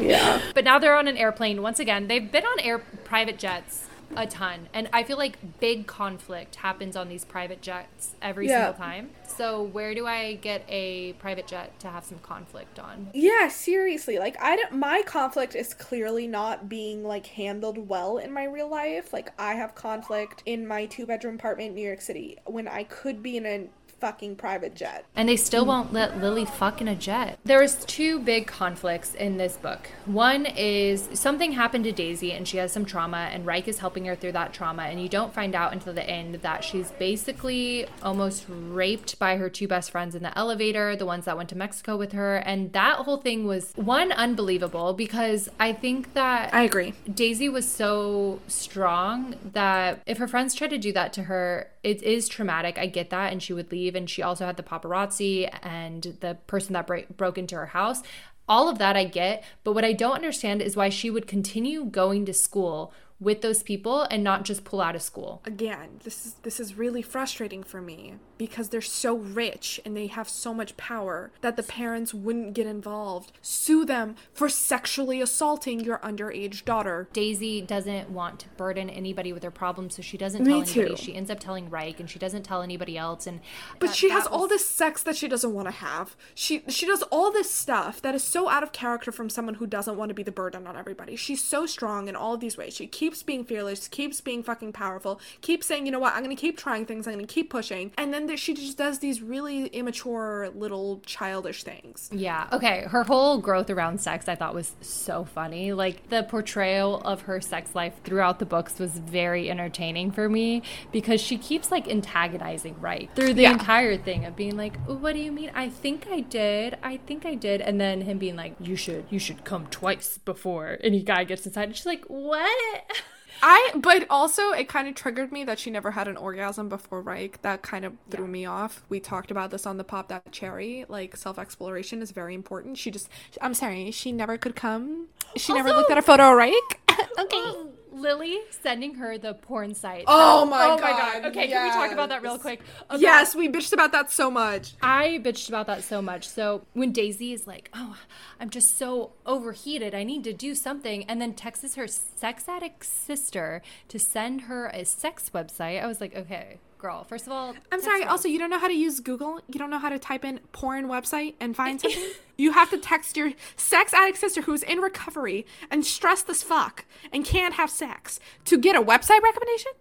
Yeah. 0.00 0.40
But 0.54 0.64
now 0.64 0.78
they're 0.78 0.96
on 0.96 1.06
an 1.06 1.16
airplane. 1.16 1.62
Once 1.62 1.78
again, 1.78 2.08
they've 2.08 2.30
been 2.30 2.44
on 2.44 2.58
air 2.60 2.78
private 3.04 3.38
jets 3.38 3.86
a 4.16 4.26
ton, 4.26 4.68
and 4.74 4.88
I 4.92 5.02
feel 5.04 5.16
like 5.16 5.60
big 5.60 5.86
conflict 5.86 6.56
happens 6.56 6.96
on 6.96 7.08
these 7.08 7.24
private 7.24 7.62
jets 7.62 8.14
every 8.20 8.48
Yeah. 8.48 8.66
single 8.66 8.74
time. 8.74 9.10
So 9.26 9.62
where 9.62 9.94
do 9.94 10.06
I 10.06 10.34
get 10.34 10.64
a 10.68 11.12
private 11.14 11.46
jet 11.46 11.78
to 11.80 11.88
have 11.88 12.04
some 12.04 12.18
conflict 12.18 12.78
on? 12.78 13.10
Yeah, 13.14 13.48
seriously. 13.48 14.18
Like 14.18 14.36
I 14.42 14.56
don't, 14.56 14.72
my 14.72 15.02
conflict 15.06 15.54
is 15.54 15.74
clearly 15.74 16.26
not 16.26 16.68
being 16.68 17.04
like 17.04 17.26
handled 17.26 17.88
well 17.88 18.18
in 18.18 18.32
my 18.32 18.44
real 18.44 18.68
life. 18.68 19.12
Like 19.12 19.32
I 19.38 19.54
have 19.54 19.74
conflict 19.74 20.42
in 20.46 20.66
my 20.66 20.86
two 20.86 21.06
bedroom 21.06 21.36
apartment 21.36 21.70
in 21.70 21.74
New 21.76 21.86
York 21.86 22.00
City 22.00 22.38
when 22.46 22.66
I 22.68 22.84
could 22.84 23.22
be 23.22 23.36
in 23.36 23.46
a 23.46 23.68
fucking 24.00 24.36
private 24.36 24.74
jet. 24.74 25.04
And 25.14 25.28
they 25.28 25.36
still 25.36 25.66
won't 25.66 25.92
let 25.92 26.20
Lily 26.20 26.44
fuck 26.44 26.80
in 26.80 26.88
a 26.88 26.96
jet. 26.96 27.38
There's 27.44 27.84
two 27.84 28.18
big 28.18 28.46
conflicts 28.46 29.14
in 29.14 29.36
this 29.36 29.56
book. 29.56 29.90
One 30.06 30.46
is 30.46 31.08
something 31.14 31.52
happened 31.52 31.84
to 31.84 31.92
Daisy 31.92 32.32
and 32.32 32.48
she 32.48 32.56
has 32.56 32.72
some 32.72 32.84
trauma, 32.84 33.28
and 33.32 33.46
Ryke 33.46 33.68
is 33.68 33.78
helping 33.78 34.06
her 34.06 34.16
through 34.16 34.32
that 34.32 34.52
trauma. 34.52 34.84
And 34.84 35.00
you 35.00 35.08
don't 35.08 35.34
find 35.34 35.54
out 35.54 35.72
until 35.72 35.92
the 35.92 36.08
end 36.08 36.36
that 36.36 36.64
she's 36.64 36.90
basically 36.92 37.86
almost 38.02 38.46
raped 38.48 39.18
by 39.18 39.36
her 39.36 39.50
two 39.50 39.68
best 39.68 39.90
friends 39.90 40.14
in 40.14 40.22
the 40.22 40.36
elevator, 40.36 40.96
the 40.96 41.06
ones 41.06 41.26
that 41.26 41.36
went 41.36 41.48
to 41.50 41.56
Mexico 41.56 41.96
with 41.96 42.12
her. 42.12 42.36
And 42.36 42.72
that 42.72 42.96
whole 42.96 43.18
thing 43.18 43.46
was 43.46 43.72
one, 43.76 44.12
unbelievable 44.12 44.94
because 44.94 45.48
I 45.58 45.72
think 45.72 46.14
that 46.14 46.54
I 46.54 46.62
agree. 46.62 46.94
Daisy 47.12 47.48
was 47.48 47.70
so 47.70 48.40
strong 48.46 49.34
that 49.52 50.02
if 50.06 50.18
her 50.18 50.28
friends 50.28 50.54
tried 50.54 50.70
to 50.70 50.78
do 50.78 50.92
that 50.92 51.12
to 51.14 51.24
her, 51.24 51.70
it 51.82 52.02
is 52.02 52.28
traumatic. 52.28 52.78
I 52.78 52.86
get 52.86 53.10
that. 53.10 53.32
And 53.32 53.42
she 53.42 53.52
would 53.52 53.70
leave. 53.70 53.89
And 53.96 54.08
she 54.08 54.22
also 54.22 54.46
had 54.46 54.56
the 54.56 54.62
paparazzi 54.62 55.48
and 55.62 56.16
the 56.20 56.38
person 56.46 56.72
that 56.74 56.86
bra- 56.86 57.02
broke 57.16 57.38
into 57.38 57.54
her 57.56 57.66
house. 57.66 58.02
All 58.48 58.68
of 58.68 58.78
that 58.78 58.96
I 58.96 59.04
get. 59.04 59.44
But 59.64 59.72
what 59.72 59.84
I 59.84 59.92
don't 59.92 60.14
understand 60.14 60.62
is 60.62 60.76
why 60.76 60.88
she 60.88 61.10
would 61.10 61.26
continue 61.26 61.84
going 61.84 62.26
to 62.26 62.32
school 62.32 62.92
with 63.20 63.42
those 63.42 63.62
people 63.62 64.02
and 64.04 64.24
not 64.24 64.44
just 64.44 64.64
pull 64.64 64.80
out 64.80 64.96
of 64.96 65.02
school. 65.02 65.42
again 65.44 66.00
this 66.04 66.24
is 66.26 66.34
this 66.42 66.58
is 66.58 66.74
really 66.74 67.02
frustrating 67.02 67.62
for 67.62 67.80
me 67.80 68.14
because 68.40 68.70
they're 68.70 68.80
so 68.80 69.16
rich 69.18 69.78
and 69.84 69.94
they 69.94 70.06
have 70.06 70.26
so 70.26 70.54
much 70.54 70.74
power 70.78 71.30
that 71.42 71.58
the 71.58 71.62
parents 71.62 72.14
wouldn't 72.14 72.54
get 72.54 72.66
involved. 72.66 73.32
Sue 73.42 73.84
them 73.84 74.16
for 74.32 74.48
sexually 74.48 75.20
assaulting 75.20 75.78
your 75.80 75.98
underage 75.98 76.64
daughter. 76.64 77.06
Daisy 77.12 77.60
doesn't 77.60 78.08
want 78.08 78.38
to 78.40 78.48
burden 78.56 78.88
anybody 78.88 79.30
with 79.30 79.42
her 79.42 79.50
problems, 79.50 79.96
so 79.96 80.00
she 80.00 80.16
doesn't 80.16 80.42
Me 80.42 80.52
tell 80.52 80.62
anybody. 80.62 80.96
too. 80.96 80.96
She 80.96 81.14
ends 81.14 81.30
up 81.30 81.38
telling 81.38 81.68
Ryke, 81.68 82.00
and 82.00 82.08
she 82.08 82.18
doesn't 82.18 82.44
tell 82.44 82.62
anybody 82.62 82.96
else. 82.96 83.26
And 83.26 83.40
but 83.78 83.88
that- 83.88 83.96
she 83.96 84.08
that 84.08 84.14
has 84.14 84.26
all 84.26 84.48
this 84.48 84.66
sex 84.66 85.02
that 85.02 85.16
she 85.16 85.28
doesn't 85.28 85.52
want 85.52 85.68
to 85.68 85.72
have. 85.72 86.16
She 86.34 86.62
she 86.68 86.86
does 86.86 87.02
all 87.10 87.30
this 87.30 87.50
stuff 87.50 88.00
that 88.00 88.14
is 88.14 88.24
so 88.24 88.48
out 88.48 88.62
of 88.62 88.72
character 88.72 89.12
from 89.12 89.28
someone 89.28 89.56
who 89.56 89.66
doesn't 89.66 89.98
want 89.98 90.08
to 90.08 90.14
be 90.14 90.22
the 90.22 90.32
burden 90.32 90.66
on 90.66 90.78
everybody. 90.78 91.14
She's 91.14 91.44
so 91.44 91.66
strong 91.66 92.08
in 92.08 92.16
all 92.16 92.38
these 92.38 92.56
ways. 92.56 92.72
She 92.74 92.86
keeps 92.86 93.22
being 93.22 93.44
fearless 93.44 93.86
keeps 93.86 94.22
being 94.22 94.42
fucking 94.42 94.72
powerful 94.72 95.20
keeps 95.42 95.66
saying 95.66 95.84
you 95.84 95.92
know 95.92 95.98
what? 95.98 96.14
I'm 96.14 96.22
gonna 96.22 96.36
keep 96.36 96.56
trying 96.56 96.86
things. 96.86 97.06
I'm 97.06 97.14
gonna 97.14 97.26
keep 97.26 97.50
pushing. 97.50 97.92
And 97.98 98.14
then 98.14 98.26
there, 98.30 98.36
she 98.36 98.54
just 98.54 98.78
does 98.78 99.00
these 99.00 99.20
really 99.22 99.66
immature 99.66 100.48
little 100.54 101.00
childish 101.04 101.62
things 101.64 102.08
Yeah. 102.12 102.46
Okay. 102.52 102.84
Her 102.88 103.04
whole 103.04 103.38
growth 103.38 103.68
around 103.70 104.00
sex 104.00 104.28
I 104.28 104.34
thought 104.36 104.54
was 104.54 104.74
so 104.80 105.24
funny. 105.24 105.72
Like 105.72 106.08
the 106.08 106.22
portrayal 106.22 107.00
of 107.04 107.22
her 107.22 107.40
sex 107.40 107.74
life 107.74 107.94
throughout 108.04 108.38
the 108.38 108.46
books 108.46 108.78
was 108.78 108.92
very 108.92 109.50
entertaining 109.50 110.10
for 110.12 110.28
me 110.28 110.62
because 110.92 111.20
she 111.20 111.36
keeps 111.38 111.70
like 111.70 111.88
antagonizing 111.88 112.80
right 112.80 113.10
through 113.14 113.34
the 113.34 113.42
Yeah. 113.42 113.52
entire 113.52 113.96
thing 113.96 114.24
of 114.24 114.36
being 114.36 114.56
like, 114.56 114.74
"Oh, 114.88 114.94
"What 114.94 115.12
do 115.14 115.18
you 115.20 115.32
mean? 115.32 115.50
I 115.54 115.68
think 115.68 116.06
I 116.10 116.20
did. 116.20 116.78
I 116.82 116.96
think 116.98 117.26
I 117.26 117.34
did." 117.34 117.60
And 117.60 117.80
then 117.80 118.02
him 118.02 118.18
being 118.18 118.36
like, 118.36 118.54
"You 118.60 118.76
should 118.76 119.04
you 119.10 119.18
should 119.18 119.44
come 119.44 119.66
twice 119.66 120.18
before 120.18 120.78
any 120.82 121.02
guy 121.02 121.24
gets 121.24 121.44
inside." 121.46 121.64
And 121.64 121.76
she's 121.76 121.86
like, 121.86 122.04
"What?" 122.06 122.82
I 123.42 123.72
but 123.74 124.06
also 124.10 124.50
it 124.50 124.68
kind 124.68 124.88
of 124.88 124.94
triggered 124.94 125.32
me 125.32 125.44
that 125.44 125.58
she 125.58 125.70
never 125.70 125.92
had 125.92 126.08
an 126.08 126.16
orgasm 126.16 126.68
before 126.68 127.00
Ryke. 127.02 127.40
That 127.42 127.62
kind 127.62 127.84
of 127.84 127.94
threw 128.10 128.26
me 128.26 128.44
off. 128.44 128.82
We 128.88 129.00
talked 129.00 129.30
about 129.30 129.50
this 129.50 129.66
on 129.66 129.76
the 129.76 129.84
pop 129.84 130.08
that 130.08 130.30
cherry. 130.32 130.84
Like 130.88 131.16
self 131.16 131.38
exploration 131.38 132.02
is 132.02 132.10
very 132.10 132.34
important. 132.34 132.78
She 132.78 132.90
just 132.90 133.08
I'm 133.40 133.54
sorry, 133.54 133.90
she 133.90 134.12
never 134.12 134.36
could 134.36 134.56
come. 134.56 135.08
She 135.36 135.52
never 135.52 135.70
looked 135.70 135.90
at 135.90 135.98
a 135.98 136.02
photo 136.02 136.30
of 136.30 136.36
Ryke. 136.36 136.80
okay. 136.90 137.36
Oh. 137.36 137.70
Lily 138.00 138.38
sending 138.62 138.94
her 138.94 139.18
the 139.18 139.34
porn 139.34 139.74
site. 139.74 140.04
Oh 140.06 140.44
my 140.46 140.64
oh 140.64 140.78
God, 140.78 141.24
Okay, 141.26 141.48
can 141.48 141.64
we 141.64 141.70
talk 141.70 141.92
about 141.92 142.08
that 142.08 142.22
real 142.22 142.38
quick? 142.38 142.60
About- 142.88 143.00
Yes, 143.00 143.34
we 143.34 143.48
bitched 143.48 143.72
about 143.72 143.92
that 143.92 144.10
so 144.10 144.30
much. 144.30 144.74
I 144.82 145.20
bitched 145.22 145.48
about 145.48 145.66
that 145.66 145.84
so 145.84 146.00
much. 146.00 146.28
So 146.28 146.62
when 146.72 146.92
Daisy 146.92 147.32
is 147.32 147.46
like, 147.46 147.70
"Oh, 147.74 147.98
I'm 148.40 148.50
just 148.50 148.76
so 148.78 149.12
overheated. 149.26 149.94
I 149.94 150.02
need 150.04 150.24
to 150.24 150.32
do 150.32 150.54
something," 150.54 151.04
and 151.04 151.20
then 151.20 151.34
texts 151.34 151.74
her 151.76 151.86
sex 151.86 152.48
addict 152.48 152.84
sister 152.86 153.62
to 153.88 153.98
send 153.98 154.42
her 154.42 154.68
a 154.68 154.84
sex 154.84 155.30
website, 155.34 155.82
I 155.82 155.86
was 155.86 156.00
like, 156.00 156.16
"Okay, 156.16 156.58
girl. 156.80 157.04
First 157.04 157.26
of 157.26 157.32
all, 157.32 157.54
I'm 157.70 157.80
sorry. 157.80 158.00
wrong. 158.00 158.10
Also, 158.10 158.28
you 158.28 158.38
don't 158.38 158.50
know 158.50 158.58
how 158.58 158.68
to 158.68 158.74
use 158.74 159.00
Google. 159.00 159.40
You 159.48 159.58
don't 159.58 159.70
know 159.70 159.78
how 159.78 159.88
to 159.88 159.98
type 159.98 160.24
in 160.24 160.40
porn 160.52 160.88
website 160.88 161.34
and 161.40 161.54
find 161.54 161.80
something. 161.80 162.02
you 162.36 162.52
have 162.52 162.70
to 162.70 162.78
text 162.78 163.16
your 163.16 163.32
sex 163.56 163.92
addict 163.94 164.18
sister 164.18 164.42
who's 164.42 164.62
in 164.62 164.78
recovery 164.78 165.46
and 165.70 165.84
stressed 165.84 166.28
as 166.28 166.42
fuck 166.42 166.84
and 167.12 167.24
can't 167.24 167.54
have 167.54 167.70
sex 167.70 168.18
to 168.46 168.58
get 168.58 168.74
a 168.74 168.82
website 168.82 169.20
recommendation. 169.22 169.72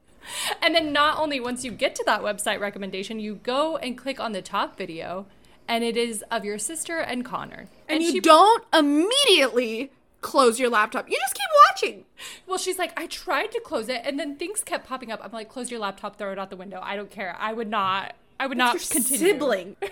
And 0.62 0.76
then 0.76 0.94
not 0.94 1.18
only 1.18 1.40
once 1.40 1.64
you 1.64 1.72
get 1.72 1.96
to 1.96 2.04
that 2.06 2.22
website 2.22 2.60
recommendation, 2.60 3.20
you 3.20 3.36
go 3.36 3.78
and 3.78 3.98
click 3.98 4.20
on 4.20 4.32
the 4.32 4.42
top 4.42 4.78
video, 4.78 5.26
and 5.68 5.84
it 5.84 5.98
is 5.98 6.24
of 6.30 6.46
your 6.46 6.58
sister 6.58 7.00
and 7.00 7.26
Connor. 7.26 7.68
And, 7.88 8.04
you 8.04 8.12
she, 8.12 8.20
don't 8.20 8.64
immediately 8.74 9.92
close 10.22 10.60
your 10.60 10.70
laptop. 10.70 11.10
You 11.10 11.18
just 11.18 11.36
keep 11.36 11.50
watching. 11.70 12.06
Well, 12.48 12.58
she's 12.58 12.78
like, 12.78 12.98
I 13.00 13.08
tried 13.08 13.52
to 13.52 13.60
close 13.60 13.90
it, 13.90 14.02
and 14.04 14.20
then 14.20 14.36
things 14.36 14.64
kept 14.64 14.88
popping 14.88 15.12
up. 15.12 15.20
I'm 15.24 15.32
like, 15.32 15.50
close 15.50 15.72
your 15.72 15.80
laptop, 15.80 16.18
throw 16.18 16.32
it 16.32 16.40
out 16.40 16.50
the 16.50 16.58
window. 16.58 16.80
I 16.84 16.96
don't 16.96 17.12
care. 17.12 17.36
I 17.40 17.54
would 17.54 17.70
not. 17.70 18.16
I 18.40 18.48
would 18.48 18.58
not 18.58 18.80
continue. 18.90 19.18
sibling. 19.18 19.76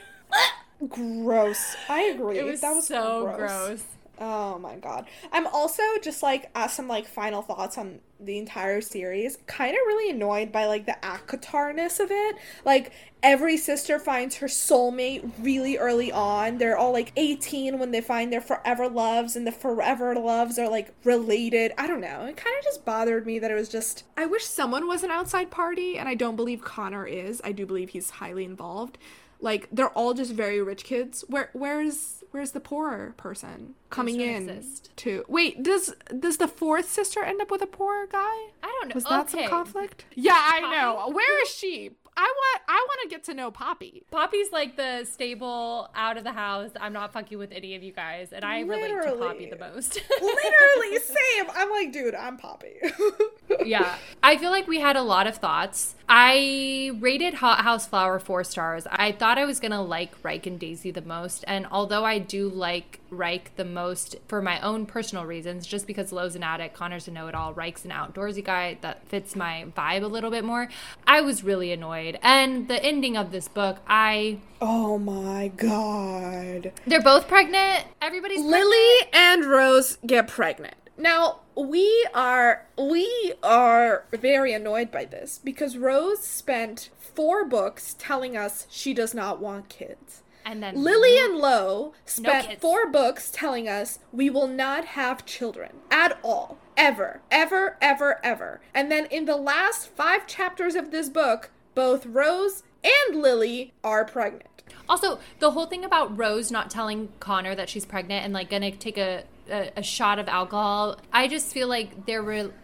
gross. 0.87 1.75
I 1.89 2.03
agree. 2.03 2.39
It 2.39 2.45
was 2.45 2.61
that 2.61 2.73
was 2.73 2.87
so 2.87 3.33
gross. 3.35 3.83
Oh 4.19 4.57
my 4.59 4.75
god. 4.75 5.07
I'm 5.31 5.47
also 5.47 5.83
just 6.01 6.23
like 6.23 6.49
as 6.55 6.73
some 6.73 6.87
like 6.87 7.07
final 7.07 7.41
thoughts 7.41 7.77
on 7.77 7.99
the 8.19 8.37
entire 8.37 8.81
series, 8.81 9.37
kind 9.45 9.71
of 9.71 9.79
really 9.85 10.11
annoyed 10.11 10.51
by 10.51 10.65
like 10.65 10.85
the 10.85 10.97
ACOTAR-ness 11.03 11.99
of 11.99 12.09
it. 12.11 12.35
Like 12.65 12.91
every 13.21 13.57
sister 13.57 13.99
finds 13.99 14.37
her 14.37 14.47
soulmate 14.47 15.31
really 15.39 15.77
early 15.77 16.11
on. 16.11 16.57
They're 16.57 16.77
all 16.77 16.91
like 16.91 17.11
18 17.15 17.77
when 17.79 17.91
they 17.91 18.01
find 18.01 18.31
their 18.31 18.41
forever 18.41 18.87
loves 18.87 19.35
and 19.35 19.45
the 19.45 19.51
forever 19.51 20.15
loves 20.15 20.57
are 20.57 20.69
like 20.69 20.93
related. 21.03 21.73
I 21.77 21.87
don't 21.87 22.01
know. 22.01 22.25
It 22.25 22.37
kind 22.37 22.55
of 22.57 22.63
just 22.63 22.85
bothered 22.85 23.25
me 23.25 23.39
that 23.39 23.51
it 23.51 23.55
was 23.55 23.69
just 23.69 24.03
I 24.15 24.25
wish 24.25 24.45
someone 24.45 24.87
was 24.87 25.03
an 25.03 25.11
outside 25.11 25.51
party 25.51 25.97
and 25.97 26.09
I 26.09 26.15
don't 26.15 26.35
believe 26.35 26.61
Connor 26.61 27.05
is. 27.05 27.41
I 27.43 27.51
do 27.51 27.65
believe 27.65 27.89
he's 27.89 28.09
highly 28.09 28.45
involved. 28.45 28.97
Like 29.39 29.67
they're 29.71 29.89
all 29.89 30.13
just 30.13 30.33
very 30.33 30.61
rich 30.61 30.83
kids. 30.83 31.23
Where 31.27 31.49
where's 31.53 32.16
where's 32.37 32.51
the 32.51 32.59
poorer 32.59 33.15
person 33.17 33.73
coming 33.89 34.21
in 34.21 34.47
exist. 34.47 34.95
to 34.95 35.25
wait 35.27 35.63
does 35.63 35.95
does 36.19 36.37
the 36.37 36.47
fourth 36.47 36.87
sister 36.87 37.23
end 37.23 37.41
up 37.41 37.49
with 37.49 37.63
a 37.63 37.67
poor 37.67 38.05
guy? 38.05 38.19
I 38.19 38.77
don't 38.79 38.89
know. 38.89 38.93
was 38.93 39.05
that 39.05 39.31
some 39.31 39.47
conflict? 39.47 40.05
Yeah 40.13 40.39
i 40.39 40.61
know. 40.61 41.09
Where 41.11 41.41
is 41.41 41.49
she 41.49 41.91
I 42.17 42.33
want 42.35 42.61
I 42.67 42.85
want 42.87 42.99
to 43.03 43.09
get 43.09 43.23
to 43.25 43.35
know 43.35 43.51
Poppy. 43.51 44.03
Poppy's 44.09 44.51
like 44.51 44.75
the 44.75 45.05
stable 45.05 45.87
out 45.93 46.17
of 46.17 46.23
the 46.23 46.31
house. 46.31 46.71
I'm 46.81 46.91
not 46.91 47.13
fucking 47.13 47.37
with 47.37 47.51
any 47.51 47.75
of 47.75 47.83
you 47.83 47.91
guys, 47.91 48.33
and 48.33 48.43
I 48.43 48.61
relate 48.61 48.87
to 49.03 49.15
Poppy 49.17 49.47
the 49.47 49.57
most. 49.57 50.01
Literally, 50.21 50.99
same. 50.99 51.45
I'm 51.53 51.69
like, 51.69 51.93
dude, 51.93 52.15
I'm 52.15 52.37
Poppy. 52.37 52.73
yeah. 53.65 53.95
I 54.23 54.37
feel 54.37 54.49
like 54.49 54.67
we 54.67 54.79
had 54.79 54.95
a 54.95 55.03
lot 55.03 55.27
of 55.27 55.37
thoughts. 55.37 55.93
I 56.09 56.91
rated 56.99 57.35
Hothouse 57.35 57.85
Flower 57.85 58.17
four 58.17 58.43
stars. 58.43 58.87
I 58.89 59.11
thought 59.11 59.37
I 59.37 59.45
was 59.45 59.59
going 59.59 59.71
to 59.71 59.81
like 59.81 60.15
Ryke 60.23 60.47
and 60.47 60.59
Daisy 60.59 60.89
the 60.89 61.01
most. 61.01 61.43
And 61.47 61.67
although 61.69 62.03
I 62.03 62.17
do 62.17 62.49
like 62.49 62.99
Ryke 63.09 63.55
the 63.55 63.65
most 63.65 64.15
for 64.27 64.41
my 64.41 64.59
own 64.61 64.85
personal 64.85 65.25
reasons, 65.25 65.65
just 65.65 65.87
because 65.87 66.11
Lo's 66.11 66.35
an 66.35 66.43
addict, 66.43 66.75
Connor's 66.75 67.07
a 67.07 67.11
know 67.11 67.27
it 67.27 67.35
all, 67.35 67.53
Ryke's 67.53 67.85
an 67.85 67.91
outdoorsy 67.91 68.43
guy 68.43 68.77
that 68.81 69.07
fits 69.07 69.35
my 69.35 69.65
vibe 69.75 70.03
a 70.03 70.07
little 70.07 70.31
bit 70.31 70.43
more, 70.43 70.69
I 71.05 71.21
was 71.21 71.43
really 71.43 71.71
annoyed. 71.71 72.19
And 72.21 72.67
the 72.67 72.83
ending 72.83 73.17
of 73.17 73.31
this 73.31 73.47
book, 73.47 73.77
I. 73.87 74.39
oh 74.61 74.97
my 74.97 75.49
god. 75.49 76.71
They're 76.85 77.01
both 77.01 77.27
pregnant. 77.27 77.85
Everybody's 78.01 78.41
Lily 78.41 79.09
and 79.13 79.45
Rose 79.45 79.97
get 80.05 80.27
pregnant. 80.27 80.75
Now, 80.97 81.41
we 81.55 82.07
are 82.13 82.65
we 82.77 83.33
are 83.43 84.05
very 84.11 84.53
annoyed 84.53 84.91
by 84.91 85.05
this 85.05 85.39
because 85.43 85.77
Rose 85.77 86.21
spent 86.21 86.89
4 86.99 87.45
books 87.45 87.95
telling 87.99 88.35
us 88.35 88.65
she 88.69 88.93
does 88.93 89.13
not 89.13 89.39
want 89.39 89.69
kids. 89.69 90.23
And 90.47 90.63
then 90.63 90.81
Lily 90.81 91.17
and 91.19 91.35
Lo 91.37 91.93
spent 92.05 92.47
kids. 92.47 92.61
four 92.61 92.89
books 92.89 93.29
telling 93.29 93.67
us 93.67 93.99
we 94.13 94.29
will 94.29 94.47
not 94.47 94.85
have 94.85 95.25
children 95.25 95.71
at 95.91 96.17
all. 96.23 96.57
Ever. 96.77 97.19
Ever, 97.29 97.75
ever, 97.81 98.19
ever. 98.23 98.61
And 98.73 98.89
then 98.89 99.07
in 99.07 99.25
the 99.25 99.35
last 99.35 99.89
five 99.89 100.25
chapters 100.25 100.75
of 100.75 100.91
this 100.91 101.09
book, 101.09 101.51
both 101.75 102.05
Rose 102.05 102.63
and 102.81 103.21
Lily 103.21 103.73
are 103.83 104.05
pregnant. 104.05 104.63
Also, 104.87 105.19
the 105.39 105.51
whole 105.51 105.65
thing 105.65 105.83
about 105.83 106.17
Rose 106.17 106.49
not 106.49 106.69
telling 106.69 107.09
Connor 107.19 107.53
that 107.53 107.67
she's 107.67 107.85
pregnant 107.85 108.23
and 108.23 108.33
like 108.33 108.49
gonna 108.49 108.71
take 108.71 108.97
a, 108.97 109.25
a, 109.51 109.71
a 109.75 109.83
shot 109.83 110.17
of 110.17 110.29
alcohol, 110.29 110.97
I 111.11 111.27
just 111.27 111.51
feel 111.51 111.67
like 111.67 112.05
their 112.05 112.21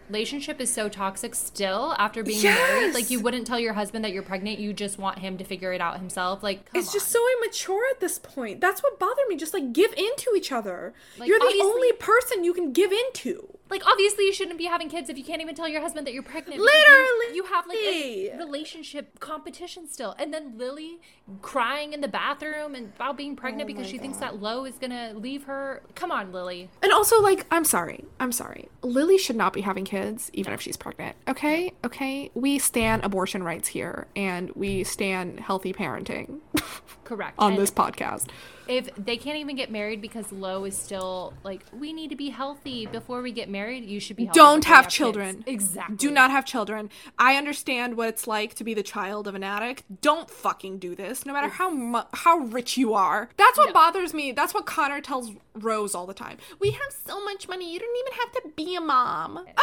relationship 0.08 0.60
is 0.60 0.72
so 0.72 0.88
toxic 0.88 1.34
still 1.34 1.94
after 1.98 2.22
being 2.22 2.42
married. 2.42 2.94
Like, 2.94 3.10
you 3.10 3.20
wouldn't 3.20 3.46
tell 3.46 3.58
your 3.58 3.72
husband 3.72 4.04
that 4.04 4.12
you're 4.12 4.22
pregnant, 4.22 4.58
you 4.58 4.72
just 4.72 4.98
want 4.98 5.18
him 5.18 5.38
to 5.38 5.44
figure 5.44 5.72
it 5.72 5.80
out 5.80 5.98
himself. 5.98 6.42
Like, 6.42 6.66
come 6.72 6.80
It's 6.80 6.92
just 6.92 7.08
so 7.08 7.24
immature 7.38 7.82
at 7.90 8.00
this 8.00 8.18
point. 8.18 8.60
That's 8.60 8.82
what 8.82 8.98
bothered 8.98 9.26
me. 9.28 9.36
Just 9.36 9.54
like 9.54 9.72
give 9.72 9.92
in 9.94 10.10
to 10.18 10.34
each 10.36 10.52
other. 10.52 10.94
Like, 11.18 11.28
You're 11.28 11.38
the 11.38 11.60
only 11.62 11.92
person 11.92 12.44
you 12.44 12.52
can 12.52 12.72
give 12.72 12.92
into. 12.92 13.48
Like, 13.70 13.86
obviously, 13.86 14.26
you 14.26 14.32
shouldn't 14.32 14.58
be 14.58 14.66
having 14.66 14.88
kids 14.90 15.08
if 15.08 15.16
you 15.16 15.24
can't 15.24 15.40
even 15.40 15.54
tell 15.54 15.66
your 15.66 15.80
husband 15.80 16.06
that 16.06 16.12
you're 16.12 16.22
pregnant. 16.22 16.60
because 16.60 16.72
you- 16.72 16.88
Literally. 16.88 17.36
You, 17.36 17.44
have 17.44 17.66
like 17.66 17.78
a 17.78 18.36
relationship 18.38 19.18
competition 19.20 19.88
still. 19.88 20.14
And 20.18 20.32
then 20.32 20.56
Lily 20.58 21.00
crying 21.42 21.92
in 21.92 22.00
the 22.00 22.08
bathroom 22.08 22.74
and 22.74 22.92
about 22.94 23.16
being 23.16 23.36
pregnant 23.36 23.64
Oh 23.64 23.66
because 23.74 23.86
she 23.88 23.98
thinks 23.98 24.18
that 24.18 24.40
Lo 24.40 24.64
is 24.64 24.74
gonna 24.76 25.12
leave 25.14 25.44
her. 25.44 25.82
Come 25.94 26.12
on, 26.12 26.32
Lily. 26.32 26.68
And 26.82 26.92
also, 26.92 27.20
like, 27.20 27.46
I'm 27.50 27.64
sorry. 27.64 28.04
I'm 28.20 28.32
sorry. 28.32 28.68
Lily 28.82 29.18
should 29.18 29.36
not 29.36 29.52
be 29.52 29.62
having 29.62 29.84
kids, 29.84 29.93
even 30.32 30.52
if 30.52 30.60
she's 30.60 30.76
pregnant. 30.76 31.16
Okay? 31.28 31.72
Okay? 31.84 32.30
We 32.34 32.58
stand 32.58 33.04
abortion 33.04 33.42
rights 33.42 33.68
here, 33.68 34.06
and 34.16 34.50
we 34.54 34.84
stand 34.84 35.40
healthy 35.40 35.72
parenting 35.72 36.40
Correct. 37.04 37.34
on 37.38 37.52
And 37.52 37.60
this 37.60 37.70
podcast. 37.70 38.28
If 38.68 38.88
they 38.96 39.16
can't 39.16 39.36
even 39.38 39.56
get 39.56 39.70
married 39.70 40.00
because 40.00 40.30
Lo 40.32 40.64
is 40.64 40.76
still 40.76 41.34
like, 41.44 41.62
we 41.72 41.92
need 41.92 42.10
to 42.10 42.16
be 42.16 42.30
healthy 42.30 42.86
before 42.86 43.22
we 43.22 43.32
get 43.32 43.48
married, 43.48 43.84
you 43.84 44.00
should 44.00 44.16
be 44.16 44.24
healthy 44.26 44.38
Don't 44.38 44.64
have 44.64 44.84
kids." 44.86 44.94
children. 44.94 45.44
Exactly. 45.46 45.96
Do 45.96 46.10
not 46.10 46.30
have 46.30 46.44
children. 46.44 46.90
I 47.18 47.36
understand 47.36 47.96
what 47.96 48.08
it's 48.08 48.26
like 48.26 48.54
to 48.54 48.64
be 48.64 48.74
the 48.74 48.82
child 48.82 49.28
of 49.28 49.34
an 49.34 49.42
addict. 49.44 49.84
Don't 50.00 50.30
fucking 50.30 50.78
do 50.78 50.94
this, 50.94 51.24
no 51.26 51.32
matter 51.32 51.48
how 51.48 51.70
mu- 51.70 52.02
how 52.12 52.38
rich 52.38 52.76
you 52.76 52.94
are. 52.94 53.28
That's 53.36 53.58
what 53.58 53.72
bothers 53.74 54.14
me. 54.14 54.32
That's 54.32 54.54
what 54.54 54.66
Connor 54.66 55.00
tells 55.00 55.32
Rose 55.54 55.94
all 55.94 56.06
the 56.06 56.14
time. 56.14 56.38
We 56.60 56.70
have 56.70 56.94
so 57.06 57.24
much 57.24 57.48
money. 57.48 57.72
You 57.72 57.78
don't 57.80 57.96
even 58.06 58.12
have 58.18 58.32
to 58.42 58.48
be 58.56 58.74
a 58.76 58.80
mom. 58.80 59.44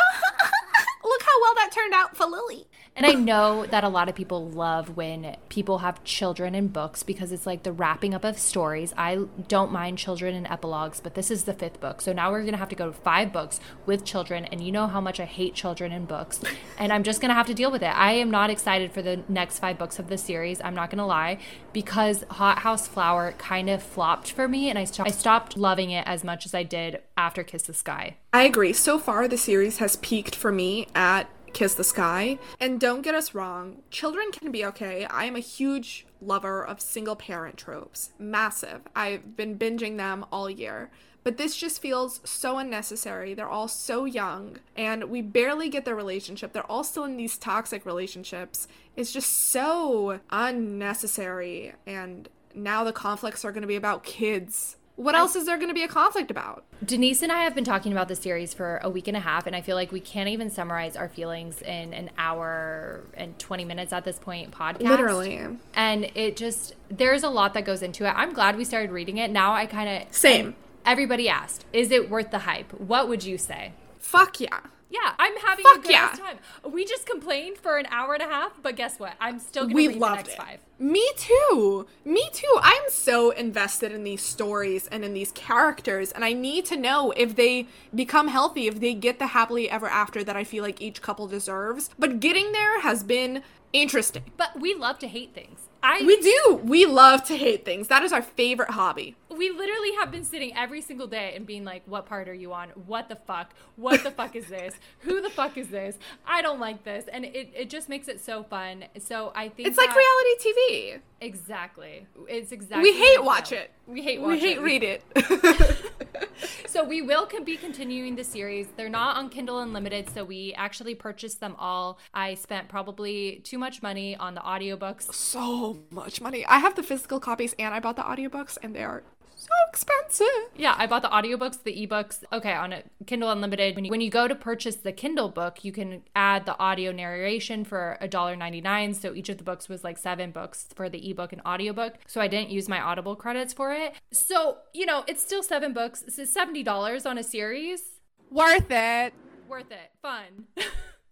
Look 1.04 1.22
how 1.22 1.41
well 1.41 1.56
that 1.56 1.72
turned 1.74 1.93
out 1.93 2.16
for 2.16 2.26
Lily. 2.26 2.68
And 2.95 3.06
I 3.06 3.14
know 3.14 3.66
that 3.66 3.86
a 3.86 3.89
lot 3.89 4.10
of 4.10 4.16
people 4.16 4.49
love 4.49 4.97
when 4.97 5.38
people 5.47 5.78
have 5.78 6.04
children 6.04 6.54
in 6.54 6.68
books 6.68 7.04
because 7.04 7.32
it's 7.32 7.45
like 7.45 7.64
the 7.64 7.72
wrapping 7.72 8.14
up 8.14 8.26
of 8.26 8.38
stories. 8.38 8.93
I 8.97 9.26
don't 9.47 9.72
mind 9.72 9.97
children 9.97 10.36
in 10.36 10.45
epilogues, 10.45 10.99
but 10.99 11.16
this 11.16 11.32
is 11.32 11.45
the 11.45 11.54
fifth 11.54 11.80
book. 11.80 12.02
So 12.02 12.12
now 12.12 12.32
we're 12.32 12.41
going 12.41 12.52
to 12.52 12.58
have 12.58 12.70
to 12.70 12.76
go 12.76 12.88
to 12.88 12.93
five 12.93 13.32
books 13.32 13.62
with 13.86 14.04
children. 14.04 14.45
And 14.45 14.62
you 14.62 14.74
know 14.74 14.88
how 14.88 14.99
much 14.99 15.20
I 15.20 15.26
hate 15.26 15.56
children 15.56 15.91
in 15.91 16.06
books. 16.06 16.41
And 16.78 16.91
I'm 16.91 17.04
just 17.04 17.22
going 17.22 17.30
to 17.30 17.36
have 17.36 17.47
to 17.47 17.54
deal 17.54 17.72
with 17.72 17.82
it. 17.82 17.95
I 17.95 18.14
am 18.14 18.30
not 18.30 18.49
excited 18.49 18.91
for 18.91 19.02
the 19.02 19.24
next 19.30 19.60
five 19.60 19.78
books 19.78 19.97
of 19.97 20.10
the 20.10 20.18
series. 20.18 20.60
I'm 20.62 20.76
not 20.76 20.89
going 20.89 20.97
to 20.97 21.06
lie 21.06 21.38
because 21.74 22.26
Hothouse 22.30 22.88
Flower 22.88 23.34
kind 23.38 23.70
of 23.70 23.82
flopped 23.82 24.32
for 24.32 24.47
me. 24.47 24.70
And 24.70 24.78
I, 24.78 24.84
sto- 24.84 25.04
I 25.06 25.12
stopped 25.12 25.56
loving 25.56 25.91
it 25.91 26.06
as 26.06 26.24
much 26.24 26.45
as 26.45 26.54
I 26.54 26.64
did 26.64 26.99
after 27.22 27.43
Kiss 27.43 27.63
the 27.63 27.74
Sky. 27.74 28.17
I 28.34 28.43
agree. 28.43 28.74
So 28.74 28.97
far, 28.97 29.28
the 29.28 29.38
series 29.38 29.78
has 29.78 29.95
peaked 29.97 30.36
for 30.36 30.51
me 30.51 30.88
at 30.95 31.30
Kiss 31.53 31.76
the 31.76 31.84
Sky. 31.84 32.39
And 32.59 32.80
don't 32.80 33.03
get 33.03 33.13
us 33.13 33.36
wrong, 33.36 33.84
children 33.91 34.32
can 34.32 34.51
be 34.51 34.65
okay. 34.65 35.05
I 35.05 35.26
am 35.26 35.36
a 35.36 35.39
huge 35.39 36.07
lover 36.19 36.65
of 36.65 36.82
single 36.82 37.15
parent 37.15 37.57
tropes. 37.57 38.11
Massive. 38.17 38.82
I've 38.95 39.38
been 39.38 39.59
binging 39.59 39.97
them 39.97 40.26
all 40.32 40.49
year. 40.49 40.89
But 41.24 41.38
this 41.38 41.55
just 41.55 41.80
feels 41.80 42.22
so 42.24 42.57
unnecessary. 42.57 43.36
They're 43.36 43.47
all 43.47 43.67
so 43.67 44.05
young, 44.05 44.57
and 44.76 45.03
we 45.03 45.22
barely 45.22 45.69
get 45.69 45.86
their 45.86 45.95
relationship. 45.95 46.51
They're 46.51 46.72
all 46.72 46.84
still 46.84 47.03
in 47.03 47.17
these 47.17 47.38
toxic 47.38 47.86
relationships. 47.86 48.67
It's 48.95 49.11
just 49.11 49.32
so 49.32 50.19
unnecessary. 50.32 51.74
And 51.86 52.28
now 52.55 52.84
the 52.84 52.91
conflicts 52.91 53.45
are 53.45 53.51
going 53.51 53.61
to 53.61 53.67
be 53.67 53.76
about 53.76 54.03
kids. 54.03 54.78
What 55.02 55.16
else 55.16 55.36
is 55.36 55.47
there 55.47 55.58
going 55.58 55.70
to 55.70 55.74
be 55.74 55.82
a 55.82 55.88
conflict 55.88 56.30
about? 56.30 56.64
Denise 56.86 57.24
and 57.24 57.32
I 57.32 57.43
have 57.43 57.56
been 57.56 57.64
talking 57.64 57.91
about 57.91 58.08
the 58.08 58.16
series 58.16 58.54
for 58.54 58.80
a 58.84 58.89
week 58.89 59.08
and 59.08 59.18
a 59.18 59.20
half, 59.20 59.47
and 59.47 59.56
I 59.56 59.62
feel 59.62 59.76
like 59.76 59.91
we 59.91 59.99
can't 59.99 60.30
even 60.30 60.52
summarize 60.52 60.95
our 60.95 61.10
feelings 61.10 61.60
in 61.64 61.91
an 61.95 62.12
hour 62.20 63.02
and 63.16 63.38
20 63.39 63.66
minutes 63.66 63.93
at 63.93 64.06
this 64.06 64.20
point 64.20 64.52
podcast. 64.52 64.84
Literally. 64.84 65.47
And 65.74 66.12
it 66.14 66.38
just, 66.38 66.76
there's 66.89 67.24
a 67.24 67.30
lot 67.30 67.56
that 67.56 67.66
goes 67.66 67.82
into 67.82 68.08
it. 68.08 68.12
I'm 68.12 68.32
glad 68.32 68.58
we 68.58 68.64
started 68.64 68.91
reading 68.91 69.18
it. 69.18 69.32
Now 69.32 69.54
I 69.54 69.66
kind 69.66 70.04
of. 70.04 70.14
Same. 70.14 70.56
Everybody 70.86 71.28
asked, 71.28 71.66
is 71.74 71.89
it 71.89 72.08
worth 72.08 72.30
the 72.30 72.39
hype? 72.39 72.72
What 72.80 73.10
would 73.10 73.24
you 73.24 73.39
say? 73.39 73.74
Fuck 73.97 74.39
yeah. 74.39 74.60
Yeah, 74.92 75.14
I'm 75.18 75.36
having 75.38 75.64
Fuck 75.64 75.78
a 75.78 75.82
good 75.84 75.92
yeah. 75.92 76.10
time. 76.18 76.38
We 76.70 76.84
just 76.84 77.06
complained 77.06 77.58
for 77.58 77.78
an 77.78 77.86
hour 77.89 78.14
and 78.14 78.22
a 78.22 78.26
half, 78.28 78.52
but 78.62 78.76
guess 78.76 79.00
what? 79.00 79.14
I'm 79.22 79.39
still 79.39 79.64
gonna 79.64 79.76
We 79.76 79.88
read 79.88 79.96
the 79.96 80.00
loved 80.02 80.16
next 80.18 80.34
it. 80.34 80.38
five. 80.38 80.60
Me 80.80 81.10
too. 81.16 81.88
Me 82.04 82.28
too. 82.34 82.60
I'm 82.62 82.84
so 82.89 83.30
invested 83.32 83.94
in 83.94 84.04
these 84.04 84.22
stories 84.22 84.88
and 84.88 85.06
in 85.06 85.14
these 85.14 85.32
characters, 85.32 86.12
and 86.12 86.26
I 86.26 86.34
need 86.34 86.66
to 86.66 86.76
know 86.76 87.12
if 87.16 87.36
they 87.38 87.68
become 87.96 88.28
healthy, 88.28 88.68
if 88.68 88.82
they 88.82 88.94
get 88.94 89.18
the 89.18 89.28
happily 89.28 89.70
ever 89.70 89.88
after 89.88 90.24
that 90.26 90.36
I 90.36 90.44
feel 90.44 90.64
like 90.64 90.82
each 90.82 91.02
couple 91.02 91.26
deserves. 91.28 91.89
But 91.98 92.20
getting 92.20 92.52
there 92.52 92.82
has 92.82 93.02
been 93.04 93.44
interesting. 93.72 94.24
But 94.36 94.60
we 94.60 94.74
love 94.74 95.00
to 95.00 95.08
hate 95.08 95.34
things. 95.34 95.70
I 95.84 96.04
We 96.06 96.18
do. 96.22 96.62
We 96.64 96.86
love 96.86 97.24
to 97.26 97.36
hate 97.38 97.66
things. 97.66 97.88
That 97.88 98.04
is 98.04 98.14
our 98.14 98.22
favorite 98.22 98.72
hobby. 98.72 99.16
we 99.30 99.50
literally 99.50 99.94
have 99.96 100.12
been 100.12 100.24
sitting 100.24 100.56
every 100.56 100.82
single 100.82 101.08
day 101.08 101.34
and 101.36 101.46
being 101.48 101.64
like, 101.64 101.84
what 101.86 102.06
part 102.06 102.28
are 102.30 102.34
you 102.34 102.54
on? 102.54 102.70
What 102.86 103.10
the 103.10 103.16
fuck? 103.16 103.54
What 103.78 104.04
the 104.04 104.12
fuck 104.12 104.36
is 104.36 104.48
this? 104.48 104.76
Who 105.00 105.22
the 105.22 105.30
fuck 105.30 105.58
is 105.58 105.70
this? 105.70 105.98
I 106.26 106.42
don't 106.42 106.60
like 106.60 106.84
this. 106.84 107.06
And 107.12 107.26
it, 107.26 107.50
it 107.56 107.70
just 107.70 107.90
makes 107.90 108.08
it 108.08 108.20
so 108.22 108.44
fun. 108.44 108.86
So 109.00 109.32
I 109.36 109.50
think 109.50 109.68
It's 109.70 109.78
like 109.78 109.90
reality 109.96 110.36
TV. 110.40 111.00
Exactly. 111.22 112.06
It's 112.28 112.52
exactly 112.52 112.92
We 112.92 112.98
hate 112.98 113.18
like 113.20 113.26
watch 113.26 113.50
that. 113.52 113.60
it. 113.64 113.72
We 113.88 114.02
hate 114.02 114.22
watch 114.22 114.30
We 114.32 114.40
hate 114.40 114.58
it. 114.58 114.62
read 114.62 114.84
it. 114.84 115.04
So 116.68 116.86
we 116.86 117.02
will 117.02 117.28
be 117.44 117.58
continuing 117.58 118.16
the 118.16 118.24
series. 118.24 118.68
They're 118.78 118.88
not 118.88 119.18
on 119.18 119.30
Kindle 119.30 119.60
Unlimited, 119.60 120.10
so 120.10 120.24
we 120.24 120.54
actually 120.56 120.96
purchased 120.96 121.42
them 121.42 121.54
all. 121.60 122.00
I 122.14 122.36
spent 122.36 122.70
probably 122.70 123.42
too 123.44 123.58
much 123.58 123.82
money 123.84 124.16
on 124.16 124.36
the 124.36 124.42
audiobooks. 124.42 125.14
so 125.14 125.70
much 125.89 126.22
money. 126.22 126.45
I 126.45 126.59
have 126.59 126.76
the 126.76 126.84
physical 126.84 127.19
copies 127.19 127.55
and 127.59 127.74
I 127.74 127.80
bought 127.80 127.95
the 127.95 128.03
audiobooks 128.03 128.57
and 128.61 128.76
they 128.76 128.84
are 128.84 129.03
so 129.41 129.49
expensive. 129.69 130.28
Yeah, 130.55 130.76
I 130.78 130.86
bought 130.86 131.01
the 131.01 131.09
audiobooks, 131.09 131.63
the 131.63 131.88
ebooks. 131.88 132.24
Okay, 132.32 132.53
on 132.53 132.74
a 132.74 132.84
Kindle 133.07 133.32
Unlimited. 133.32 133.76
When 133.76 133.86
you, 133.86 133.91
when 133.91 134.01
you 134.01 134.11
go 134.11 134.28
to 134.28 134.36
purchase 134.36 134.76
the 134.76 134.91
Kindle 134.91 135.30
book, 135.30 135.65
you 135.65 135.72
can 135.72 136.03
add 136.15 136.45
the 136.45 136.57
audio 136.59 136.91
narration 136.91 137.65
for 137.65 137.97
$1.99. 138.01 138.95
So 138.95 139.15
each 139.15 139.30
of 139.30 139.39
the 139.39 139.43
books 139.43 139.67
was 139.67 139.84
like 139.84 139.97
seven 139.97 140.32
books 140.32 140.67
for 140.76 140.89
the 140.89 141.09
ebook 141.09 141.34
and 141.34 141.41
audiobook. 141.43 141.95
So 142.05 142.22
I 142.22 142.28
didn't 142.28 142.51
use 142.51 142.69
my 142.69 142.80
Audible 142.80 143.15
credits 143.15 143.51
for 143.51 143.74
it. 143.74 143.93
So, 144.11 144.57
you 144.74 144.86
know, 144.86 145.03
it's 145.07 145.24
still 145.24 145.41
seven 145.41 145.74
books. 145.74 146.03
It's 146.03 146.17
$70 146.17 147.05
on 147.09 147.17
a 147.17 147.24
series. 147.24 147.82
Worth 148.30 148.69
it. 148.69 149.13
Worth 149.49 149.72
it. 149.72 149.91
Fun. 150.01 150.45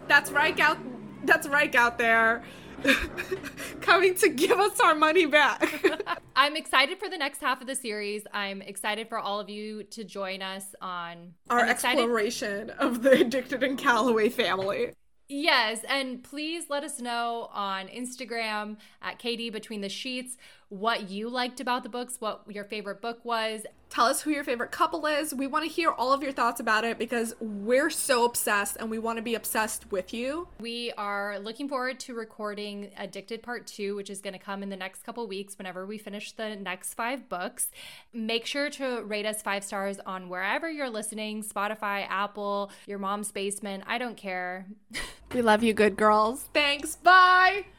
That's 0.07 0.31
right 0.31 0.59
out 0.59 0.77
that's 1.25 1.47
right 1.47 1.73
out 1.75 1.97
there. 1.97 2.43
Coming 3.81 4.15
to 4.15 4.29
give 4.29 4.57
us 4.57 4.79
our 4.79 4.95
money 4.95 5.25
back. 5.25 5.85
I'm 6.35 6.55
excited 6.55 6.97
for 6.97 7.09
the 7.09 7.17
next 7.17 7.41
half 7.41 7.59
of 7.59 7.67
the 7.67 7.75
series. 7.75 8.23
I'm 8.33 8.61
excited 8.61 9.09
for 9.09 9.19
all 9.19 9.39
of 9.39 9.49
you 9.49 9.83
to 9.83 10.03
join 10.05 10.41
us 10.41 10.63
on 10.81 11.33
our 11.49 11.65
excited- 11.67 11.99
exploration 11.99 12.69
of 12.71 13.03
the 13.03 13.19
Addicted 13.19 13.63
and 13.63 13.77
Calloway 13.77 14.29
family. 14.29 14.93
Yes, 15.31 15.81
and 15.87 16.23
please 16.23 16.65
let 16.69 16.83
us 16.83 16.99
know 16.99 17.49
on 17.53 17.87
Instagram 17.87 18.77
at 19.01 19.19
Katie 19.19 19.51
Between 19.51 19.81
the 19.81 19.89
Sheets 19.89 20.37
what 20.69 21.09
you 21.09 21.29
liked 21.29 21.59
about 21.59 21.83
the 21.83 21.89
books, 21.89 22.17
what 22.19 22.43
your 22.47 22.63
favorite 22.63 23.01
book 23.01 23.19
was. 23.23 23.65
Tell 23.89 24.05
us 24.05 24.21
who 24.21 24.29
your 24.29 24.43
favorite 24.43 24.71
couple 24.71 25.07
is. 25.07 25.33
We 25.33 25.47
want 25.47 25.65
to 25.65 25.69
hear 25.69 25.89
all 25.89 26.13
of 26.13 26.21
your 26.21 26.31
thoughts 26.31 26.59
about 26.59 26.83
it 26.83 26.99
because 26.99 27.33
we're 27.39 27.89
so 27.89 28.23
obsessed 28.23 28.77
and 28.79 28.91
we 28.91 28.99
want 28.99 29.17
to 29.17 29.23
be 29.23 29.33
obsessed 29.33 29.91
with 29.91 30.13
you. 30.13 30.47
We 30.59 30.91
are 30.95 31.39
looking 31.39 31.67
forward 31.67 31.99
to 32.01 32.13
recording 32.13 32.91
Addicted 32.97 33.41
Part 33.41 33.65
2, 33.65 33.95
which 33.95 34.11
is 34.11 34.21
going 34.21 34.33
to 34.33 34.39
come 34.39 34.61
in 34.61 34.69
the 34.69 34.77
next 34.77 35.03
couple 35.03 35.27
weeks 35.27 35.57
whenever 35.57 35.87
we 35.87 35.97
finish 35.97 36.33
the 36.33 36.55
next 36.55 36.93
five 36.93 37.27
books. 37.29 37.71
Make 38.13 38.45
sure 38.45 38.69
to 38.69 39.01
rate 39.01 39.25
us 39.25 39.41
five 39.41 39.63
stars 39.63 39.99
on 40.05 40.29
wherever 40.29 40.69
you're 40.69 40.89
listening 40.89 41.43
Spotify, 41.43 42.05
Apple, 42.07 42.71
your 42.85 42.99
mom's 42.99 43.31
basement. 43.31 43.85
I 43.87 43.97
don't 43.97 44.17
care. 44.17 44.67
we 45.33 45.41
love 45.41 45.63
you, 45.63 45.73
good 45.73 45.95
girls. 45.95 46.47
Thanks. 46.53 46.95
Bye. 46.95 47.65